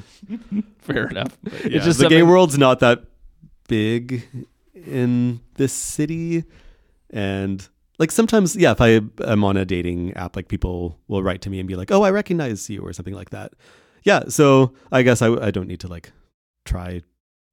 fair 0.80 1.08
enough. 1.08 1.38
Yeah, 1.44 1.60
it's 1.78 1.86
just 1.86 2.00
the 2.00 2.08
gay 2.08 2.24
world's 2.24 2.58
not 2.58 2.80
that 2.80 3.04
big 3.68 4.28
in 4.86 5.42
this 5.56 5.74
city, 5.74 6.44
and 7.10 7.68
like 8.00 8.12
sometimes, 8.12 8.56
yeah, 8.56 8.72
if 8.72 8.82
I 8.82 9.02
am 9.26 9.44
on 9.44 9.58
a 9.58 9.66
dating 9.66 10.14
app, 10.14 10.36
like 10.36 10.48
people 10.48 11.00
will 11.08 11.24
write 11.24 11.42
to 11.44 11.50
me 11.50 11.60
and 11.60 11.68
be 11.68 11.76
like, 11.76 11.92
"Oh, 11.92 12.04
I 12.04 12.12
recognize 12.12 12.70
you" 12.70 12.82
or 12.82 12.94
something 12.94 13.14
like 13.14 13.32
that. 13.32 13.54
Yeah, 14.04 14.24
so 14.30 14.74
I 14.92 15.02
guess 15.02 15.22
I 15.22 15.28
I 15.34 15.52
don't 15.52 15.68
need 15.68 15.80
to 15.82 15.88
like 15.88 16.12
try 16.66 17.02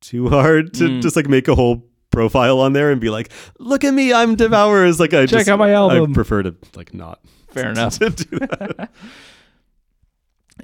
too 0.00 0.28
hard 0.28 0.74
to 0.74 0.84
Mm. 0.88 1.02
just 1.02 1.16
like 1.16 1.28
make 1.28 1.48
a 1.48 1.54
whole 1.54 1.82
profile 2.12 2.60
on 2.60 2.72
there 2.74 2.92
and 2.92 3.00
be 3.00 3.10
like, 3.10 3.30
"Look 3.58 3.82
at 3.84 3.92
me, 3.92 4.12
I'm 4.12 4.36
Devourers." 4.36 5.00
Like 5.00 5.12
I 5.14 5.22
Check 5.26 5.40
just, 5.40 5.48
out 5.48 5.58
my 5.58 5.72
album. 5.72 6.10
I 6.10 6.14
prefer 6.14 6.42
to 6.44 6.54
like 6.76 6.94
not. 6.94 7.18
Fair 7.50 7.70
enough. 7.72 7.98
to 7.98 8.10
do 8.10 8.38
that. 8.38 8.90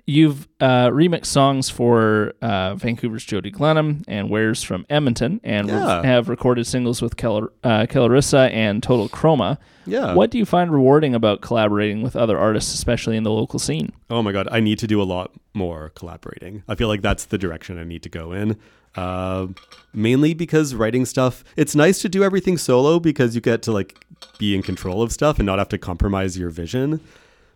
You've 0.06 0.46
uh, 0.60 0.88
remixed 0.90 1.26
songs 1.26 1.70
for 1.70 2.34
uh, 2.42 2.74
Vancouver's 2.76 3.24
Jody 3.24 3.50
Glenham 3.50 4.02
and 4.06 4.28
Wares 4.30 4.62
from 4.62 4.84
Edmonton, 4.90 5.40
and 5.42 5.66
re- 5.68 5.74
Yeah. 5.76 6.02
have 6.04 6.28
recorded 6.28 6.66
singles 6.66 7.00
with 7.02 7.16
Keller, 7.16 7.50
uh, 7.64 7.86
Kellarissa 7.88 8.50
and 8.52 8.82
Total 8.82 9.08
Chroma. 9.08 9.56
Yeah. 9.86 10.12
What 10.14 10.30
do 10.30 10.38
you 10.38 10.44
find 10.44 10.70
rewarding 10.70 11.14
about 11.14 11.40
collaborating 11.40 12.02
with 12.02 12.16
other 12.16 12.38
artists, 12.38 12.74
especially 12.74 13.16
in 13.16 13.22
the 13.22 13.30
local 13.32 13.58
scene? 13.58 13.92
Oh 14.10 14.22
my 14.22 14.30
god, 14.32 14.46
I 14.52 14.60
need 14.60 14.78
to 14.80 14.86
do 14.86 15.00
a 15.00 15.04
lot 15.04 15.32
more 15.54 15.90
collaborating. 15.94 16.62
I 16.68 16.74
feel 16.74 16.88
like 16.88 17.00
that's 17.02 17.24
the 17.24 17.38
direction 17.38 17.78
I 17.78 17.84
need 17.84 18.02
to 18.02 18.10
go 18.10 18.32
in. 18.32 18.56
Uh, 18.98 19.46
mainly 19.94 20.34
because 20.34 20.74
writing 20.74 21.04
stuff, 21.04 21.44
it's 21.56 21.76
nice 21.76 22.00
to 22.02 22.08
do 22.08 22.24
everything 22.24 22.58
solo 22.58 22.98
because 22.98 23.32
you 23.36 23.40
get 23.40 23.62
to 23.62 23.70
like 23.70 24.04
be 24.38 24.56
in 24.56 24.60
control 24.60 25.02
of 25.02 25.12
stuff 25.12 25.38
and 25.38 25.46
not 25.46 25.60
have 25.60 25.68
to 25.68 25.78
compromise 25.78 26.36
your 26.36 26.50
vision. 26.50 27.00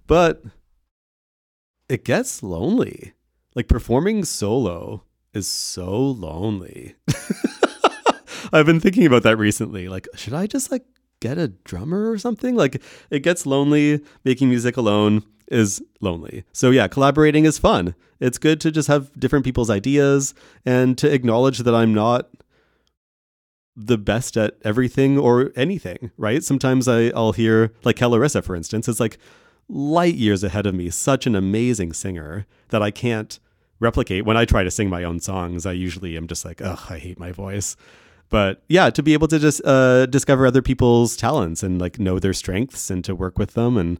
But 0.07 0.45
it 1.89 2.05
gets 2.05 2.45
lonely. 2.45 3.15
Like 3.57 3.67
performing 3.67 4.25
solo 4.25 5.03
is 5.35 5.49
so 5.49 5.99
lonely. 5.99 6.95
I've 8.53 8.67
been 8.67 8.79
thinking 8.79 9.05
about 9.05 9.25
that 9.25 9.37
recently. 9.37 9.89
Like, 9.89 10.07
should 10.15 10.35
I 10.35 10.47
just 10.47 10.71
like 10.71 10.85
get 11.19 11.39
a 11.39 11.49
drummer 11.49 12.09
or 12.09 12.19
something? 12.19 12.55
Like, 12.55 12.81
it 13.11 13.25
gets 13.25 13.47
lonely. 13.47 14.01
Making 14.25 14.49
music 14.49 14.77
alone 14.77 15.25
is 15.53 15.83
lonely. 16.01 16.45
So, 16.53 16.71
yeah, 16.71 16.89
collaborating 16.89 17.45
is 17.45 17.59
fun. 17.59 17.95
It's 18.21 18.39
good 18.39 18.61
to 18.63 18.71
just 18.71 18.89
have 18.89 19.11
different 19.19 19.45
people's 19.45 19.71
ideas 19.71 20.35
and 20.65 20.97
to 20.99 21.13
acknowledge 21.13 21.59
that 21.59 21.75
I'm 21.75 21.93
not 21.93 22.29
the 23.75 23.99
best 23.99 24.37
at 24.37 24.55
everything 24.63 25.19
or 25.19 25.51
anything, 25.57 26.11
right? 26.17 26.45
Sometimes 26.45 26.89
I, 26.89 27.07
I'll 27.09 27.33
hear, 27.33 27.73
like 27.85 27.97
Kellarissa, 27.97 28.45
for 28.45 28.55
instance, 28.55 28.89
is 28.89 29.01
like 29.01 29.19
light 29.69 30.15
years 30.15 30.45
ahead 30.45 30.67
of 30.67 30.75
me, 30.75 30.91
such 30.91 31.27
an 31.27 31.35
amazing 31.35 31.93
singer 31.93 32.47
that 32.69 32.83
I 32.83 32.91
can't 32.91 33.39
replicate. 33.81 34.25
When 34.25 34.37
I 34.37 34.45
try 34.45 34.63
to 34.63 34.71
sing 34.71 34.91
my 34.91 35.05
own 35.05 35.21
songs, 35.21 35.67
I 35.67 35.73
usually 35.73 36.17
am 36.17 36.27
just 36.27 36.45
like, 36.45 36.61
ugh, 36.63 36.81
I 36.91 36.99
hate 36.99 37.19
my 37.19 37.33
voice. 37.33 37.77
But 38.29 38.63
yeah, 38.69 38.91
to 38.91 39.03
be 39.03 39.13
able 39.13 39.29
to 39.29 39.39
just 39.39 39.61
uh, 39.65 40.07
discover 40.07 40.47
other 40.47 40.63
people's 40.63 41.17
talents 41.17 41.63
and 41.63 41.81
like 41.81 41.99
know 41.99 42.19
their 42.19 42.33
strengths 42.33 42.91
and 42.91 43.05
to 43.05 43.15
work 43.15 43.39
with 43.39 43.55
them. 43.55 43.77
And 43.77 43.99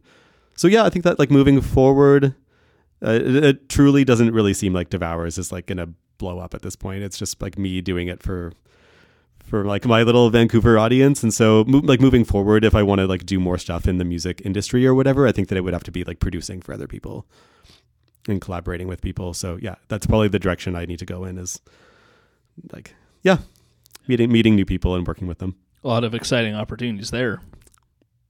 so, 0.55 0.67
yeah, 0.67 0.83
I 0.85 0.89
think 0.89 1.03
that 1.05 1.19
like 1.19 1.31
moving 1.31 1.61
forward, 1.61 2.35
uh, 3.05 3.11
it, 3.11 3.43
it 3.43 3.69
truly 3.69 4.03
doesn't 4.03 4.31
really 4.31 4.53
seem 4.53 4.73
like 4.73 4.89
Devours 4.89 5.37
is 5.37 5.51
like 5.51 5.65
going 5.65 5.77
to 5.77 5.89
blow 6.17 6.39
up 6.39 6.53
at 6.53 6.61
this 6.61 6.75
point. 6.75 7.03
It's 7.03 7.17
just 7.17 7.41
like 7.41 7.57
me 7.57 7.81
doing 7.81 8.07
it 8.07 8.21
for 8.23 8.53
for 9.45 9.65
like 9.65 9.85
my 9.85 10.03
little 10.03 10.29
Vancouver 10.29 10.79
audience. 10.79 11.21
And 11.21 11.33
so 11.33 11.65
mo- 11.67 11.81
like 11.83 11.99
moving 11.99 12.23
forward, 12.23 12.63
if 12.63 12.73
I 12.73 12.81
want 12.81 12.99
to 12.99 13.07
like 13.07 13.25
do 13.25 13.39
more 13.39 13.57
stuff 13.57 13.87
in 13.87 13.97
the 13.97 14.05
music 14.05 14.41
industry 14.45 14.87
or 14.87 14.95
whatever, 14.95 15.27
I 15.27 15.31
think 15.33 15.49
that 15.49 15.57
it 15.57 15.61
would 15.61 15.73
have 15.73 15.83
to 15.83 15.91
be 15.91 16.03
like 16.05 16.19
producing 16.19 16.61
for 16.61 16.73
other 16.73 16.87
people 16.87 17.25
and 18.27 18.39
collaborating 18.39 18.87
with 18.87 19.01
people. 19.01 19.33
So 19.33 19.57
yeah, 19.61 19.75
that's 19.89 20.07
probably 20.07 20.29
the 20.29 20.39
direction 20.39 20.75
I 20.77 20.85
need 20.85 20.99
to 20.99 21.05
go 21.05 21.25
in 21.25 21.37
is 21.37 21.59
like, 22.71 22.95
yeah, 23.21 23.39
meeting, 24.07 24.31
meeting 24.31 24.55
new 24.55 24.65
people 24.65 24.95
and 24.95 25.05
working 25.05 25.27
with 25.27 25.39
them. 25.39 25.55
A 25.83 25.89
lot 25.89 26.05
of 26.05 26.15
exciting 26.15 26.55
opportunities 26.55 27.11
there. 27.11 27.41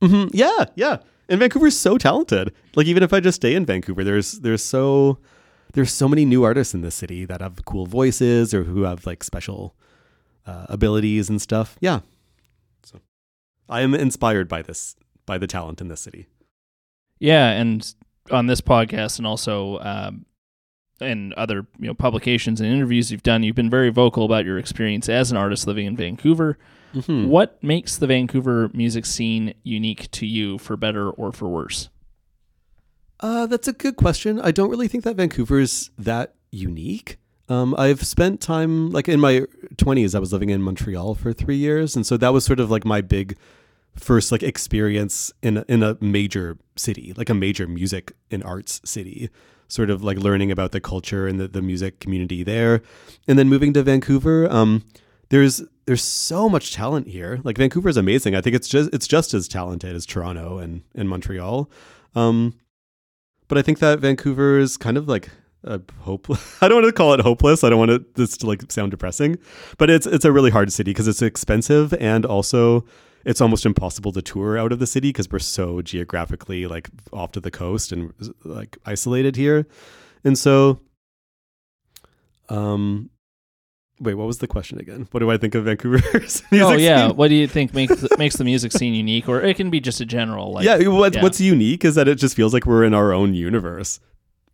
hmm 0.01 0.25
Yeah, 0.31 0.65
yeah. 0.75 0.97
And 1.29 1.39
Vancouver's 1.39 1.77
so 1.77 1.97
talented. 1.97 2.53
Like 2.75 2.87
even 2.87 3.03
if 3.03 3.13
I 3.13 3.19
just 3.19 3.37
stay 3.37 3.55
in 3.55 3.65
Vancouver, 3.65 4.03
there's 4.03 4.33
there's 4.39 4.63
so 4.63 5.19
there's 5.73 5.91
so 5.91 6.07
many 6.07 6.25
new 6.25 6.43
artists 6.43 6.73
in 6.73 6.81
this 6.81 6.95
city 6.95 7.25
that 7.25 7.41
have 7.41 7.65
cool 7.65 7.85
voices 7.85 8.53
or 8.53 8.63
who 8.63 8.83
have 8.83 9.05
like 9.05 9.23
special 9.23 9.75
uh, 10.45 10.65
abilities 10.69 11.29
and 11.29 11.41
stuff. 11.41 11.77
Yeah. 11.79 12.01
So 12.83 12.99
I 13.69 13.81
am 13.81 13.93
inspired 13.93 14.47
by 14.47 14.61
this 14.61 14.95
by 15.25 15.37
the 15.37 15.47
talent 15.47 15.81
in 15.81 15.87
this 15.87 16.01
city. 16.01 16.27
Yeah, 17.19 17.51
and 17.51 17.93
on 18.31 18.47
this 18.47 18.61
podcast 18.61 19.17
and 19.17 19.27
also 19.27 19.79
um, 19.79 20.25
in 20.99 21.33
other 21.37 21.65
you 21.79 21.87
know 21.87 21.93
publications 21.93 22.61
and 22.61 22.71
interviews 22.71 23.11
you've 23.11 23.23
done, 23.23 23.43
you've 23.43 23.55
been 23.55 23.69
very 23.69 23.89
vocal 23.89 24.25
about 24.25 24.45
your 24.45 24.57
experience 24.57 25.09
as 25.09 25.31
an 25.31 25.37
artist 25.37 25.67
living 25.67 25.85
in 25.85 25.95
Vancouver. 25.95 26.57
Mhm. 26.93 27.27
What 27.27 27.61
makes 27.63 27.97
the 27.97 28.07
Vancouver 28.07 28.69
music 28.73 29.05
scene 29.05 29.53
unique 29.63 30.11
to 30.11 30.25
you, 30.25 30.57
for 30.57 30.77
better 30.77 31.09
or 31.09 31.31
for 31.31 31.49
worse? 31.49 31.89
Uh, 33.19 33.45
that's 33.47 33.67
a 33.67 33.73
good 33.73 33.95
question. 33.95 34.39
I 34.41 34.51
don't 34.51 34.69
really 34.69 34.87
think 34.87 35.03
that 35.05 35.15
Vancouver 35.15 35.59
is 35.59 35.89
that 35.97 36.35
unique. 36.51 37.17
Um, 37.49 37.75
I've 37.77 38.05
spent 38.05 38.41
time 38.41 38.91
like 38.91 39.07
in 39.09 39.19
my 39.19 39.45
20s. 39.77 40.13
I 40.15 40.19
was 40.19 40.31
living 40.31 40.49
in 40.49 40.61
Montreal 40.61 41.15
for 41.15 41.33
three 41.33 41.57
years, 41.57 41.95
and 41.95 42.05
so 42.05 42.17
that 42.17 42.33
was 42.33 42.45
sort 42.45 42.59
of 42.59 42.69
like 42.69 42.85
my 42.85 43.01
big 43.01 43.37
first 43.95 44.31
like 44.31 44.41
experience 44.43 45.31
in 45.41 45.57
a, 45.57 45.65
in 45.67 45.83
a 45.83 45.97
major 46.01 46.57
city, 46.75 47.13
like 47.15 47.29
a 47.29 47.33
major 47.33 47.67
music 47.67 48.13
and 48.31 48.43
arts 48.43 48.81
city. 48.85 49.29
Sort 49.69 49.89
of 49.89 50.03
like 50.03 50.17
learning 50.17 50.51
about 50.51 50.71
the 50.71 50.79
culture 50.81 51.25
and 51.25 51.39
the, 51.39 51.47
the 51.47 51.61
music 51.61 51.99
community 51.99 52.43
there, 52.43 52.81
and 53.27 53.39
then 53.39 53.49
moving 53.49 53.73
to 53.73 53.81
Vancouver. 53.81 54.51
Um, 54.51 54.83
there's 55.29 55.63
there's 55.85 56.03
so 56.03 56.49
much 56.49 56.73
talent 56.73 57.07
here. 57.07 57.39
Like 57.43 57.57
Vancouver 57.57 57.89
is 57.89 57.97
amazing. 57.97 58.35
I 58.35 58.41
think 58.41 58.55
it's 58.55 58.67
just 58.67 58.89
it's 58.93 59.07
just 59.07 59.33
as 59.33 59.47
talented 59.47 59.95
as 59.95 60.05
Toronto 60.05 60.57
and 60.57 60.83
and 60.95 61.09
Montreal. 61.09 61.69
Um, 62.15 62.59
but 63.47 63.57
I 63.57 63.61
think 63.61 63.79
that 63.79 63.99
Vancouver 63.99 64.57
is 64.57 64.77
kind 64.77 64.97
of 64.97 65.07
like 65.07 65.29
a 65.63 65.81
hopeless. 66.01 66.57
I 66.61 66.67
don't 66.67 66.81
want 66.81 66.87
to 66.87 66.93
call 66.93 67.13
it 67.13 67.19
hopeless. 67.19 67.63
I 67.63 67.69
don't 67.69 67.79
want 67.79 68.15
this 68.15 68.37
to 68.37 68.47
like 68.47 68.71
sound 68.71 68.91
depressing, 68.91 69.37
but 69.77 69.89
it's 69.89 70.05
it's 70.07 70.25
a 70.25 70.31
really 70.31 70.51
hard 70.51 70.71
city 70.71 70.91
because 70.91 71.07
it's 71.07 71.21
expensive 71.21 71.93
and 71.95 72.25
also 72.25 72.85
it's 73.25 73.41
almost 73.41 73.65
impossible 73.65 74.11
to 74.13 74.21
tour 74.21 74.57
out 74.57 74.71
of 74.71 74.79
the 74.79 74.87
city 74.87 75.09
because 75.09 75.31
we're 75.31 75.39
so 75.39 75.81
geographically 75.81 76.67
like 76.67 76.89
off 77.11 77.31
to 77.33 77.39
the 77.39 77.51
coast 77.51 77.91
and 77.91 78.13
like 78.43 78.77
isolated 78.85 79.35
here, 79.35 79.65
and 80.23 80.37
so. 80.37 80.79
Um, 82.49 83.09
wait, 84.03 84.15
what 84.15 84.27
was 84.27 84.39
the 84.39 84.47
question 84.47 84.79
again? 84.79 85.07
What 85.11 85.19
do 85.21 85.31
I 85.31 85.37
think 85.37 85.55
of 85.55 85.65
Vancouver's 85.65 86.43
music 86.51 86.67
oh 86.67 86.71
yeah, 86.73 87.07
scene? 87.07 87.17
what 87.17 87.29
do 87.29 87.35
you 87.35 87.47
think 87.47 87.73
makes 87.73 87.95
the, 87.95 88.15
makes 88.17 88.35
the 88.35 88.43
music 88.43 88.71
scene 88.71 88.93
unique, 88.93 89.27
or 89.27 89.41
it 89.41 89.57
can 89.57 89.69
be 89.69 89.79
just 89.79 90.01
a 90.01 90.05
general 90.05 90.53
like 90.53 90.65
yeah, 90.65 90.87
what, 90.87 91.15
yeah. 91.15 91.21
what's 91.21 91.39
unique 91.41 91.83
is 91.85 91.95
that 91.95 92.07
it 92.07 92.15
just 92.15 92.35
feels 92.35 92.53
like 92.53 92.65
we're 92.65 92.83
in 92.83 92.93
our 92.93 93.13
own 93.13 93.33
universe, 93.33 93.99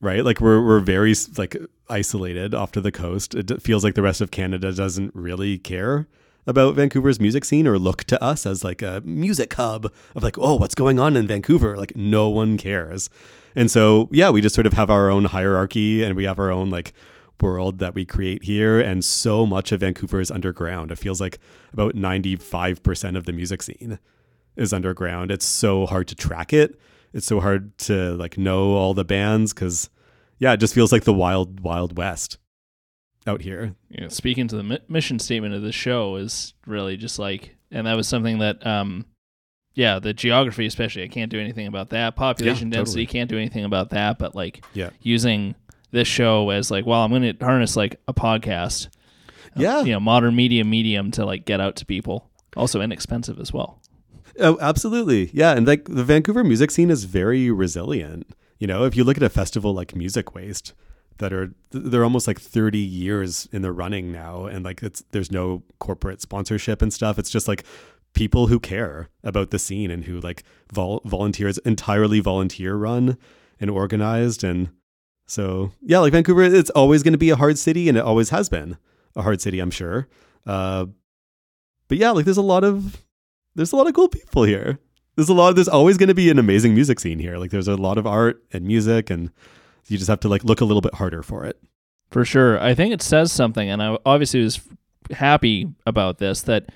right? 0.02 0.24
Like 0.24 0.40
we're 0.40 0.64
we're 0.66 0.80
very 0.80 1.14
like 1.38 1.58
isolated 1.90 2.54
off 2.54 2.72
to 2.74 2.82
the 2.82 2.92
coast. 2.92 3.36
It 3.36 3.62
feels 3.62 3.84
like 3.84 3.96
the 3.96 4.02
rest 4.02 4.22
of 4.22 4.32
Canada 4.32 4.72
doesn't 4.72 5.14
really 5.16 5.58
care 5.58 6.08
about 6.50 6.76
Vancouver's 6.76 7.20
music 7.20 7.46
scene 7.46 7.68
or 7.68 7.78
look 7.78 8.04
to 8.06 8.22
us 8.24 8.46
as 8.46 8.64
like 8.64 8.82
a 8.82 9.02
music 9.06 9.54
hub 9.54 9.92
of 10.16 10.24
like, 10.24 10.38
oh, 10.38 10.56
what's 10.56 10.76
going 10.76 11.00
on 11.00 11.16
in 11.16 11.28
Vancouver? 11.28 11.78
Like, 11.78 11.96
no 11.96 12.28
one 12.28 12.58
cares. 12.58 13.10
And 13.56 13.70
so, 13.70 14.10
yeah, 14.12 14.30
we 14.30 14.42
just 14.42 14.56
sort 14.56 14.68
of 14.68 14.74
have 14.74 14.90
our 14.90 15.10
own 15.10 15.26
hierarchy 15.26 16.04
and 16.04 16.16
we 16.16 16.24
have 16.24 16.40
our 16.40 16.52
own 16.52 16.70
like 16.70 16.94
world 17.42 17.80
that 17.80 17.94
we 17.96 18.06
create 18.06 18.44
here. 18.44 18.80
And 18.80 19.04
so 19.04 19.46
much 19.46 19.72
of 19.72 19.80
Vancouver 19.82 20.20
is 20.20 20.32
underground. 20.32 20.92
It 20.92 20.98
feels 20.98 21.22
like 21.22 21.40
about 21.74 21.96
95% 21.96 23.18
of 23.18 23.26
the 23.26 23.34
music 23.34 23.62
scene 23.62 24.00
is 24.56 24.74
underground. 24.74 25.32
It's 25.32 25.46
so 25.46 25.86
hard 25.86 26.08
to 26.10 26.16
track 26.16 26.54
it. 26.54 26.80
It's 27.14 27.26
so 27.26 27.40
hard 27.40 27.78
to 27.80 28.16
like 28.16 28.38
know 28.38 28.74
all 28.74 28.94
the 28.94 29.06
bands 29.06 29.54
because, 29.54 29.90
yeah, 30.38 30.54
it 30.54 30.58
just 30.58 30.74
feels 30.76 30.92
like 30.92 31.04
the 31.06 31.14
wild, 31.14 31.62
wild 31.62 31.98
west 31.98 32.38
out 33.26 33.42
here. 33.42 33.76
know, 33.90 34.08
speaking 34.10 34.48
to 34.48 34.56
the 34.56 34.64
mi- 34.64 34.80
mission 34.88 35.20
statement 35.20 35.54
of 35.54 35.62
the 35.62 35.72
show 35.72 36.16
is 36.18 36.54
really 36.66 36.98
just 36.98 37.20
like, 37.20 37.56
and 37.72 37.88
that 37.88 37.96
was 37.96 38.08
something 38.08 38.40
that, 38.40 38.66
um, 38.66 39.06
yeah, 39.76 40.00
the 40.00 40.14
geography 40.14 40.66
especially, 40.66 41.04
I 41.04 41.08
can't 41.08 41.32
do 41.32 41.40
anything 41.40 41.68
about 41.68 41.90
that. 41.92 42.16
Population 42.16 42.68
Yeah, 42.70 42.78
density, 42.80 43.06
totally. 43.06 43.20
can't 43.20 43.30
do 43.30 43.38
anything 43.38 43.64
about 43.66 43.92
that. 43.92 44.20
But 44.20 44.36
like 44.36 44.64
Yeah. 44.74 44.90
using 45.02 45.56
this 45.92 46.08
show 46.08 46.50
as 46.50 46.70
like, 46.72 46.86
well, 46.86 47.04
I'm 47.04 47.10
going 47.12 47.36
to 47.38 47.46
harness 47.46 47.76
like 47.76 48.00
a 48.08 48.14
podcast, 48.14 48.88
uh, 48.88 48.90
Yeah. 49.58 49.82
you 49.82 49.92
know, 49.92 50.00
modern 50.00 50.36
media 50.36 50.64
medium 50.64 51.12
to 51.12 51.26
like 51.26 51.46
get 51.46 51.60
out 51.60 51.76
to 51.78 51.86
people. 51.86 52.30
Also 52.56 52.82
inexpensive 52.82 53.40
as 53.40 53.54
well. 53.54 53.82
Oh, 54.40 54.58
absolutely. 54.62 55.30
Yeah. 55.34 55.52
And 55.52 55.68
like 55.68 55.86
the 55.86 56.04
Vancouver 56.04 56.44
music 56.44 56.72
scene 56.72 56.90
is 56.90 57.04
very 57.04 57.52
resilient. 57.52 58.28
You 58.58 58.68
know, 58.68 58.84
if 58.86 58.96
you 58.96 59.04
look 59.04 59.18
at 59.18 59.24
a 59.24 59.30
festival 59.30 59.74
like 59.74 59.96
Music 59.96 60.34
Waste, 60.36 60.74
that 61.20 61.34
are 61.34 61.54
they're 61.72 62.04
almost 62.06 62.28
like 62.28 62.40
30 62.40 62.80
years 62.80 63.48
in 63.52 63.62
the 63.62 63.74
running 63.74 64.10
now 64.10 64.46
and 64.46 64.64
like 64.64 64.82
it's 64.82 65.04
there's 65.12 65.30
no 65.30 65.64
corporate 65.78 66.22
sponsorship 66.22 66.82
and 66.82 66.94
stuff 66.94 67.20
it's 67.20 67.30
just 67.30 67.46
like 67.46 67.66
people 68.14 68.48
who 68.48 68.58
care 68.58 69.10
about 69.22 69.50
the 69.52 69.60
scene 69.60 69.92
and 69.92 70.06
who 70.06 70.22
like 70.22 70.44
vol- 70.72 71.02
volunteers 71.04 71.58
entirely 71.60 72.22
volunteer 72.22 72.78
run 72.78 73.18
and 73.60 73.70
organized 73.70 74.46
and 74.46 74.70
so 75.30 75.72
yeah 75.82 76.00
like 76.00 76.12
vancouver 76.12 76.44
it's 76.44 76.70
always 76.72 77.04
going 77.04 77.14
to 77.14 77.18
be 77.18 77.30
a 77.30 77.36
hard 77.36 77.58
city 77.58 77.88
and 77.88 77.98
it 77.98 78.04
always 78.04 78.30
has 78.30 78.50
been 78.50 78.78
a 79.16 79.22
hard 79.22 79.42
city 79.42 79.60
i'm 79.60 79.72
sure. 79.72 80.08
Uh 80.46 80.86
but 81.88 81.98
yeah 81.98 82.12
like 82.12 82.26
there's 82.26 82.38
a 82.38 82.42
lot 82.42 82.64
of 82.64 83.04
there's 83.56 83.72
a 83.72 83.76
lot 83.76 83.88
of 83.88 83.94
cool 83.94 84.10
people 84.10 84.44
here. 84.44 84.80
There's 85.16 85.30
a 85.30 85.34
lot 85.34 85.56
there's 85.56 85.68
always 85.68 85.98
going 85.98 86.08
to 86.08 86.16
be 86.16 86.30
an 86.30 86.40
amazing 86.40 86.74
music 86.74 87.00
scene 87.00 87.20
here. 87.20 87.38
Like 87.38 87.52
there's 87.52 87.68
a 87.68 87.76
lot 87.76 87.98
of 87.98 88.08
art 88.08 88.44
and 88.54 88.66
music 88.66 89.10
and 89.10 89.32
you 89.88 89.98
just 89.98 90.10
have 90.10 90.20
to 90.22 90.30
like 90.30 90.44
look 90.44 90.62
a 90.62 90.66
little 90.66 90.82
bit 90.82 90.94
harder 90.94 91.24
for 91.24 91.46
it. 91.46 91.60
For 92.12 92.26
sure. 92.26 92.60
I 92.60 92.74
think 92.74 92.94
it 92.94 93.02
says 93.02 93.32
something, 93.32 93.70
and 93.70 93.84
I 93.84 93.98
obviously 94.06 94.42
was 94.42 94.60
happy 95.12 95.68
about 95.86 96.18
this 96.18 96.42
that 96.44 96.70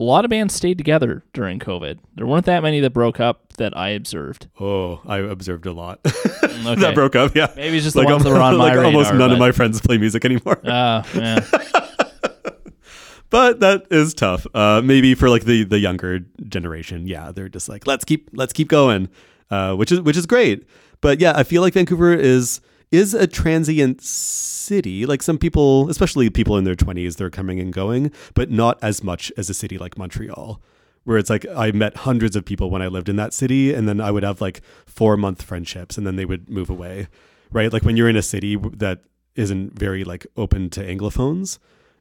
a 0.00 0.02
lot 0.04 0.24
of 0.24 0.30
bands 0.30 0.54
stayed 0.54 0.78
together 0.78 1.24
during 1.32 1.58
COVID. 1.58 1.98
There 2.14 2.26
weren't 2.26 2.46
that 2.46 2.62
many 2.62 2.80
that 2.80 2.90
broke 2.90 3.18
up 3.20 3.52
that 3.54 3.76
I 3.76 3.88
observed. 3.90 4.46
oh 4.60 5.00
i 5.06 5.18
observed 5.18 5.66
a 5.66 5.72
lot 5.72 5.98
Okay. 6.06 6.74
that 6.76 6.94
broke 6.94 7.16
up 7.16 7.34
yeah 7.34 7.52
Maybe 7.56 7.76
it's 7.76 7.84
just 7.84 7.96
the 7.96 8.04
ones 8.04 8.22
that 8.22 8.30
were 8.30 8.40
on 8.40 8.56
my 8.58 8.72
like 8.74 8.84
almost 8.84 9.10
radar, 9.10 9.18
none 9.18 9.32
of 9.32 9.38
my 9.38 9.50
friends 9.52 9.80
play 9.80 9.98
music 9.98 10.24
anymore 10.24 10.60
Ah, 10.64 11.04
yeah. 11.14 11.44
but 13.30 13.60
that 13.60 13.86
is 13.90 14.14
tough. 14.14 14.46
Uh, 14.54 14.80
maybe 14.84 15.14
for 15.14 15.28
like 15.28 15.44
the 15.44 15.64
the 15.64 15.78
younger 15.78 16.20
generation, 16.48 17.06
yeah, 17.06 17.32
they're 17.32 17.48
just 17.48 17.68
like 17.68 17.86
let's 17.86 18.04
keep 18.04 18.28
let's 18.32 18.52
keep 18.52 18.68
going, 18.68 19.08
uh, 19.50 19.74
which 19.74 19.92
is 19.92 20.00
which 20.00 20.16
is 20.16 20.26
great. 20.26 20.66
But 21.00 21.20
yeah, 21.20 21.32
I 21.36 21.42
feel 21.44 21.62
like 21.62 21.74
Vancouver 21.74 22.12
is 22.14 22.60
is 22.90 23.14
a 23.14 23.26
transient 23.26 24.02
city. 24.02 25.06
Like 25.06 25.22
some 25.22 25.38
people, 25.38 25.88
especially 25.90 26.30
people 26.30 26.56
in 26.56 26.64
their 26.64 26.74
twenties, 26.74 27.16
they're 27.16 27.30
coming 27.30 27.60
and 27.60 27.72
going, 27.72 28.12
but 28.34 28.50
not 28.50 28.78
as 28.82 29.02
much 29.02 29.32
as 29.36 29.50
a 29.50 29.54
city 29.54 29.78
like 29.78 29.98
Montreal, 29.98 30.60
where 31.04 31.18
it's 31.18 31.30
like 31.30 31.46
I 31.54 31.70
met 31.72 31.98
hundreds 31.98 32.36
of 32.36 32.44
people 32.44 32.70
when 32.70 32.82
I 32.82 32.88
lived 32.88 33.08
in 33.08 33.16
that 33.16 33.34
city, 33.34 33.72
and 33.74 33.88
then 33.88 34.00
I 34.00 34.10
would 34.10 34.22
have 34.22 34.40
like 34.40 34.62
four 34.86 35.16
month 35.16 35.42
friendships, 35.42 35.98
and 35.98 36.06
then 36.06 36.16
they 36.16 36.24
would 36.24 36.48
move 36.48 36.70
away, 36.70 37.08
right? 37.52 37.72
Like 37.72 37.84
when 37.84 37.96
you're 37.96 38.08
in 38.08 38.16
a 38.16 38.22
city 38.22 38.56
that 38.56 39.02
isn't 39.38 39.78
very 39.78 40.02
like 40.04 40.26
open 40.36 40.68
to 40.68 40.84
anglophones 40.84 41.58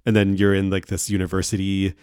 and 0.07 0.15
then 0.15 0.35
you're 0.35 0.55
in 0.55 0.71
like 0.71 0.87
this 0.87 1.09
university 1.09 1.93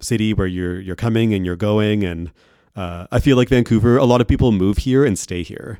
city 0.00 0.34
where 0.34 0.46
you're 0.46 0.80
you're 0.80 0.96
coming 0.96 1.32
and 1.32 1.46
you're 1.46 1.56
going 1.56 2.02
and 2.02 2.32
uh, 2.74 3.06
I 3.12 3.20
feel 3.20 3.36
like 3.36 3.48
Vancouver 3.48 3.96
a 3.98 4.04
lot 4.04 4.20
of 4.20 4.26
people 4.26 4.50
move 4.50 4.78
here 4.78 5.04
and 5.04 5.16
stay 5.16 5.42
here 5.44 5.78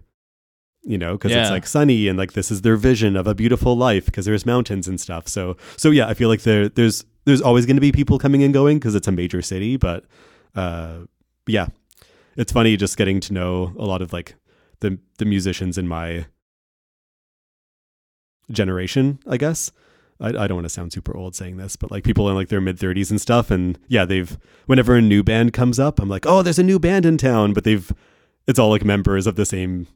you 0.83 0.97
know 0.99 1.13
because 1.13 1.31
Yeah. 1.33 1.43
it's 1.43 1.51
like 1.51 1.67
sunny 1.67 2.09
and 2.09 2.19
like 2.19 2.33
this 2.33 2.51
is 2.51 2.63
their 2.63 2.77
vision 2.77 3.15
of 3.17 3.27
a 3.27 3.35
beautiful 3.35 3.77
life 3.77 4.07
because 4.07 4.25
there's 4.25 4.47
mountains 4.47 4.89
and 4.89 5.01
stuff 5.01 5.29
so 5.29 5.57
so 5.77 5.91
yeah 5.91 6.07
I 6.09 6.15
feel 6.15 6.29
like 6.29 6.43
there 6.43 6.69
there's 6.69 7.05
there's 7.27 7.43
always 7.43 7.67
going 7.67 7.77
to 7.77 7.81
be 7.83 7.93
people 7.93 8.19
coming 8.19 8.43
and 8.43 8.53
going 8.55 8.79
because 8.79 8.95
it's 8.95 9.07
a 9.09 9.13
major 9.13 9.43
city 9.43 9.77
but 9.77 10.05
uh 10.55 11.01
yeah 11.47 11.67
it's 12.37 12.53
funny 12.53 12.77
just 12.79 12.97
getting 12.97 13.21
to 13.21 13.33
know 13.35 13.73
a 13.79 13.85
lot 13.85 14.01
of 14.01 14.13
like 14.13 14.37
the 14.81 14.99
the 15.19 15.25
musicians 15.27 15.77
in 15.77 15.87
my 15.87 16.25
generation 18.51 19.19
I 19.29 19.37
guess 19.37 19.71
I, 20.21 20.29
I 20.29 20.47
don't 20.47 20.55
want 20.57 20.65
to 20.67 20.69
sound 20.71 20.93
super 20.93 21.17
old 21.17 21.35
saying 21.35 21.57
this, 21.57 21.77
but 21.77 21.91
like 21.91 22.05
people 22.05 22.29
in 22.29 22.35
like 22.35 22.49
their 22.49 22.61
mid 22.61 22.77
30s 22.79 23.11
and 23.11 23.19
stuff. 23.19 23.51
And 23.51 23.79
yeah, 23.89 24.05
they've, 24.05 24.37
whenever 24.67 24.95
a 24.97 25.01
new 25.01 25.23
band 25.23 25.55
comes 25.55 25.79
up, 25.79 25.99
I'm 25.99 26.11
like, 26.11 26.27
oh, 26.27 26.43
there's 26.43 26.59
a 26.59 26.63
new 26.63 26.79
band 26.79 27.07
in 27.07 27.17
town, 27.17 27.55
but 27.55 27.65
they've, 27.65 27.91
it's 28.47 28.59
all 28.59 28.69
like 28.69 28.85
members 28.85 29.27
of 29.27 29.37
the 29.37 29.47
same, 29.47 29.87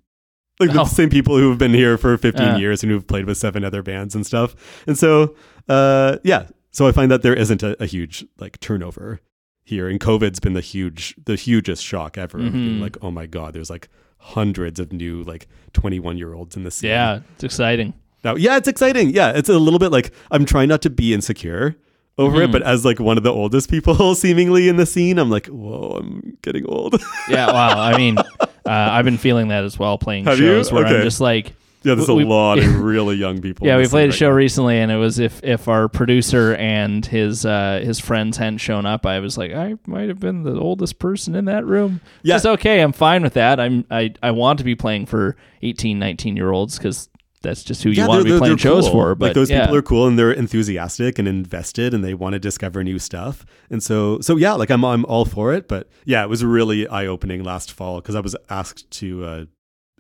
like 0.61 0.73
the 0.73 0.81
Oh. 0.81 0.85
same 0.85 1.11
people 1.11 1.37
who 1.37 1.49
have 1.51 1.59
been 1.59 1.75
here 1.75 1.97
for 1.99 2.17
15 2.17 2.43
Yeah. 2.47 2.57
years 2.59 2.83
and 2.83 2.91
who've 2.93 3.07
played 3.07 3.27
with 3.27 3.37
seven 3.39 3.65
other 3.65 3.83
bands 3.83 4.15
and 4.15 4.25
stuff. 4.27 4.55
And 4.87 4.97
so, 4.99 5.35
uh, 5.69 6.19
yeah, 6.25 6.47
so 6.71 6.87
I 6.87 6.93
find 6.93 7.11
that 7.11 7.23
there 7.23 7.35
isn't 7.35 7.63
a, 7.63 7.81
a 7.83 7.87
huge 7.87 8.25
like 8.39 8.61
turnover 8.61 9.21
here. 9.65 9.89
And 9.89 9.99
COVID's 9.99 10.41
been 10.41 10.53
the 10.55 10.61
huge, 10.61 11.15
the 11.25 11.37
hugest 11.37 11.83
shock 11.85 12.17
ever. 12.19 12.39
Mhm. 12.39 12.81
like, 12.81 12.97
oh 13.03 13.11
my 13.11 13.27
God, 13.27 13.55
there's 13.55 13.71
like 13.71 13.89
hundreds 14.19 14.79
of 14.81 14.93
new 14.93 15.23
like 15.23 15.47
21 15.73 16.17
year 16.19 16.33
olds 16.35 16.57
in 16.57 16.63
the 16.65 16.71
scene. 16.71 16.91
yeah, 16.91 17.21
it's 17.35 17.45
exciting. 17.45 17.93
Now, 18.23 18.37
yeah, 18.37 18.57
it's 18.57 18.69
exciting. 18.69 19.11
Yeah, 19.11 19.33
it's 19.35 19.49
a 19.51 19.59
little 19.59 19.79
bit 19.79 19.93
like 19.93 20.13
I'm 20.31 20.45
trying 20.45 20.69
not 20.69 20.81
to 20.83 20.91
be 20.91 21.13
insecure 21.13 21.77
over 22.17 22.41
it, 22.43 22.49
Mhm. 22.49 22.53
but 22.53 22.63
as 22.63 22.85
like 22.85 23.01
one 23.01 23.19
of 23.19 23.25
the 23.25 23.33
oldest 23.33 23.69
people 23.69 24.15
seemingly 24.15 24.69
in 24.69 24.77
the 24.77 24.87
scene, 24.87 25.19
I'm 25.19 25.31
like, 25.31 25.47
whoa, 25.49 25.99
I'm 26.01 26.39
getting 26.43 26.65
old. 26.67 27.03
Yeah, 27.29 27.47
wow. 27.53 27.79
I 27.81 27.97
mean, 27.99 28.17
uh, 28.67 28.71
I've 28.71 29.05
been 29.05 29.19
feeling 29.19 29.49
that 29.49 29.65
as 29.65 29.79
well 29.79 29.99
playing 29.99 30.25
Have 30.25 30.39
you? 30.39 30.47
shows 30.47 30.73
where 30.73 30.87
I'm 30.87 31.03
just 31.03 31.21
like, 31.21 31.55
yeah, 31.83 31.95
there's 31.97 32.09
a 32.09 32.15
We- 32.15 32.25
lot 32.25 32.59
of 32.59 32.81
really 32.81 33.17
young 33.17 33.43
people. 33.43 33.67
yeah, 33.67 33.77
we 33.77 33.87
played 33.87 34.05
a 34.07 34.09
right 34.09 34.15
show 34.15 34.31
now. 34.31 34.37
recently, 34.37 34.79
and 34.79 34.91
it 34.91 34.97
was 34.97 35.19
if 35.19 35.43
if 35.45 35.69
our 35.69 35.87
producer 35.89 36.55
and 36.55 37.05
his 37.05 37.45
uh, 37.45 37.81
his 37.85 38.01
friends 38.01 38.39
hadn't 38.39 38.59
shown 38.59 38.87
up, 38.87 39.05
I 39.05 39.19
was 39.21 39.37
like, 39.37 39.53
I 39.53 39.75
might 39.87 40.09
have 40.09 40.19
been 40.19 40.45
the 40.45 40.59
oldest 40.59 40.99
person 40.99 41.35
in 41.35 41.45
that 41.45 41.67
room. 41.67 42.01
Yeah. 42.23 42.37
Just 42.37 42.47
okay. 42.47 42.81
I'm 42.81 42.93
fine 42.93 43.23
with 43.23 43.35
that. 43.35 43.61
I'm 43.61 43.85
I 43.91 44.15
I 44.23 44.31
want 44.31 44.59
to 44.61 44.65
be 44.65 44.75
playing 44.75 45.05
for 45.07 45.37
18, 45.61 45.99
19 45.99 46.37
year 46.37 46.51
olds 46.51 46.79
because 46.79 47.11
that's 47.45 47.63
just 47.63 47.85
who 47.85 47.91
you 47.91 47.97
Yeah, 48.03 48.09
want 48.09 48.27
to 48.27 48.33
be 48.33 48.37
playing 48.39 48.57
shows 48.57 48.85
cool. 48.85 48.93
for. 48.93 49.15
But 49.15 49.27
like 49.27 49.35
those 49.35 49.51
yeah. 49.51 49.61
people 49.61 49.77
are 49.77 49.83
cool 49.83 50.09
and 50.09 50.19
they're 50.19 50.33
enthusiastic 50.33 51.19
and 51.21 51.29
invested 51.29 51.95
and 51.95 52.03
they 52.03 52.15
want 52.15 52.33
to 52.33 52.41
discover 52.41 52.83
new 52.83 52.99
stuff. 52.99 53.47
And 53.71 53.81
so, 53.83 54.19
so 54.21 54.37
yeah, 54.37 54.55
like 54.55 54.71
I'm, 54.71 54.85
I'm 54.85 55.05
all 55.05 55.25
for 55.25 55.55
it. 55.55 55.69
But 55.69 55.89
yeah, 56.05 56.25
it 56.25 56.29
was 56.29 56.45
really 56.45 56.89
eye 56.89 57.07
opening 57.07 57.45
last 57.45 57.71
fall 57.71 58.01
because 58.01 58.17
I 58.17 58.21
was 58.21 58.35
asked 58.51 58.91
to 58.99 59.25
uh, 59.25 59.45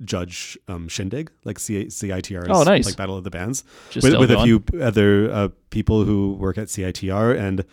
judge 0.04 0.58
um, 0.66 0.88
Shindig, 0.88 1.30
like 1.44 1.58
C- 1.60 1.86
CITR's 1.86 2.48
Oh, 2.50 2.64
nice. 2.64 2.84
like 2.86 2.96
Battle 2.96 3.16
of 3.16 3.22
the 3.24 3.30
Bands. 3.30 3.62
just 3.90 4.04
with, 4.04 4.18
with 4.18 4.30
a 4.32 4.42
few 4.42 4.64
other 4.80 5.30
uh, 5.30 5.48
people 5.70 6.04
who 6.04 6.32
work 6.34 6.58
at 6.58 6.66
CITR, 6.66 7.38
and 7.38 7.64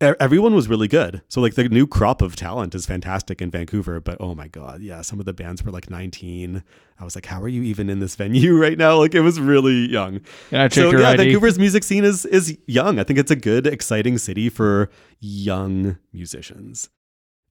everyone 0.00 0.54
was 0.54 0.68
really 0.68 0.88
good. 0.88 1.22
So 1.28 1.40
like 1.40 1.54
the 1.54 1.68
new 1.68 1.86
crop 1.86 2.22
of 2.22 2.34
talent 2.34 2.74
is 2.74 2.86
fantastic 2.86 3.42
in 3.42 3.50
Vancouver, 3.50 4.00
but 4.00 4.16
oh 4.20 4.34
my 4.34 4.48
god, 4.48 4.80
yeah, 4.80 5.02
some 5.02 5.20
of 5.20 5.26
the 5.26 5.32
bands 5.32 5.62
were 5.62 5.70
like 5.70 5.90
19. 5.90 6.62
I 6.98 7.04
was 7.04 7.14
like, 7.14 7.26
how 7.26 7.40
are 7.42 7.48
you 7.48 7.62
even 7.62 7.90
in 7.90 8.00
this 8.00 8.16
venue 8.16 8.56
right 8.60 8.78
now? 8.78 8.96
Like 8.96 9.14
it 9.14 9.20
was 9.20 9.38
really 9.38 9.90
young. 9.90 10.20
Check 10.50 10.72
So 10.72 10.98
yeah, 10.98 11.10
ID? 11.10 11.24
Vancouver's 11.24 11.58
music 11.58 11.84
scene 11.84 12.04
is 12.04 12.24
is 12.26 12.56
young. 12.66 12.98
I 12.98 13.04
think 13.04 13.18
it's 13.18 13.30
a 13.30 13.36
good, 13.36 13.66
exciting 13.66 14.18
city 14.18 14.48
for 14.48 14.90
young 15.20 15.98
musicians. 16.12 16.88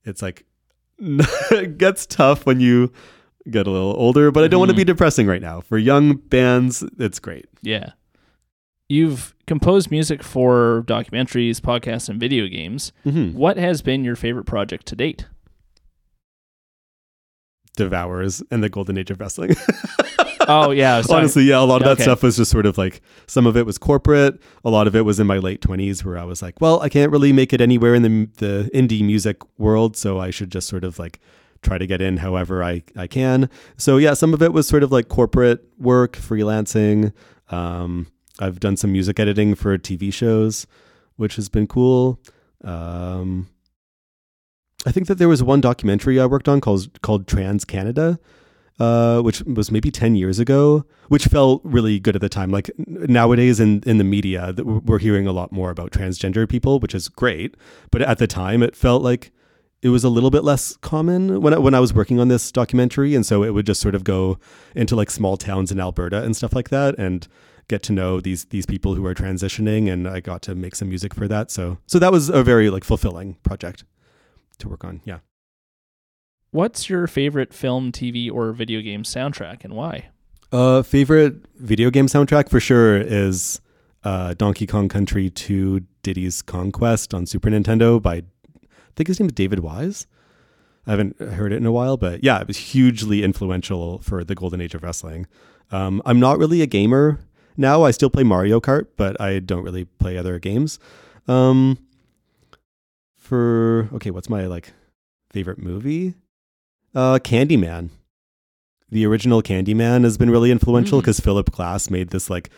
It's 0.04 0.22
like 0.22 0.46
it 1.00 1.78
gets 1.78 2.06
tough 2.06 2.46
when 2.46 2.60
you 2.60 2.92
get 3.50 3.68
a 3.68 3.72
little 3.72 3.94
older, 3.94 4.32
but 4.32 4.44
I 4.44 4.48
don't 4.48 4.60
want 4.60 4.70
to 4.70 4.74
mm-hmm. 4.74 4.80
be 4.80 4.86
depressing 4.86 5.28
right 5.28 5.42
now. 5.42 5.62
For 5.62 5.78
young 5.78 6.18
bands, 6.18 6.84
it's 6.98 7.20
great. 7.20 7.46
Yeah. 7.62 7.92
You've 8.90 9.36
composed 9.46 9.92
music 9.92 10.24
for 10.24 10.84
documentaries, 10.88 11.60
podcasts, 11.62 12.10
and 12.10 12.20
video 12.20 12.48
games. 12.48 12.92
Mhm. 13.06 13.34
What 13.36 13.58
has 13.58 13.82
been 13.84 14.04
your 14.04 14.16
favorite 14.16 14.46
project 14.46 14.86
to 14.88 14.96
date? 14.96 15.28
devours 17.76 18.44
and 18.52 18.62
the 18.62 18.68
golden 18.68 18.98
age 18.98 19.10
of 19.10 19.20
wrestling. 19.22 19.56
Oh 20.52 20.72
yeah, 20.72 21.00
talking- 21.02 21.16
Honestly, 21.18 21.44
yeah, 21.44 21.60
a 21.60 21.62
lot 21.64 21.82
of 21.82 21.86
that 21.86 21.92
Okay. 21.92 22.04
stuff 22.04 22.24
was 22.24 22.36
just 22.38 22.50
sort 22.50 22.66
of 22.66 22.76
like 22.78 23.02
some 23.28 23.46
of 23.46 23.56
it 23.56 23.68
was 23.68 23.78
corporate, 23.78 24.42
a 24.66 24.70
lot 24.72 24.88
of 24.88 24.96
it 24.96 25.02
was 25.06 25.20
in 25.20 25.28
my 25.28 25.38
late 25.38 25.62
20s 25.62 26.04
where 26.04 26.18
I 26.18 26.24
was 26.24 26.42
like, 26.42 26.60
well, 26.60 26.82
I 26.82 26.90
can't 26.90 27.12
really 27.12 27.32
make 27.32 27.54
it 27.54 27.62
anywhere 27.62 27.94
in 27.94 28.02
the 28.02 28.28
the 28.38 28.70
indie 28.74 29.04
music 29.06 29.38
world, 29.60 29.96
so 29.96 30.20
I 30.20 30.32
should 30.32 30.52
just 30.52 30.68
sort 30.68 30.84
of 30.84 30.98
like 30.98 31.20
try 31.62 31.78
to 31.78 31.86
get 31.86 32.02
in 32.02 32.18
however 32.18 32.64
I 32.64 32.82
I 32.98 33.06
can. 33.06 33.48
So 33.78 33.98
yeah, 33.98 34.16
some 34.16 34.34
of 34.34 34.42
it 34.42 34.52
was 34.52 34.68
sort 34.68 34.82
of 34.82 34.92
like 34.92 35.08
corporate 35.08 35.64
work, 35.78 36.18
freelancing. 36.18 37.14
Um 37.52 38.08
I've 38.42 38.60
done 38.60 38.78
some 38.78 38.92
music 38.92 39.20
editing 39.20 39.56
for 39.56 39.78
TV 39.78 40.12
shows, 40.14 40.68
which 41.16 41.36
has 41.36 41.50
been 41.50 41.68
cool. 41.68 42.20
Um, 42.64 43.50
I 44.86 44.92
think 44.92 45.08
that 45.08 45.16
there 45.16 45.28
was 45.28 45.44
one 45.44 45.62
documentary 45.62 46.20
I 46.20 46.26
worked 46.26 46.48
on 46.48 46.62
called 46.62 47.02
called 47.02 47.28
Trans 47.28 47.66
Canada, 47.66 48.20
uh, 48.80 49.22
which 49.22 49.42
was 49.44 49.72
maybe 49.72 49.92
ten 49.92 50.16
years 50.16 50.40
ago, 50.40 50.86
which 51.10 51.26
felt 51.26 51.62
really 51.64 52.00
good 52.00 52.16
at 52.16 52.22
the 52.22 52.30
time. 52.30 52.50
Like 52.50 52.72
nowadays 52.78 53.60
in 53.60 53.84
in 53.86 53.98
the 53.98 54.04
media, 54.04 54.54
we're 54.58 54.80
we're 54.80 55.00
hearing 55.00 55.28
a 55.28 55.34
lot 55.34 55.52
more 55.52 55.70
about 55.70 55.92
transgender 55.92 56.48
people, 56.48 56.80
which 56.80 56.96
is 56.96 57.10
great. 57.10 57.56
But 57.92 58.02
at 58.02 58.20
the 58.20 58.28
time, 58.28 58.64
it 58.64 58.76
felt 58.76 59.04
like 59.04 59.32
it 59.82 59.90
was 59.90 60.04
a 60.04 60.10
little 60.10 60.30
bit 60.30 60.44
less 60.44 60.76
common 60.78 61.42
when 61.42 61.54
I, 61.54 61.58
when 61.58 61.74
I 61.74 61.80
was 61.80 61.94
working 61.94 62.20
on 62.20 62.28
this 62.28 62.52
documentary, 62.52 63.16
and 63.16 63.26
so 63.26 63.44
it 63.44 63.54
would 63.54 63.66
just 63.66 63.82
sort 63.82 63.96
of 63.96 64.04
go 64.04 64.38
into 64.76 64.96
like 64.96 65.10
small 65.10 65.38
towns 65.38 65.72
in 65.72 65.80
Alberta 65.80 66.24
and 66.24 66.36
stuff 66.36 66.54
like 66.54 66.70
that, 66.70 66.96
and 66.98 67.28
get 67.70 67.82
to 67.84 67.94
know 67.94 68.20
these 68.20 68.46
these 68.46 68.66
people 68.66 68.96
who 68.96 69.06
are 69.06 69.16
transitioning, 69.16 69.90
and 69.90 70.08
I 70.08 70.20
got 70.20 70.42
to 70.44 70.56
make 70.56 70.76
some 70.76 70.90
music 70.90 71.14
for 71.14 71.28
that. 71.30 71.50
So 71.52 71.78
so 71.88 72.00
that 72.00 72.12
was 72.12 72.28
a 72.28 72.44
very 72.44 72.70
like 72.70 72.84
fulfilling 72.84 73.36
project 73.44 73.86
to 74.58 74.68
work 74.68 74.84
on. 74.84 75.02
Yeah. 75.06 75.20
What's 76.52 76.90
your 76.90 77.08
favorite 77.08 77.54
film, 77.54 77.92
TV, 77.92 78.30
or 78.30 78.52
video 78.52 78.82
game 78.82 79.04
soundtrack 79.04 79.64
and 79.64 79.74
why? 79.74 80.10
Uh, 80.52 80.82
favorite 80.82 81.46
video 81.56 81.92
game 81.92 82.08
soundtrack 82.08 82.50
for 82.50 82.60
sure 82.60 82.98
is 82.98 83.62
uh, 84.04 84.34
Donkey 84.34 84.66
Kong 84.66 84.90
Country 84.90 85.30
2 85.30 85.82
Diddy's 86.02 86.42
Kong 86.42 86.72
Quest 86.72 87.14
on 87.14 87.28
Super 87.28 87.52
Nintendo 87.52 88.02
by, 88.02 88.16
I 88.16 88.24
think 88.96 89.08
his 89.08 89.20
name 89.20 89.28
is 89.28 89.34
David 89.34 89.60
Wise. 89.60 90.08
I 90.88 90.92
haven't 90.92 91.20
heard 91.20 91.54
it 91.54 91.58
in 91.58 91.68
a 91.68 91.72
while, 91.72 91.98
but 91.98 92.24
yeah, 92.24 92.40
it 92.40 92.48
was 92.48 92.58
hugely 92.58 93.22
influential 93.22 94.00
for 94.00 94.24
the 94.24 94.34
golden 94.34 94.60
age 94.60 94.74
of 94.74 94.82
wrestling. 94.82 95.28
Um, 95.70 96.02
I'm 96.04 96.20
not 96.20 96.40
really 96.40 96.64
a 96.64 96.66
gamer 96.66 97.20
now. 97.60 97.84
I 97.84 97.92
still 97.92 98.10
play 98.10 98.24
Mario 98.24 98.60
Kart, 98.60 98.88
but 98.98 99.20
I 99.22 99.40
don't 99.40 99.64
really 99.64 99.86
play 99.86 100.18
other 100.18 100.40
games. 100.40 100.80
Um, 101.28 101.78
for 103.18 103.90
okay, 103.94 104.12
what's 104.12 104.30
my 104.30 104.46
like 104.48 104.74
favorite 105.32 105.60
movie? 105.60 106.16
Uh, 106.96 107.20
Candyman 107.20 107.90
the 108.92 109.06
original 109.06 109.44
Candyman 109.44 110.04
has 110.04 110.18
been 110.18 110.32
really 110.32 110.50
influential 110.50 110.98
Mm. 110.98 111.02
because 111.04 111.20
Philip 111.20 111.52
Glass 111.52 111.92
made 111.92 112.10
this 112.10 112.28
like 112.28 112.50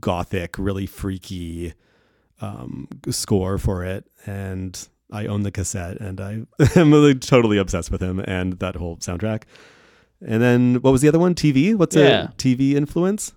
gothic, 0.00 0.58
really 0.58 0.84
freaky 0.84 1.72
um, 2.42 2.88
score 3.08 3.56
for 3.56 3.82
it, 3.82 4.04
and 4.26 4.86
I 5.10 5.24
own 5.24 5.44
the 5.44 5.50
cassette, 5.50 5.98
and 5.98 6.20
I 6.20 6.42
am 6.76 6.92
really 6.92 7.14
totally 7.14 7.56
obsessed 7.56 7.90
with 7.90 8.02
him 8.02 8.20
and 8.20 8.58
that 8.58 8.76
whole 8.76 8.98
soundtrack. 8.98 9.44
And 10.20 10.42
then 10.42 10.74
what 10.82 10.90
was 10.90 11.00
the 11.00 11.08
other 11.08 11.18
one? 11.18 11.34
TV. 11.34 11.74
What's 11.74 11.96
Yeah. 11.96 12.24
a 12.24 12.28
TV 12.32 12.74
influence? 12.74 13.32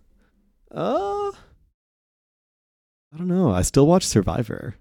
Uh, 0.76 1.32
I 3.14 3.18
don't 3.18 3.28
know. 3.28 3.52
I 3.52 3.62
still 3.62 3.88
watch 3.88 4.04
Survivor. 4.06 4.76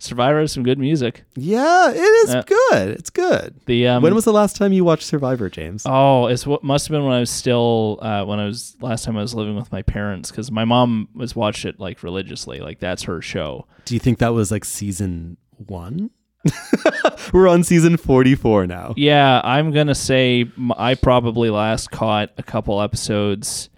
Survivor 0.00 0.40
has 0.40 0.52
some 0.52 0.62
good 0.62 0.78
music. 0.78 1.24
Yeah, 1.34 1.90
it 1.90 1.96
is 1.98 2.34
Yeah. 2.34 2.42
good. 2.46 2.88
It's 2.90 3.10
good. 3.10 3.58
The 3.66 3.88
um, 3.88 4.02
when 4.02 4.14
was 4.14 4.24
the 4.24 4.32
last 4.32 4.54
time 4.54 4.72
you 4.72 4.84
watched 4.84 5.02
Survivor, 5.04 5.48
James? 5.50 5.82
Oh, 5.86 6.26
it's 6.26 6.46
what 6.46 6.62
must 6.62 6.86
have 6.86 6.92
been 6.94 7.04
when 7.04 7.14
I 7.14 7.20
was 7.20 7.30
still 7.30 7.98
uh, 8.00 8.24
when 8.24 8.38
I 8.38 8.44
was 8.44 8.76
last 8.80 9.04
time 9.04 9.16
I 9.16 9.22
was 9.22 9.34
living 9.34 9.56
with 9.56 9.72
my 9.72 9.82
parents 9.82 10.30
because 10.30 10.52
my 10.52 10.64
mom 10.64 11.08
was 11.14 11.34
watched 11.34 11.64
it 11.64 11.80
like 11.80 12.02
religiously, 12.04 12.60
like 12.60 12.78
that's 12.78 13.04
her 13.04 13.20
show. 13.20 13.66
Do 13.86 13.94
you 13.94 14.00
think 14.00 14.18
that 14.18 14.34
was 14.34 14.52
like 14.52 14.64
season 14.64 15.36
one? 15.56 16.10
We're 17.32 17.48
on 17.48 17.64
season 17.64 17.96
44 17.96 18.68
now. 18.68 18.94
Yeah, 18.96 19.40
I'm 19.42 19.72
gonna 19.72 19.96
say 19.96 20.44
I 20.76 20.94
probably 20.94 21.50
last 21.50 21.90
caught 21.90 22.30
a 22.38 22.42
couple 22.44 22.80
episodes, 22.80 23.68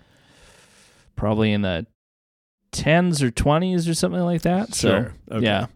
probably 1.20 1.52
in 1.52 1.60
the 1.62 1.86
tens 2.72 3.22
or 3.22 3.30
twenties 3.30 3.88
or 3.88 3.94
something 3.94 4.22
like 4.22 4.42
that. 4.42 4.74
Sure. 4.74 5.12
So 5.28 5.36
Okay. 5.36 5.44
yeah, 5.44 5.66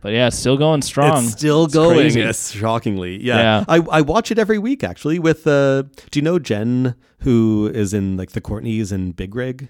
but 0.00 0.12
yeah, 0.12 0.28
still 0.28 0.56
going 0.56 0.82
strong. 0.82 1.24
It's 1.24 1.32
still 1.32 1.64
It's 1.64 1.74
going. 1.74 1.96
crazy. 1.98 2.20
Yes, 2.20 2.52
shockingly. 2.52 3.22
Yeah. 3.22 3.38
Yeah. 3.38 3.64
I, 3.68 3.76
I 3.90 4.00
watch 4.02 4.30
it 4.30 4.38
every 4.38 4.58
week 4.58 4.84
actually 4.84 5.18
with 5.18 5.46
uh 5.46 5.82
do 6.10 6.18
you 6.18 6.22
know 6.22 6.38
Jen 6.38 6.94
who 7.20 7.70
is 7.74 7.92
in 7.94 8.16
like 8.16 8.30
the 8.32 8.40
Courtneys 8.40 8.92
and 8.92 9.16
Big 9.16 9.34
Rig? 9.34 9.68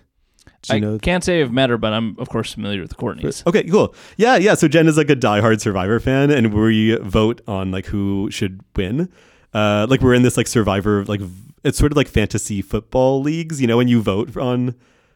Do 0.63 0.73
you 0.73 0.77
I 0.77 0.79
know 0.81 0.99
can't 0.99 1.23
say 1.25 1.41
I've 1.41 1.53
met 1.53 1.71
her, 1.71 1.79
but 1.79 1.93
I'm 1.93 2.17
of 2.19 2.29
course 2.29 2.53
familiar 2.53 2.81
with 2.81 2.91
the 2.91 2.97
Courtneys. 2.97 3.47
Okay, 3.47 3.63
cool. 3.65 3.95
Yeah, 4.17 4.37
yeah. 4.37 4.55
So 4.55 4.67
Jen 4.69 4.89
is 4.89 4.97
like 4.97 5.11
a 5.11 5.17
diehard 5.17 5.61
Survivor 5.61 6.01
fan, 6.01 6.31
and 6.31 6.53
we 6.53 6.97
vote 6.97 7.41
on 7.47 7.71
like 7.71 7.87
who 7.87 8.29
should 8.31 8.61
win. 8.77 9.09
Uh, 9.53 9.87
like 9.89 10.01
we're 10.01 10.15
in 10.15 10.23
this 10.23 10.37
like 10.37 10.49
Survivor, 10.49 11.05
like 11.05 11.21
it's 11.63 11.79
sort 11.79 11.93
of 11.93 11.97
like 11.97 12.09
fantasy 12.09 12.61
football 12.61 13.23
leagues, 13.23 13.61
you 13.61 13.67
know, 13.67 13.77
when 13.77 13.87
you 13.89 14.03
vote 14.03 14.37
on 14.37 14.75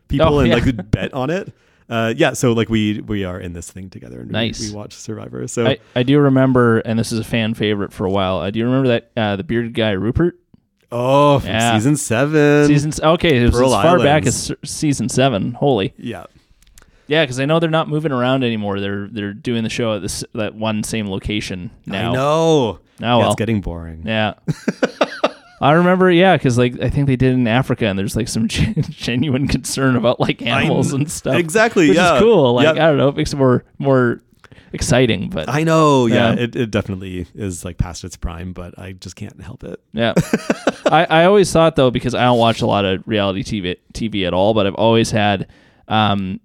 people 0.08 0.26
Oh, 0.34 0.38
and 0.40 0.48
yeah. 0.48 0.54
like 0.56 0.90
bet 0.90 1.12
on 1.14 1.30
it. 1.30 1.52
Uh, 1.88 2.12
yeah, 2.16 2.34
so 2.34 2.52
like 2.52 2.68
we 2.68 3.00
we 3.00 3.24
are 3.24 3.40
in 3.40 3.54
this 3.54 3.70
thing 3.70 3.88
together, 3.88 4.18
and 4.20 4.28
we- 4.28 4.32
Nice. 4.32 4.60
we, 4.70 4.74
watch 4.76 4.92
Survivor. 4.92 5.48
So 5.48 5.66
I, 5.66 5.78
I 5.96 6.02
do 6.02 6.18
remember, 6.18 6.80
and 6.80 6.98
this 6.98 7.12
is 7.12 7.18
a 7.18 7.24
fan 7.24 7.54
favorite 7.54 7.92
for 7.94 8.04
a 8.04 8.10
while. 8.10 8.38
I 8.40 8.50
do 8.50 8.62
remember 8.64 8.88
that 8.88 9.10
uh, 9.16 9.36
the 9.36 9.44
bearded 9.44 9.72
guy 9.72 9.92
Rupert 9.92 10.38
oh, 10.92 11.40
Yeah. 11.44 11.74
season 11.78 11.96
seven, 11.96 12.66
season. 12.66 12.92
Okay, 13.02 13.38
it 13.38 13.42
was 13.44 13.52
Pearl 13.52 13.74
as 13.74 13.82
far 13.82 13.98
back 14.00 14.26
as 14.26 14.52
season 14.66 15.08
seven. 15.08 15.52
Holy, 15.52 15.94
yeah, 15.96 16.24
yeah, 17.06 17.22
because 17.24 17.40
I 17.40 17.46
know 17.46 17.58
they're 17.58 17.70
not 17.70 17.88
moving 17.88 18.12
around 18.12 18.44
anymore. 18.44 18.80
They're 18.80 19.08
they're 19.08 19.32
doing 19.32 19.62
the 19.64 19.70
show 19.70 19.94
at 19.94 20.02
this 20.02 20.22
that 20.34 20.54
one 20.54 20.82
same 20.82 21.08
location 21.08 21.70
now. 21.86 22.10
I 22.10 22.14
know. 22.14 22.20
Oh 22.20 22.80
yeah, 23.00 23.16
well, 23.16 23.26
it's 23.28 23.36
getting 23.36 23.62
boring. 23.62 24.02
yeah. 24.04 24.34
I 25.60 25.72
remember, 25.72 26.10
yeah, 26.10 26.36
because 26.36 26.56
like 26.58 26.80
I 26.80 26.88
think 26.90 27.06
they 27.06 27.16
did 27.16 27.32
in 27.34 27.46
Africa, 27.48 27.86
and 27.86 27.98
there's 27.98 28.14
like 28.16 28.28
some 28.28 28.46
gen- 28.48 28.84
genuine 28.90 29.48
concern 29.48 29.96
about 29.96 30.20
like 30.20 30.42
animals 30.42 30.90
kn- 30.90 31.02
and 31.02 31.10
stuff. 31.10 31.34
Exactly. 31.36 31.88
which 31.88 31.96
yeah, 31.96 32.14
is 32.16 32.20
cool. 32.20 32.54
Like 32.54 32.64
Yeah. 32.76 32.84
I 32.84 32.88
don't 32.88 32.98
know, 32.98 33.08
it 33.08 33.16
makes 33.16 33.32
it 33.32 33.36
more 33.36 33.64
more 33.78 34.20
exciting. 34.72 35.30
But 35.30 35.48
I 35.48 35.64
know. 35.64 36.06
Yeah, 36.06 36.34
Yeah. 36.34 36.40
It, 36.42 36.56
it 36.56 36.70
definitely 36.70 37.26
is 37.34 37.64
like 37.64 37.78
past 37.78 38.04
its 38.04 38.16
prime, 38.16 38.52
but 38.52 38.78
I 38.78 38.92
just 38.92 39.16
can't 39.16 39.40
help 39.40 39.64
it. 39.64 39.80
Yeah. 39.92 40.12
I, 40.86 41.04
I 41.08 41.24
always 41.24 41.50
thought 41.52 41.74
though, 41.76 41.90
because 41.90 42.14
I 42.14 42.22
don't 42.24 42.38
watch 42.38 42.60
a 42.62 42.66
lot 42.66 42.84
of 42.84 43.02
reality 43.06 43.42
TV 43.42 43.76
TV 43.94 44.26
at 44.26 44.34
all, 44.34 44.54
but 44.54 44.66
I've 44.66 44.74
always 44.74 45.10
had 45.10 45.48
um 45.88 46.40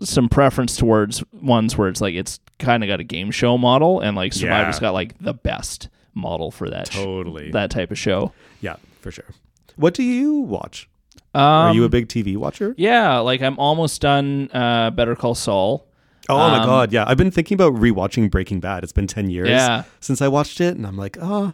some 0.00 0.28
preference 0.28 0.76
towards 0.76 1.22
ones 1.32 1.78
where 1.78 1.88
it's 1.88 2.00
like 2.00 2.14
it's 2.16 2.40
kind 2.58 2.82
of 2.82 2.88
got 2.88 2.98
a 2.98 3.04
game 3.04 3.30
show 3.30 3.56
model 3.56 4.00
and 4.00 4.16
like 4.16 4.32
Survivor's 4.32 4.76
Yeah. 4.76 4.80
got 4.80 4.94
like 4.94 5.16
the 5.18 5.32
best 5.32 5.88
model 6.14 6.50
for 6.50 6.68
that 6.70 6.92
sh- 6.92 6.96
Totally. 6.96 7.50
that 7.52 7.70
type 7.70 7.90
of 7.90 7.98
show. 7.98 8.32
Yeah, 8.60 8.76
for 9.00 9.10
sure. 9.10 9.26
What 9.76 9.94
do 9.94 10.02
you 10.02 10.34
watch? 10.34 10.88
Um, 11.34 11.40
Are 11.42 11.74
you 11.74 11.84
a 11.84 11.88
big 11.88 12.08
TV 12.08 12.36
watcher? 12.36 12.74
Yeah, 12.76 13.18
like 13.18 13.40
I'm 13.40 13.58
almost 13.58 14.00
done 14.02 14.50
uh 14.52 14.90
Better 14.90 15.16
Call 15.16 15.34
Saul. 15.34 15.86
Oh 16.28 16.36
my 16.36 16.58
Um, 16.58 16.66
god, 16.66 16.92
yeah. 16.92 17.04
I've 17.06 17.16
been 17.16 17.30
thinking 17.30 17.54
about 17.56 17.74
rewatching 17.74 18.30
Breaking 18.30 18.60
Bad. 18.60 18.84
It's 18.84 18.92
been 18.92 19.06
10 19.08 19.28
years 19.30 19.48
Yeah. 19.48 19.84
since 20.00 20.22
I 20.22 20.28
watched 20.28 20.60
it 20.60 20.76
and 20.76 20.86
I'm 20.86 20.96
like, 20.96 21.16
"Oh, 21.20 21.52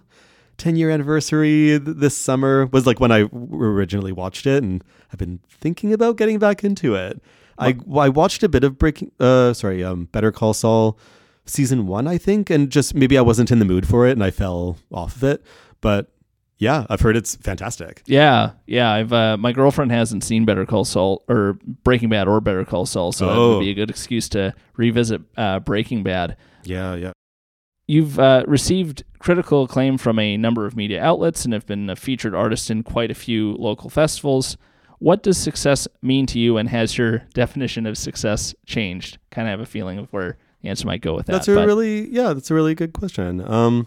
10 0.58 0.76
year 0.76 0.90
anniversary 0.90 1.78
th- 1.78 1.96
this 1.96 2.16
summer 2.16 2.66
was 2.66 2.86
like 2.86 2.98
when 3.00 3.10
I 3.12 3.22
w- 3.22 3.48
originally 3.64 4.12
watched 4.12 4.46
it 4.46 4.62
and 4.62 4.82
I've 5.12 5.18
been 5.18 5.38
thinking 5.48 5.92
about 5.92 6.16
getting 6.16 6.38
back 6.38 6.64
into 6.64 6.94
it. 6.96 7.22
I 7.58 7.76
I 7.96 8.08
watched 8.08 8.42
a 8.42 8.48
bit 8.48 8.62
of 8.64 8.78
Breaking 8.78 9.10
uh 9.20 9.52
sorry, 9.54 9.82
um 9.84 10.06
Better 10.12 10.32
Call 10.32 10.52
Saul 10.54 10.98
season 11.48 11.86
1 11.86 12.06
I 12.06 12.18
think 12.18 12.50
and 12.50 12.70
just 12.70 12.94
maybe 12.94 13.16
I 13.18 13.22
wasn't 13.22 13.50
in 13.50 13.58
the 13.58 13.64
mood 13.64 13.86
for 13.88 14.06
it 14.06 14.12
and 14.12 14.22
I 14.22 14.30
fell 14.30 14.76
off 14.92 15.16
of 15.16 15.24
it. 15.24 15.42
But 15.80 16.10
yeah, 16.58 16.86
I've 16.90 17.00
heard 17.00 17.16
it's 17.16 17.36
fantastic. 17.36 18.02
Yeah, 18.06 18.50
yeah. 18.66 18.90
I've 18.90 19.12
uh, 19.12 19.36
my 19.36 19.52
girlfriend 19.52 19.92
hasn't 19.92 20.24
seen 20.24 20.44
Better 20.44 20.66
Call 20.66 20.84
Saul 20.84 21.22
or 21.28 21.58
Breaking 21.84 22.08
Bad 22.08 22.26
or 22.26 22.40
Better 22.40 22.64
Call 22.64 22.84
Saul, 22.84 23.12
so 23.12 23.26
that 23.26 23.36
Oh. 23.36 23.54
would 23.58 23.60
be 23.64 23.70
a 23.70 23.74
good 23.74 23.90
excuse 23.90 24.28
to 24.30 24.52
revisit 24.76 25.22
uh, 25.36 25.60
Breaking 25.60 26.02
Bad. 26.02 26.36
Yeah, 26.64 26.96
yeah. 26.96 27.12
You've 27.86 28.18
uh, 28.18 28.44
received 28.46 29.04
critical 29.18 29.62
acclaim 29.62 29.98
from 29.98 30.18
a 30.18 30.36
number 30.36 30.66
of 30.66 30.76
media 30.76 31.02
outlets 31.02 31.44
and 31.44 31.54
have 31.54 31.64
been 31.64 31.88
a 31.88 31.96
featured 31.96 32.34
artist 32.34 32.70
in 32.70 32.82
quite 32.82 33.10
a 33.10 33.14
few 33.14 33.52
local 33.54 33.88
festivals. 33.88 34.56
What 34.98 35.22
does 35.22 35.38
success 35.38 35.86
mean 36.02 36.26
to 36.26 36.40
you, 36.40 36.56
and 36.58 36.68
has 36.68 36.98
your 36.98 37.18
definition 37.34 37.86
of 37.86 37.96
success 37.96 38.52
changed? 38.66 39.18
Kind 39.30 39.46
of 39.48 39.52
have 39.52 39.60
a 39.60 39.70
feeling 39.70 39.98
of 39.98 40.12
where 40.12 40.36
answer 40.64 40.86
might 40.86 41.00
go 41.00 41.14
with 41.14 41.26
that. 41.26 41.32
That's 41.32 41.48
a 41.48 41.54
but- 41.54 41.66
really 41.66 42.08
yeah, 42.10 42.32
that's 42.32 42.50
a 42.50 42.54
really 42.54 42.74
good 42.74 42.92
question. 42.92 43.40
Um 43.40 43.86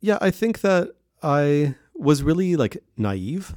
Yeah, 0.00 0.18
I 0.20 0.30
think 0.30 0.60
that 0.60 0.90
I 1.22 1.74
was 1.94 2.22
really 2.22 2.56
like 2.56 2.76
naive, 2.96 3.54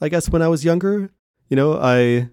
I 0.00 0.08
guess 0.08 0.28
when 0.28 0.42
I 0.42 0.48
was 0.48 0.64
younger. 0.64 1.10
You 1.48 1.56
know, 1.56 1.78
I 1.80 2.28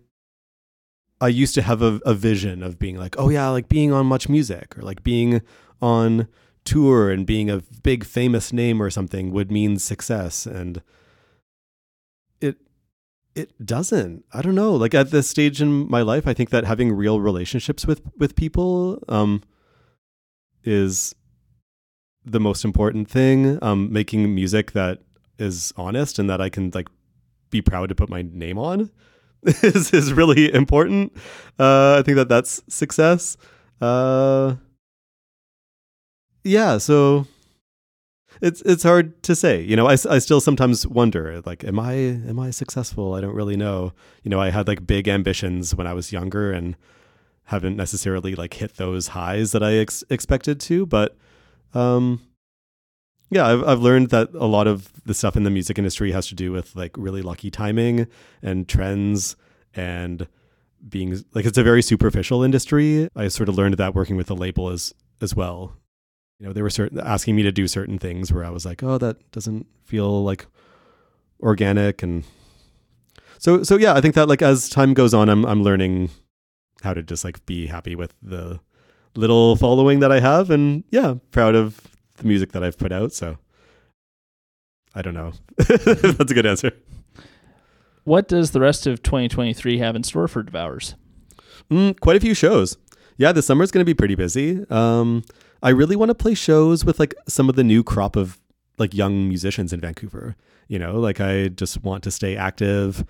I 1.21 1.29
used 1.29 1.55
to 1.55 1.61
have 1.61 1.81
a, 1.81 1.99
a 2.05 2.13
vision 2.13 2.61
of 2.61 2.77
being 2.77 2.97
like, 2.97 3.15
oh 3.17 3.29
yeah, 3.29 3.47
like 3.49 3.69
being 3.69 3.93
on 3.93 4.09
MuchMusic 4.09 4.77
or 4.77 4.81
like 4.81 5.03
being 5.03 5.41
on 5.81 6.27
tour 6.65 7.11
and 7.11 7.25
being 7.25 7.49
a 7.49 7.61
big 7.83 8.03
famous 8.03 8.51
name 8.51 8.81
or 8.81 8.89
something 8.89 9.31
would 9.31 9.51
mean 9.51 9.77
success 9.79 10.45
and 10.45 10.81
it 13.35 13.65
doesn't. 13.65 14.23
I 14.33 14.41
don't 14.41 14.55
know. 14.55 14.73
Like 14.73 14.93
at 14.93 15.11
this 15.11 15.27
stage 15.27 15.61
in 15.61 15.89
my 15.89 16.01
life 16.01 16.27
i 16.27 16.33
think 16.33 16.49
that 16.49 16.65
having 16.65 16.91
real 16.91 17.19
relationships 17.19 17.85
with 17.85 18.01
with 18.17 18.35
people 18.35 19.03
um 19.09 19.41
is 20.63 21.13
the 22.23 22.39
most 22.39 22.65
important 22.65 23.09
thing. 23.09 23.59
Um 23.61 23.91
making 23.91 24.33
music 24.33 24.71
that 24.71 24.99
is 25.37 25.73
honest 25.75 26.17
and 26.17 26.29
that 26.29 26.39
i 26.39 26.49
can 26.49 26.71
like 26.73 26.87
be 27.49 27.61
proud 27.61 27.89
to 27.89 27.95
put 27.95 28.09
my 28.09 28.21
name 28.21 28.57
on 28.57 28.89
is 29.43 29.91
is 29.93 30.13
really 30.13 30.53
important. 30.53 31.13
Uh 31.59 31.97
i 31.99 32.01
think 32.03 32.15
that 32.15 32.29
that's 32.29 32.61
success. 32.67 33.37
Uh, 33.81 34.55
yeah. 36.43 36.77
So 36.77 37.27
it's 38.41 38.61
it's 38.61 38.83
hard 38.83 39.21
to 39.23 39.35
say. 39.35 39.61
You 39.61 39.75
know, 39.75 39.87
I, 39.87 39.93
I 40.09 40.19
still 40.19 40.41
sometimes 40.41 40.85
wonder, 40.87 41.41
like, 41.45 41.63
am 41.63 41.79
I 41.79 41.93
am 41.93 42.39
I 42.39 42.51
successful? 42.51 43.13
I 43.13 43.21
don't 43.21 43.35
really 43.35 43.57
know. 43.57 43.93
You 44.23 44.29
know, 44.29 44.39
I 44.39 44.49
had 44.49 44.67
like 44.67 44.85
big 44.85 45.07
ambitions 45.07 45.75
when 45.75 45.87
I 45.87 45.93
was 45.93 46.11
younger 46.11 46.51
and 46.51 46.75
haven't 47.45 47.75
necessarily 47.75 48.35
like 48.35 48.55
hit 48.55 48.77
those 48.77 49.09
highs 49.09 49.51
that 49.51 49.63
I 49.63 49.75
ex- 49.75 50.03
expected 50.09 50.59
to. 50.61 50.85
But 50.85 51.15
um, 51.73 52.21
yeah, 53.29 53.47
I've 53.47 53.63
I've 53.63 53.79
learned 53.79 54.09
that 54.09 54.29
a 54.33 54.45
lot 54.45 54.67
of 54.67 54.91
the 55.05 55.13
stuff 55.13 55.35
in 55.35 55.43
the 55.43 55.51
music 55.51 55.77
industry 55.77 56.11
has 56.11 56.27
to 56.27 56.35
do 56.35 56.51
with 56.51 56.75
like 56.75 56.91
really 56.97 57.21
lucky 57.21 57.51
timing 57.51 58.07
and 58.41 58.67
trends 58.67 59.35
and 59.73 60.27
being 60.87 61.23
like 61.33 61.45
it's 61.45 61.57
a 61.57 61.63
very 61.63 61.81
superficial 61.81 62.43
industry. 62.43 63.09
I 63.15 63.27
sort 63.29 63.49
of 63.49 63.55
learned 63.55 63.77
that 63.77 63.95
working 63.95 64.17
with 64.17 64.27
the 64.27 64.35
label 64.35 64.69
as 64.69 64.93
as 65.21 65.35
well. 65.35 65.75
You 66.39 66.47
know, 66.47 66.53
they 66.53 66.61
were 66.61 66.69
certain 66.69 66.99
asking 66.99 67.35
me 67.35 67.43
to 67.43 67.51
do 67.51 67.67
certain 67.67 67.97
things 67.97 68.31
where 68.31 68.43
I 68.43 68.49
was 68.49 68.65
like, 68.65 68.83
"Oh, 68.83 68.97
that 68.97 69.31
doesn't 69.31 69.67
feel 69.85 70.23
like 70.23 70.45
organic." 71.41 72.03
And 72.03 72.23
so 73.37 73.63
so 73.63 73.77
yeah, 73.77 73.93
I 73.93 74.01
think 74.01 74.15
that 74.15 74.27
like 74.27 74.41
as 74.41 74.69
time 74.69 74.93
goes 74.93 75.13
on, 75.13 75.29
I'm 75.29 75.45
I'm 75.45 75.63
learning 75.63 76.09
how 76.83 76.93
to 76.93 77.01
just 77.01 77.23
like 77.23 77.45
be 77.45 77.67
happy 77.67 77.95
with 77.95 78.13
the 78.21 78.59
little 79.15 79.55
following 79.55 79.99
that 80.01 80.11
I 80.11 80.19
have 80.19 80.49
and 80.51 80.83
yeah, 80.89 81.15
proud 81.31 81.55
of 81.55 81.79
the 82.17 82.25
music 82.25 82.51
that 82.51 82.63
I've 82.63 82.77
put 82.77 82.91
out, 82.91 83.13
so 83.13 83.37
I 84.93 85.01
don't 85.01 85.13
know. 85.13 85.33
That's 85.57 86.31
a 86.31 86.35
good 86.35 86.45
answer. 86.45 86.71
What 88.03 88.27
does 88.27 88.51
the 88.51 88.59
rest 88.59 88.85
of 88.87 89.01
2023 89.01 89.79
have 89.79 89.95
in 89.95 90.03
store 90.03 90.27
for 90.27 90.43
Devours? 90.43 90.95
Mm, 91.71 91.99
quite 91.99 92.15
a 92.15 92.19
few 92.19 92.33
shows. 92.33 92.77
Yeah, 93.17 93.31
the 93.31 93.41
summer's 93.41 93.71
going 93.71 93.81
to 93.81 93.85
be 93.89 93.95
pretty 93.95 94.15
busy. 94.15 94.63
Um, 94.69 95.23
I 95.65 95.69
really 95.69 95.95
want 95.95 96.09
to 96.09 96.15
play 96.15 96.35
shows 96.35 96.85
with 96.85 96.99
like 96.99 97.15
some 97.27 97.49
of 97.49 97.55
the 97.55 97.63
new 97.63 97.83
crop 97.83 98.15
of 98.15 98.39
like 98.77 98.93
young 98.93 99.27
musicians 99.27 99.73
in 99.73 99.79
Vancouver. 99.79 100.35
You 100.67 100.77
know, 100.77 100.99
like 100.99 101.19
I 101.19 101.47
just 101.47 101.83
want 101.83 102.03
to 102.03 102.11
stay 102.11 102.37
active 102.37 103.03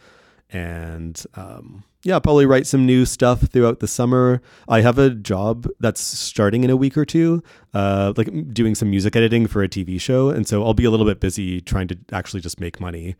and 0.50 1.22
um, 1.34 1.84
yeah, 2.04 2.18
probably 2.20 2.46
write 2.46 2.66
some 2.66 2.86
new 2.86 3.06
stuff 3.06 3.42
throughout 3.42 3.82
the 3.82 3.90
summer. 3.90 4.42
I 4.70 4.80
have 4.80 4.98
a 4.98 5.10
job 5.10 5.68
that's 5.82 6.00
starting 6.00 6.64
in 6.64 6.70
a 6.70 6.78
week 6.78 6.96
or 6.98 7.04
two, 7.04 7.44
uh, 7.74 8.14
like 8.16 8.54
doing 8.54 8.74
some 8.74 8.90
music 8.90 9.18
editing 9.18 9.48
for 9.48 9.62
a 9.62 9.68
TV 9.68 10.00
show, 10.00 10.30
and 10.30 10.48
so 10.48 10.64
I'll 10.64 10.74
be 10.74 10.86
a 10.86 10.92
little 10.92 11.06
bit 11.06 11.20
busy 11.20 11.60
trying 11.60 11.90
to 11.90 11.98
actually 12.14 12.40
just 12.42 12.62
make 12.62 12.80
money 12.80 13.16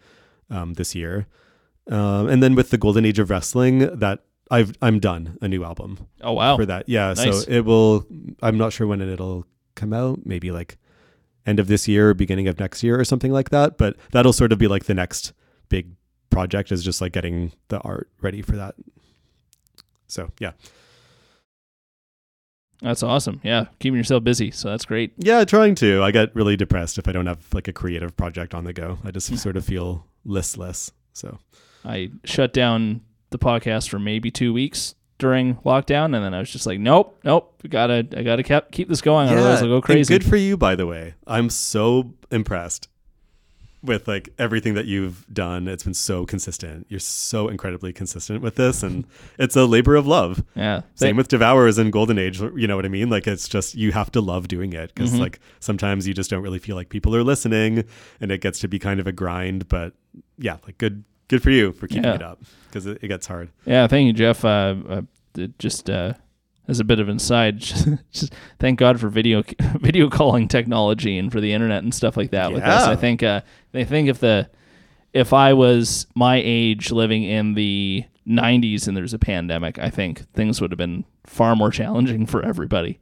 um, 0.50 0.76
this 0.76 0.96
year. 0.96 1.28
Um, 1.92 2.30
and 2.30 2.42
then 2.42 2.56
with 2.56 2.70
the 2.70 2.78
Golden 2.78 3.06
Age 3.06 3.20
of 3.20 3.30
Wrestling, 3.30 3.80
that 3.80 4.24
I've 4.52 4.74
I'm 4.82 5.00
done 5.00 5.38
a 5.42 5.48
new 5.48 5.64
album 5.64 6.08
Oh 6.22 6.34
wow. 6.34 6.56
for 6.56 6.66
that. 6.66 6.88
Yeah, 6.88 7.14
Nice. 7.18 7.46
so 7.46 7.52
it 7.52 7.62
will. 7.62 8.06
I'm 8.42 8.58
not 8.58 8.74
sure 8.74 8.86
when 8.88 9.02
it'll 9.02 9.46
come 9.76 9.92
out. 9.94 10.20
Maybe 10.26 10.52
like 10.52 10.78
end 11.46 11.60
of 11.60 11.68
this 11.68 11.88
year, 11.88 12.14
beginning 12.14 12.48
of 12.48 12.60
next 12.60 12.84
year, 12.84 13.00
or 13.00 13.04
something 13.06 13.32
like 13.32 13.50
that. 13.50 13.78
But 13.78 13.98
that'll 14.12 14.34
sort 14.34 14.52
of 14.52 14.60
be 14.60 14.68
like 14.68 14.86
the 14.86 14.94
next 14.94 15.34
big 15.70 15.92
project 16.30 16.72
is 16.72 16.84
just 16.84 17.02
like 17.02 17.14
getting 17.14 17.54
the 17.70 17.80
art 17.80 18.10
ready 18.22 18.42
for 18.42 18.56
that. 18.56 18.76
So 20.08 20.30
yeah, 20.40 20.52
That's 22.82 23.02
awesome. 23.04 23.40
Yeah, 23.44 23.66
keeping 23.80 23.98
yourself 23.98 24.24
busy. 24.24 24.52
So 24.52 24.70
that's 24.70 24.86
great. 24.86 25.14
yeah, 25.18 25.44
trying 25.46 25.76
to. 25.76 26.04
I 26.04 26.12
get 26.12 26.36
really 26.36 26.56
depressed 26.58 26.98
if 26.98 27.08
I 27.08 27.12
don't 27.12 27.26
have 27.26 27.46
like 27.54 27.68
a 27.68 27.74
creative 27.74 28.16
project 28.16 28.54
on 28.54 28.64
the 28.66 28.74
go. 28.74 29.00
I 29.04 29.12
just 29.12 29.36
sort 29.40 29.58
of 29.58 29.66
feel 29.66 30.06
listless. 30.26 30.92
So 31.14 31.40
I 31.84 32.12
shut 32.26 32.54
down 32.54 33.02
the 33.30 33.40
podcast 33.40 33.90
for 33.90 34.00
maybe 34.00 34.32
two 34.32 34.54
weeks 34.54 34.96
during 35.18 35.56
lockdown, 35.58 36.06
and 36.16 36.16
then 36.16 36.34
I 36.34 36.40
was 36.40 36.50
just 36.52 36.66
like, 36.66 36.80
nope, 36.80 37.18
nope, 37.24 37.54
gotta, 37.70 38.06
I 38.16 38.24
gotta 38.24 38.44
keep 38.44 38.72
keep 38.72 38.90
this 38.90 39.02
going, 39.02 39.30
otherwise 39.30 39.62
I'll 39.62 39.68
go 39.70 39.82
crazy. 39.82 40.14
good 40.14 40.26
for 40.26 40.36
you, 40.36 40.58
by 40.58 40.76
the 40.76 40.86
way. 40.86 41.14
I'm 41.26 41.50
so 41.50 42.14
impressed 42.32 42.90
with 43.82 44.08
like 44.08 44.30
everything 44.40 44.74
that 44.74 44.86
you've 44.88 45.26
done. 45.32 45.68
It's 45.68 45.84
been 45.84 45.94
so 45.94 46.26
consistent. 46.26 46.88
You're 46.90 47.00
so 47.00 47.48
incredibly 47.50 47.94
consistent 47.94 48.42
with 48.42 48.56
this, 48.56 48.82
and 48.84 49.06
it's 49.40 49.56
a 49.56 49.66
labor 49.66 49.96
of 49.96 50.08
love. 50.08 50.44
yeah, 50.56 50.82
Same 50.96 51.16
with 51.18 51.28
Devourers 51.28 51.78
and 51.78 51.92
Golden 51.94 52.18
Age. 52.18 52.42
You 52.42 52.68
know 52.68 52.76
what 52.76 52.86
I 52.86 52.90
mean? 52.90 53.10
Like 53.10 53.28
it's 53.28 53.48
just 53.48 53.76
you 53.76 53.92
have 53.92 54.12
to 54.14 54.22
love 54.22 54.48
doing 54.48 54.74
it 54.74 54.92
because 54.94 55.14
Mhm. 55.14 55.20
like 55.20 55.40
sometimes 55.60 56.08
you 56.08 56.14
just 56.14 56.30
don't 56.30 56.42
really 56.42 56.60
feel 56.60 56.76
like 56.76 56.90
people 56.90 57.16
are 57.16 57.24
listening, 57.24 57.84
and 58.20 58.32
it 58.32 58.42
gets 58.42 58.60
to 58.60 58.68
be 58.68 58.80
kind 58.80 59.00
of 59.00 59.08
a 59.08 59.12
grind. 59.12 59.70
But 59.70 59.94
yeah, 60.38 60.58
like 60.66 60.78
good, 60.78 61.04
good 61.28 61.42
for 61.44 61.52
you 61.52 61.72
for 61.72 61.88
keeping 61.88 62.04
Yeah. 62.06 62.16
it 62.16 62.22
up 62.22 62.42
because 62.68 62.86
it, 62.86 63.00
it 63.02 63.08
gets 63.08 63.28
hard. 63.28 63.50
Yeah, 63.66 63.88
thank 63.88 64.08
you, 64.08 64.14
Jeff. 64.14 64.44
Uh, 64.46 64.76
uh, 64.90 65.02
just 65.60 65.90
uh, 65.90 66.14
as 66.68 66.80
a 66.80 66.84
bit 66.84 67.00
of 67.00 67.10
an 67.10 67.18
aside, 67.18 67.60
just, 67.60 67.88
just 68.12 68.34
thank 68.60 68.80
God 68.80 69.00
for 69.00 69.10
video 69.10 69.44
video 69.80 70.10
calling 70.10 70.48
technology 70.48 71.18
and 71.18 71.32
for 71.32 71.40
the 71.42 71.54
internet 71.54 71.84
and 71.84 71.94
stuff 71.94 72.16
like 72.18 72.32
that. 72.32 72.52
With 72.52 72.64
us. 72.64 72.84
I 72.88 72.96
think 72.96 73.24
uh, 73.24 73.42
I 73.74 73.84
think 73.84 74.10
if 74.10 74.20
the 74.20 74.50
if 75.14 75.32
I 75.34 75.54
was 75.54 76.08
my 76.16 76.42
age 76.44 76.92
living 76.92 77.24
in 77.24 77.54
the 77.54 78.04
90s 78.28 78.88
and 78.88 78.98
there's 78.98 79.14
a 79.14 79.20
pandemic, 79.20 79.80
I 79.80 79.90
think 79.90 80.30
things 80.34 80.60
would 80.60 80.72
have 80.72 80.78
been 80.78 81.06
far 81.26 81.56
more 81.56 81.72
challenging 81.72 82.26
for 82.26 82.44
everybody. 82.44 83.00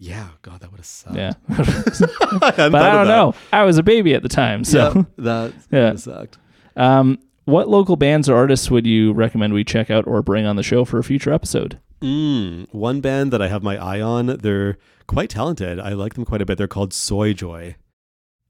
Yeah, 0.00 0.28
God, 0.42 0.60
that 0.60 0.70
would 0.70 0.78
have 0.78 0.86
sucked. 0.86 1.16
Yeah, 1.16 1.32
I 1.50 2.68
but 2.70 2.74
I 2.76 2.92
don't 2.92 3.08
know. 3.08 3.34
I 3.52 3.64
was 3.64 3.78
a 3.78 3.82
baby 3.82 4.14
at 4.14 4.22
the 4.22 4.28
time, 4.28 4.62
so. 4.64 4.92
yeah, 4.94 5.02
that 5.18 5.52
Yeah. 5.72 5.90
yeah. 5.90 5.96
sucked. 5.96 6.38
Um, 6.78 7.18
what 7.44 7.68
local 7.68 7.96
bands 7.96 8.28
or 8.28 8.36
artists 8.36 8.70
would 8.70 8.86
you 8.86 9.12
recommend 9.12 9.52
we 9.54 9.64
check 9.64 9.90
out 9.90 10.06
or 10.06 10.22
bring 10.22 10.46
on 10.46 10.56
the 10.56 10.62
show 10.62 10.84
for 10.84 10.98
a 10.98 11.04
future 11.04 11.32
episode? 11.32 11.78
Mm, 12.02 12.72
one 12.72 13.00
band 13.00 13.32
that 13.32 13.42
I 13.42 13.48
have 13.48 13.62
my 13.62 13.76
eye 13.76 14.00
on, 14.00 14.26
they're 14.26 14.78
quite 15.06 15.30
talented. 15.30 15.80
I 15.80 15.94
like 15.94 16.14
them 16.14 16.24
quite 16.24 16.40
a 16.42 16.46
bit. 16.46 16.58
They're 16.58 16.68
called 16.68 16.92
Soy 16.92 17.32
Joy. 17.32 17.76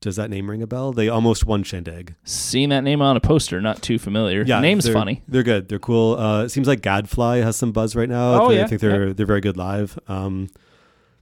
Does 0.00 0.14
that 0.16 0.30
name 0.30 0.48
ring 0.50 0.62
a 0.62 0.66
bell? 0.66 0.92
They 0.92 1.08
almost 1.08 1.44
won 1.46 1.64
Shindig. 1.64 2.14
Seen 2.22 2.68
that 2.70 2.84
name 2.84 3.02
on 3.02 3.16
a 3.16 3.20
poster, 3.20 3.60
not 3.60 3.82
too 3.82 3.98
familiar. 3.98 4.42
Yeah, 4.44 4.60
Name's 4.60 4.84
they're- 4.84 4.92
funny. 4.94 5.22
They're 5.26 5.42
good. 5.42 5.68
They're 5.68 5.80
cool. 5.80 6.16
Uh, 6.16 6.44
it 6.44 6.50
seems 6.50 6.68
like 6.68 6.82
Gadfly 6.82 7.38
has 7.38 7.56
some 7.56 7.72
buzz 7.72 7.96
right 7.96 8.08
now. 8.08 8.42
Oh, 8.42 8.50
I 8.50 8.54
yeah, 8.54 8.66
think 8.68 8.80
they're 8.80 9.12
they're 9.12 9.26
very 9.26 9.40
good 9.40 9.56
live. 9.56 9.98
Um, 10.06 10.48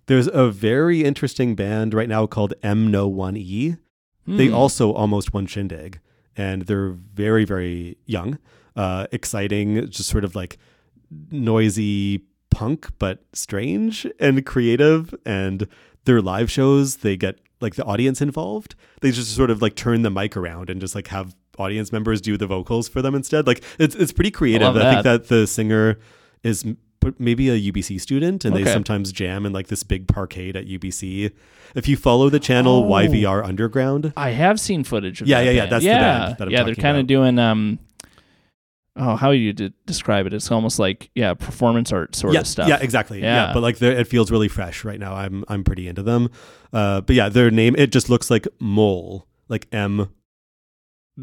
there's 0.07 0.29
a 0.29 0.51
very 0.51 1.05
interesting 1.05 1.55
band 1.55 1.95
right 1.95 2.09
now 2.09 2.27
called 2.27 2.53
M 2.63 2.91
No 2.91 3.09
One 3.09 3.37
E. 3.37 3.77
They 4.27 4.49
Hmm. 4.49 4.55
also 4.55 4.93
almost 4.93 5.33
won 5.33 5.47
Shindig, 5.47 6.01
and 6.37 6.62
they're 6.62 6.91
very 6.91 7.45
very 7.45 7.97
young, 8.07 8.39
uh, 8.74 9.07
exciting, 9.12 9.89
just 9.91 10.09
sort 10.09 10.24
of 10.24 10.34
like 10.34 10.59
noisy 11.30 12.22
punk, 12.51 12.89
but 12.99 13.24
strange 13.32 14.07
and 14.18 14.45
creative. 14.45 15.14
And 15.24 15.68
their 16.05 16.22
live 16.22 16.51
shows, 16.51 16.99
they 16.99 17.16
get 17.16 17.39
like 17.61 17.74
the 17.74 17.84
audience 17.84 18.20
involved. 18.20 18.74
They 19.01 19.11
just 19.11 19.34
sort 19.34 19.51
of 19.51 19.62
like 19.62 19.74
turn 19.74 20.03
the 20.03 20.11
mic 20.11 20.37
around 20.37 20.70
and 20.70 20.80
just 20.80 20.95
like 20.95 21.09
have 21.09 21.34
audience 21.59 21.93
members 21.93 22.20
do 22.20 22.37
the 22.37 22.47
vocals 22.47 22.89
for 22.89 23.03
them 23.03 23.14
instead. 23.14 23.47
Like 23.47 23.62
it's 23.78 23.95
it's 23.95 24.12
pretty 24.12 24.30
creative. 24.30 24.74
love 24.74 24.76
I 24.76 24.93
think 24.93 25.05
that 25.05 25.28
the 25.28 25.47
singer 25.47 25.99
is 26.43 26.64
p- 27.07 27.15
maybe 27.19 27.49
a 27.49 27.73
UBC 27.73 28.01
student 28.01 28.45
and 28.45 28.55
Okay. 28.55 28.65
they 28.65 28.73
sometimes 28.73 29.13
jam 29.13 29.45
in 29.47 29.53
like 29.53 29.67
this 29.69 29.83
big 29.83 30.07
parkade 30.07 30.57
at 30.57 30.67
UBC. 30.67 31.33
If 31.75 31.89
you 31.89 31.97
follow 31.97 32.29
the 32.31 32.41
channel 32.41 32.85
Oh. 32.87 32.91
YVR 32.91 33.45
Underground, 33.45 34.13
I 34.17 34.31
have 34.31 34.59
seen 34.61 34.85
footage 34.85 35.21
of 35.21 35.29
Yeah, 35.29 35.39
that 35.41 35.45
yeah, 35.47 35.51
yeah, 35.51 35.61
band. 35.63 35.73
that's 35.73 35.85
the 35.85 35.91
yeah. 35.91 35.99
band 36.27 36.37
that 36.39 36.45
I'm 36.49 36.51
yeah, 36.53 36.63
they're 36.65 36.75
kind 36.75 36.97
of 36.99 37.07
doing 37.07 37.39
um 37.39 37.79
oh, 38.97 39.15
how 39.17 39.31
do 39.31 39.37
you 39.37 39.53
de- 39.53 39.73
describe 39.85 40.27
it? 40.27 40.33
It's 40.33 40.51
almost 40.51 40.79
like 40.79 41.11
yeah, 41.15 41.35
performance 41.35 41.93
art 41.93 42.15
sort 42.17 42.35
yeah, 42.35 42.41
of 42.41 42.47
stuff. 42.47 42.69
Yeah, 42.69 42.79
exactly. 42.81 43.21
Yeah. 43.21 43.49
Yeah, 43.49 43.53
but 43.55 43.63
like 43.63 43.81
it 43.83 44.07
feels 44.07 44.31
really 44.31 44.49
fresh 44.49 44.85
right 44.85 44.99
now. 45.01 45.15
I'm 45.15 45.45
I'm 45.49 45.65
pretty 45.65 45.89
into 45.89 46.03
them. 46.03 46.31
Uh, 46.73 47.01
but 47.03 47.15
yeah, 47.17 47.29
their 47.29 47.51
name 47.51 47.75
it 47.77 47.93
just 47.93 48.09
looks 48.09 48.31
like 48.31 48.47
mole, 48.59 49.27
like 49.49 49.67
M 49.73 50.09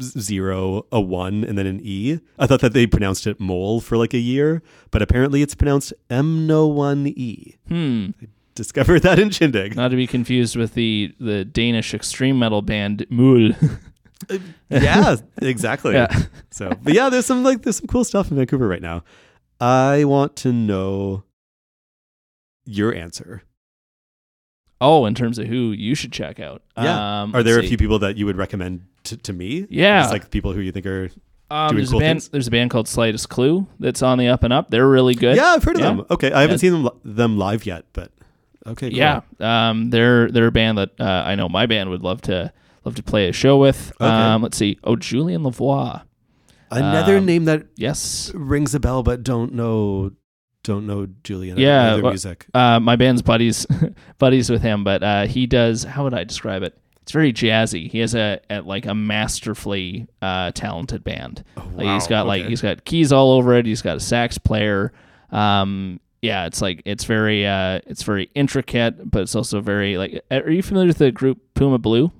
zero 0.00 0.86
a 0.90 1.00
one 1.00 1.44
and 1.44 1.56
then 1.56 1.66
an 1.66 1.80
E. 1.82 2.20
I 2.38 2.46
thought 2.46 2.60
that 2.60 2.72
they 2.72 2.86
pronounced 2.86 3.26
it 3.26 3.38
mole 3.40 3.80
for 3.80 3.96
like 3.96 4.14
a 4.14 4.18
year, 4.18 4.62
but 4.90 5.02
apparently 5.02 5.42
it's 5.42 5.54
pronounced 5.54 5.92
M 6.10 6.46
no 6.46 6.66
one 6.66 7.06
E. 7.06 7.56
Hmm. 7.68 8.10
Discovered 8.54 9.02
that 9.02 9.18
in 9.18 9.30
Shindig. 9.30 9.74
Not 9.74 9.88
to 9.88 9.96
be 9.96 10.06
confused 10.06 10.56
with 10.56 10.74
the 10.74 11.14
the 11.18 11.44
Danish 11.44 11.92
extreme 11.94 12.38
metal 12.38 12.62
band 12.62 13.06
MØL. 13.10 13.78
yeah, 14.68 15.16
exactly. 15.42 15.94
yeah. 15.94 16.22
So, 16.50 16.72
but 16.82 16.92
yeah, 16.94 17.08
there's 17.08 17.26
some 17.26 17.42
like 17.42 17.62
there's 17.62 17.76
some 17.76 17.88
cool 17.88 18.04
stuff 18.04 18.30
in 18.30 18.36
Vancouver 18.36 18.68
right 18.68 18.82
now. 18.82 19.02
I 19.60 20.04
want 20.04 20.36
to 20.36 20.52
know 20.52 21.24
your 22.64 22.94
answer. 22.94 23.42
Oh, 24.84 25.06
in 25.06 25.14
terms 25.14 25.38
of 25.38 25.46
who 25.46 25.72
you 25.72 25.94
should 25.94 26.12
check 26.12 26.38
out. 26.40 26.62
Yeah. 26.76 27.22
Um, 27.22 27.34
Are 27.34 27.42
there 27.42 27.58
a 27.58 27.66
few 27.66 27.76
people 27.78 27.98
that 28.00 28.16
you 28.16 28.26
would 28.26 28.36
recommend 28.36 28.82
to, 29.04 29.16
to 29.16 29.32
me? 29.32 29.66
Yeah. 29.70 30.00
Just 30.02 30.12
like 30.12 30.30
people 30.30 30.52
who 30.52 30.60
you 30.60 30.72
think 30.72 30.86
are. 30.86 31.10
Um, 31.50 31.74
there's 31.76 31.90
cool 31.90 31.98
a 31.98 32.02
band. 32.02 32.20
things? 32.22 32.28
There's 32.30 32.46
a 32.48 32.50
band 32.50 32.70
called 32.70 32.88
Slightest 32.88 33.28
Clue 33.28 33.66
that's 33.80 34.02
on 34.02 34.18
the 34.18 34.28
up 34.28 34.42
and 34.44 34.52
up. 34.52 34.70
They're 34.70 34.88
really 34.88 35.14
good. 35.14 35.36
Yeah, 35.36 35.52
I've 35.54 35.62
heard 35.64 35.76
of 35.76 35.80
Yeah. 35.82 35.88
them. 35.94 36.06
Okay, 36.10 36.32
I 36.32 36.40
haven't 36.42 36.54
Yeah. 36.62 36.70
seen 36.70 36.82
them 36.84 36.88
them 37.04 37.38
live 37.38 37.64
yet, 37.66 37.84
but 37.92 38.10
okay, 38.66 38.88
cool. 38.90 38.98
Yeah, 38.98 39.20
um, 39.40 39.90
they're 39.90 40.30
they're 40.30 40.46
a 40.48 40.52
band 40.52 40.78
that 40.78 40.90
uh, 41.00 41.04
I 41.26 41.34
know 41.34 41.48
my 41.48 41.66
band 41.66 41.90
would 41.90 42.02
love 42.02 42.20
to 42.22 42.52
love 42.84 42.94
to 42.96 43.02
play 43.02 43.28
a 43.28 43.32
show 43.32 43.58
with. 43.58 43.92
Okay. 44.00 44.10
Um, 44.10 44.42
let's 44.42 44.56
see. 44.56 44.78
Oh, 44.84 44.96
Julian 44.96 45.42
Lavoie. 45.42 46.02
Another 46.70 47.18
Um, 47.18 47.26
name 47.26 47.44
that 47.44 47.66
Yes. 47.76 48.32
rings 48.34 48.74
a 48.74 48.80
bell, 48.80 49.02
but 49.02 49.22
don't 49.22 49.52
know 49.54 50.12
don't 50.64 50.86
know 50.86 51.06
Julian. 51.22 51.58
Yeah, 51.58 51.94
their 51.94 52.02
music. 52.02 52.46
Uh, 52.52 52.80
my 52.80 52.96
band's 52.96 53.22
buddies 53.22 53.66
buddies 54.18 54.50
with 54.50 54.62
him, 54.62 54.82
but 54.82 55.02
uh, 55.02 55.26
he 55.26 55.46
does. 55.46 55.84
How 55.84 56.02
would 56.02 56.14
I 56.14 56.24
describe 56.24 56.62
it? 56.62 56.76
It's 57.02 57.12
very 57.12 57.32
jazzy. 57.32 57.88
He 57.88 57.98
has 58.00 58.14
a, 58.14 58.40
a 58.50 58.62
like 58.62 58.86
a 58.86 58.94
masterfully 58.94 60.08
uh, 60.22 60.50
talented 60.52 61.04
band. 61.04 61.44
Like 61.56 61.86
he's 61.86 62.04
wow, 62.04 62.08
got 62.08 62.26
like 62.26 62.46
he's 62.46 62.62
got 62.62 62.84
keys 62.84 63.12
all 63.12 63.32
over 63.32 63.54
it. 63.54 63.66
He's 63.66 63.82
got 63.82 63.98
a 63.98 64.00
sax 64.00 64.38
player. 64.38 64.92
Um, 65.30 66.00
yeah, 66.22 66.46
it's 66.46 66.62
like 66.62 66.80
it's 66.86 67.04
very 67.04 67.46
uh, 67.46 67.80
it's 67.86 68.02
very 68.02 68.30
intricate, 68.34 69.10
but 69.10 69.22
it's 69.22 69.34
also 69.34 69.60
very 69.60 69.98
like. 69.98 70.24
Are 70.30 70.50
you 70.50 70.62
familiar 70.62 70.88
with 70.88 70.98
the 70.98 71.12
group 71.12 71.40
Puma 71.54 71.78
Blue? 71.78 72.10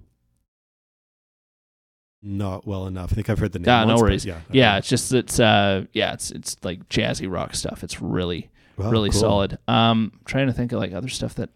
Not 2.27 2.67
well 2.67 2.87
enough. 2.87 3.13
I 3.13 3.15
think 3.17 3.29
I've 3.29 3.39
heard 3.39 3.53
the 3.53 3.59
name. 3.59 3.69
Ah, 3.69 3.85
no 3.85 3.89
once, 3.95 4.01
but 4.01 4.05
worries. 4.07 4.27
Yeah, 4.27 4.41
Yeah, 4.51 4.79
it's 4.79 4.89
just 4.89 5.13
it's 5.13 5.39
uh 5.39 5.85
yeah 5.93 6.15
it's 6.15 6.31
it's 6.31 6.57
like 6.63 6.89
jazzy 6.89 7.31
rock 7.31 7.55
stuff. 7.55 7.85
It's 7.85 8.01
really 8.01 8.51
Wow, 8.79 8.91
really 8.91 9.11
cool. 9.11 9.21
solid. 9.21 9.59
Um, 9.69 10.13
trying 10.25 10.47
to 10.47 10.53
think 10.53 10.73
of 10.73 10.81
like 10.81 10.93
other 10.95 11.09
stuff 11.09 11.35
that 11.37 11.51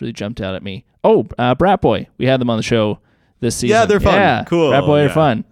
really 0.00 0.12
jumped 0.12 0.40
out 0.40 0.54
at 0.54 0.62
me. 0.62 0.84
Oh, 1.04 1.26
uh, 1.38 1.54
Brat 1.54 1.80
Boy. 1.82 2.08
We 2.18 2.26
had 2.26 2.40
them 2.40 2.48
on 2.50 2.56
the 2.56 2.62
show 2.64 2.98
this 3.40 3.54
season. 3.56 3.68
Yeah, 3.76 3.84
they're 3.86 4.00
fun. 4.00 4.14
Yeah, 4.14 4.44
Cool, 4.44 4.70
Brat 4.70 4.84
Boy 4.84 5.02
are 5.04 5.08
fun. 5.10 5.44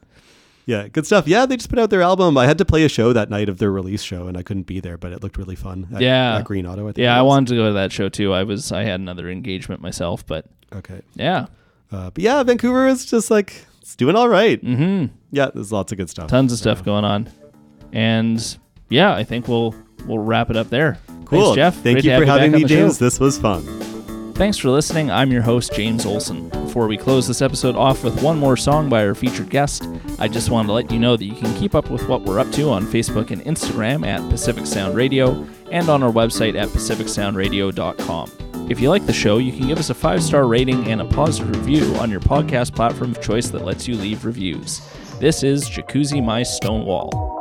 Yeah, 0.64 0.88
good 0.88 1.04
stuff. 1.06 1.28
Yeah, 1.28 1.44
they 1.46 1.56
just 1.56 1.68
put 1.68 1.78
out 1.78 1.90
their 1.90 2.02
album. 2.02 2.38
I 2.38 2.46
had 2.46 2.56
to 2.58 2.64
play 2.64 2.84
a 2.84 2.88
show 2.88 3.12
that 3.12 3.28
night 3.30 3.48
of 3.48 3.58
their 3.58 3.70
release 3.70 4.02
show, 4.02 4.26
and 4.28 4.36
I 4.38 4.42
couldn't 4.42 4.66
be 4.66 4.80
there, 4.80 4.96
but 4.96 5.12
it 5.12 5.22
looked 5.22 5.36
really 5.36 5.54
fun. 5.56 5.88
At, 5.94 6.00
Yeah. 6.00 6.36
at 6.38 6.44
Green 6.44 6.66
Auto. 6.66 6.84
I 6.88 6.92
think 6.92 6.98
Yeah, 6.98 7.16
I 7.18 7.22
wanted 7.22 7.48
to 7.50 7.56
go 7.56 7.66
to 7.68 7.72
that 7.74 7.92
show 7.92 8.08
too. 8.08 8.32
I 8.32 8.42
was 8.44 8.72
I 8.72 8.82
had 8.84 8.98
another 9.00 9.28
engagement 9.28 9.80
myself, 9.82 10.24
but 10.26 10.46
Okay, 10.72 11.02
yeah. 11.14 11.46
uh, 11.92 12.10
but 12.10 12.18
yeah, 12.18 12.42
Vancouver 12.42 12.86
is 12.88 13.04
just 13.04 13.30
like 13.30 13.66
it's 13.92 13.96
doing 13.98 14.16
all 14.16 14.28
right. 14.28 14.62
Mm-hmm. 14.64 15.14
Yeah, 15.32 15.50
there's 15.52 15.70
lots 15.70 15.92
of 15.92 15.98
good 15.98 16.08
stuff. 16.08 16.28
Tons 16.28 16.50
of 16.50 16.58
stuff 16.58 16.82
going 16.82 17.04
on, 17.04 17.28
and 17.92 18.58
yeah, 18.88 19.14
I 19.14 19.22
think 19.22 19.48
we'll 19.48 19.74
we'll 20.06 20.18
wrap 20.18 20.48
it 20.48 20.56
up 20.56 20.70
there. 20.70 20.98
Cool, 21.26 21.54
Thanks, 21.54 21.56
Jeff. 21.56 21.74
Thank 21.74 21.96
Great 21.96 22.04
you 22.04 22.14
for 22.18 22.20
back 22.20 22.28
having 22.28 22.52
me, 22.52 22.62
the 22.62 22.68
show. 22.68 22.74
James. 22.74 22.98
This 22.98 23.20
was 23.20 23.36
fun. 23.38 23.62
Thanks 24.32 24.56
for 24.56 24.70
listening. 24.70 25.10
I'm 25.10 25.30
your 25.30 25.42
host, 25.42 25.74
James 25.74 26.06
Olson. 26.06 26.48
Before 26.48 26.86
we 26.86 26.96
close 26.96 27.28
this 27.28 27.42
episode 27.42 27.76
off 27.76 28.02
with 28.02 28.22
one 28.22 28.38
more 28.38 28.56
song 28.56 28.88
by 28.88 29.06
our 29.06 29.14
featured 29.14 29.50
guest, 29.50 29.86
I 30.18 30.26
just 30.26 30.48
wanted 30.48 30.68
to 30.68 30.72
let 30.72 30.90
you 30.90 30.98
know 30.98 31.18
that 31.18 31.26
you 31.26 31.34
can 31.34 31.54
keep 31.60 31.74
up 31.74 31.90
with 31.90 32.08
what 32.08 32.22
we're 32.22 32.38
up 32.38 32.50
to 32.52 32.70
on 32.70 32.86
Facebook 32.86 33.30
and 33.30 33.42
Instagram 33.42 34.06
at 34.06 34.26
Pacific 34.30 34.64
Sound 34.64 34.94
Radio 34.94 35.46
and 35.70 35.90
on 35.90 36.02
our 36.02 36.10
website 36.10 36.58
at 36.58 36.68
pacificsoundradio.com. 36.70 38.30
If 38.70 38.80
you 38.80 38.88
like 38.88 39.06
the 39.06 39.12
show, 39.12 39.38
you 39.38 39.52
can 39.52 39.66
give 39.66 39.78
us 39.78 39.90
a 39.90 39.94
five 39.94 40.22
star 40.22 40.46
rating 40.46 40.86
and 40.86 41.00
a 41.00 41.04
positive 41.04 41.54
review 41.56 41.94
on 41.96 42.10
your 42.10 42.20
podcast 42.20 42.74
platform 42.74 43.10
of 43.10 43.20
choice 43.20 43.48
that 43.50 43.64
lets 43.64 43.86
you 43.86 43.96
leave 43.96 44.24
reviews. 44.24 44.80
This 45.18 45.42
is 45.42 45.68
Jacuzzi 45.68 46.24
My 46.24 46.42
Stonewall. 46.42 47.32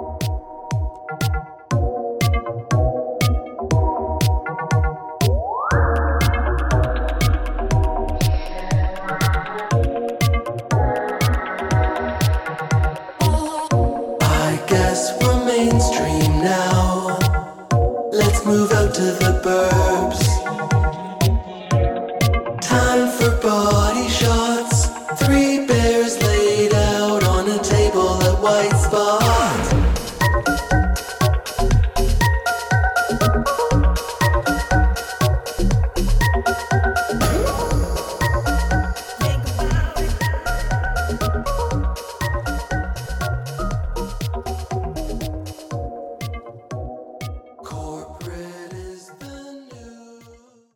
To 18.91 19.03
the 19.03 19.41
burbs. 19.41 19.90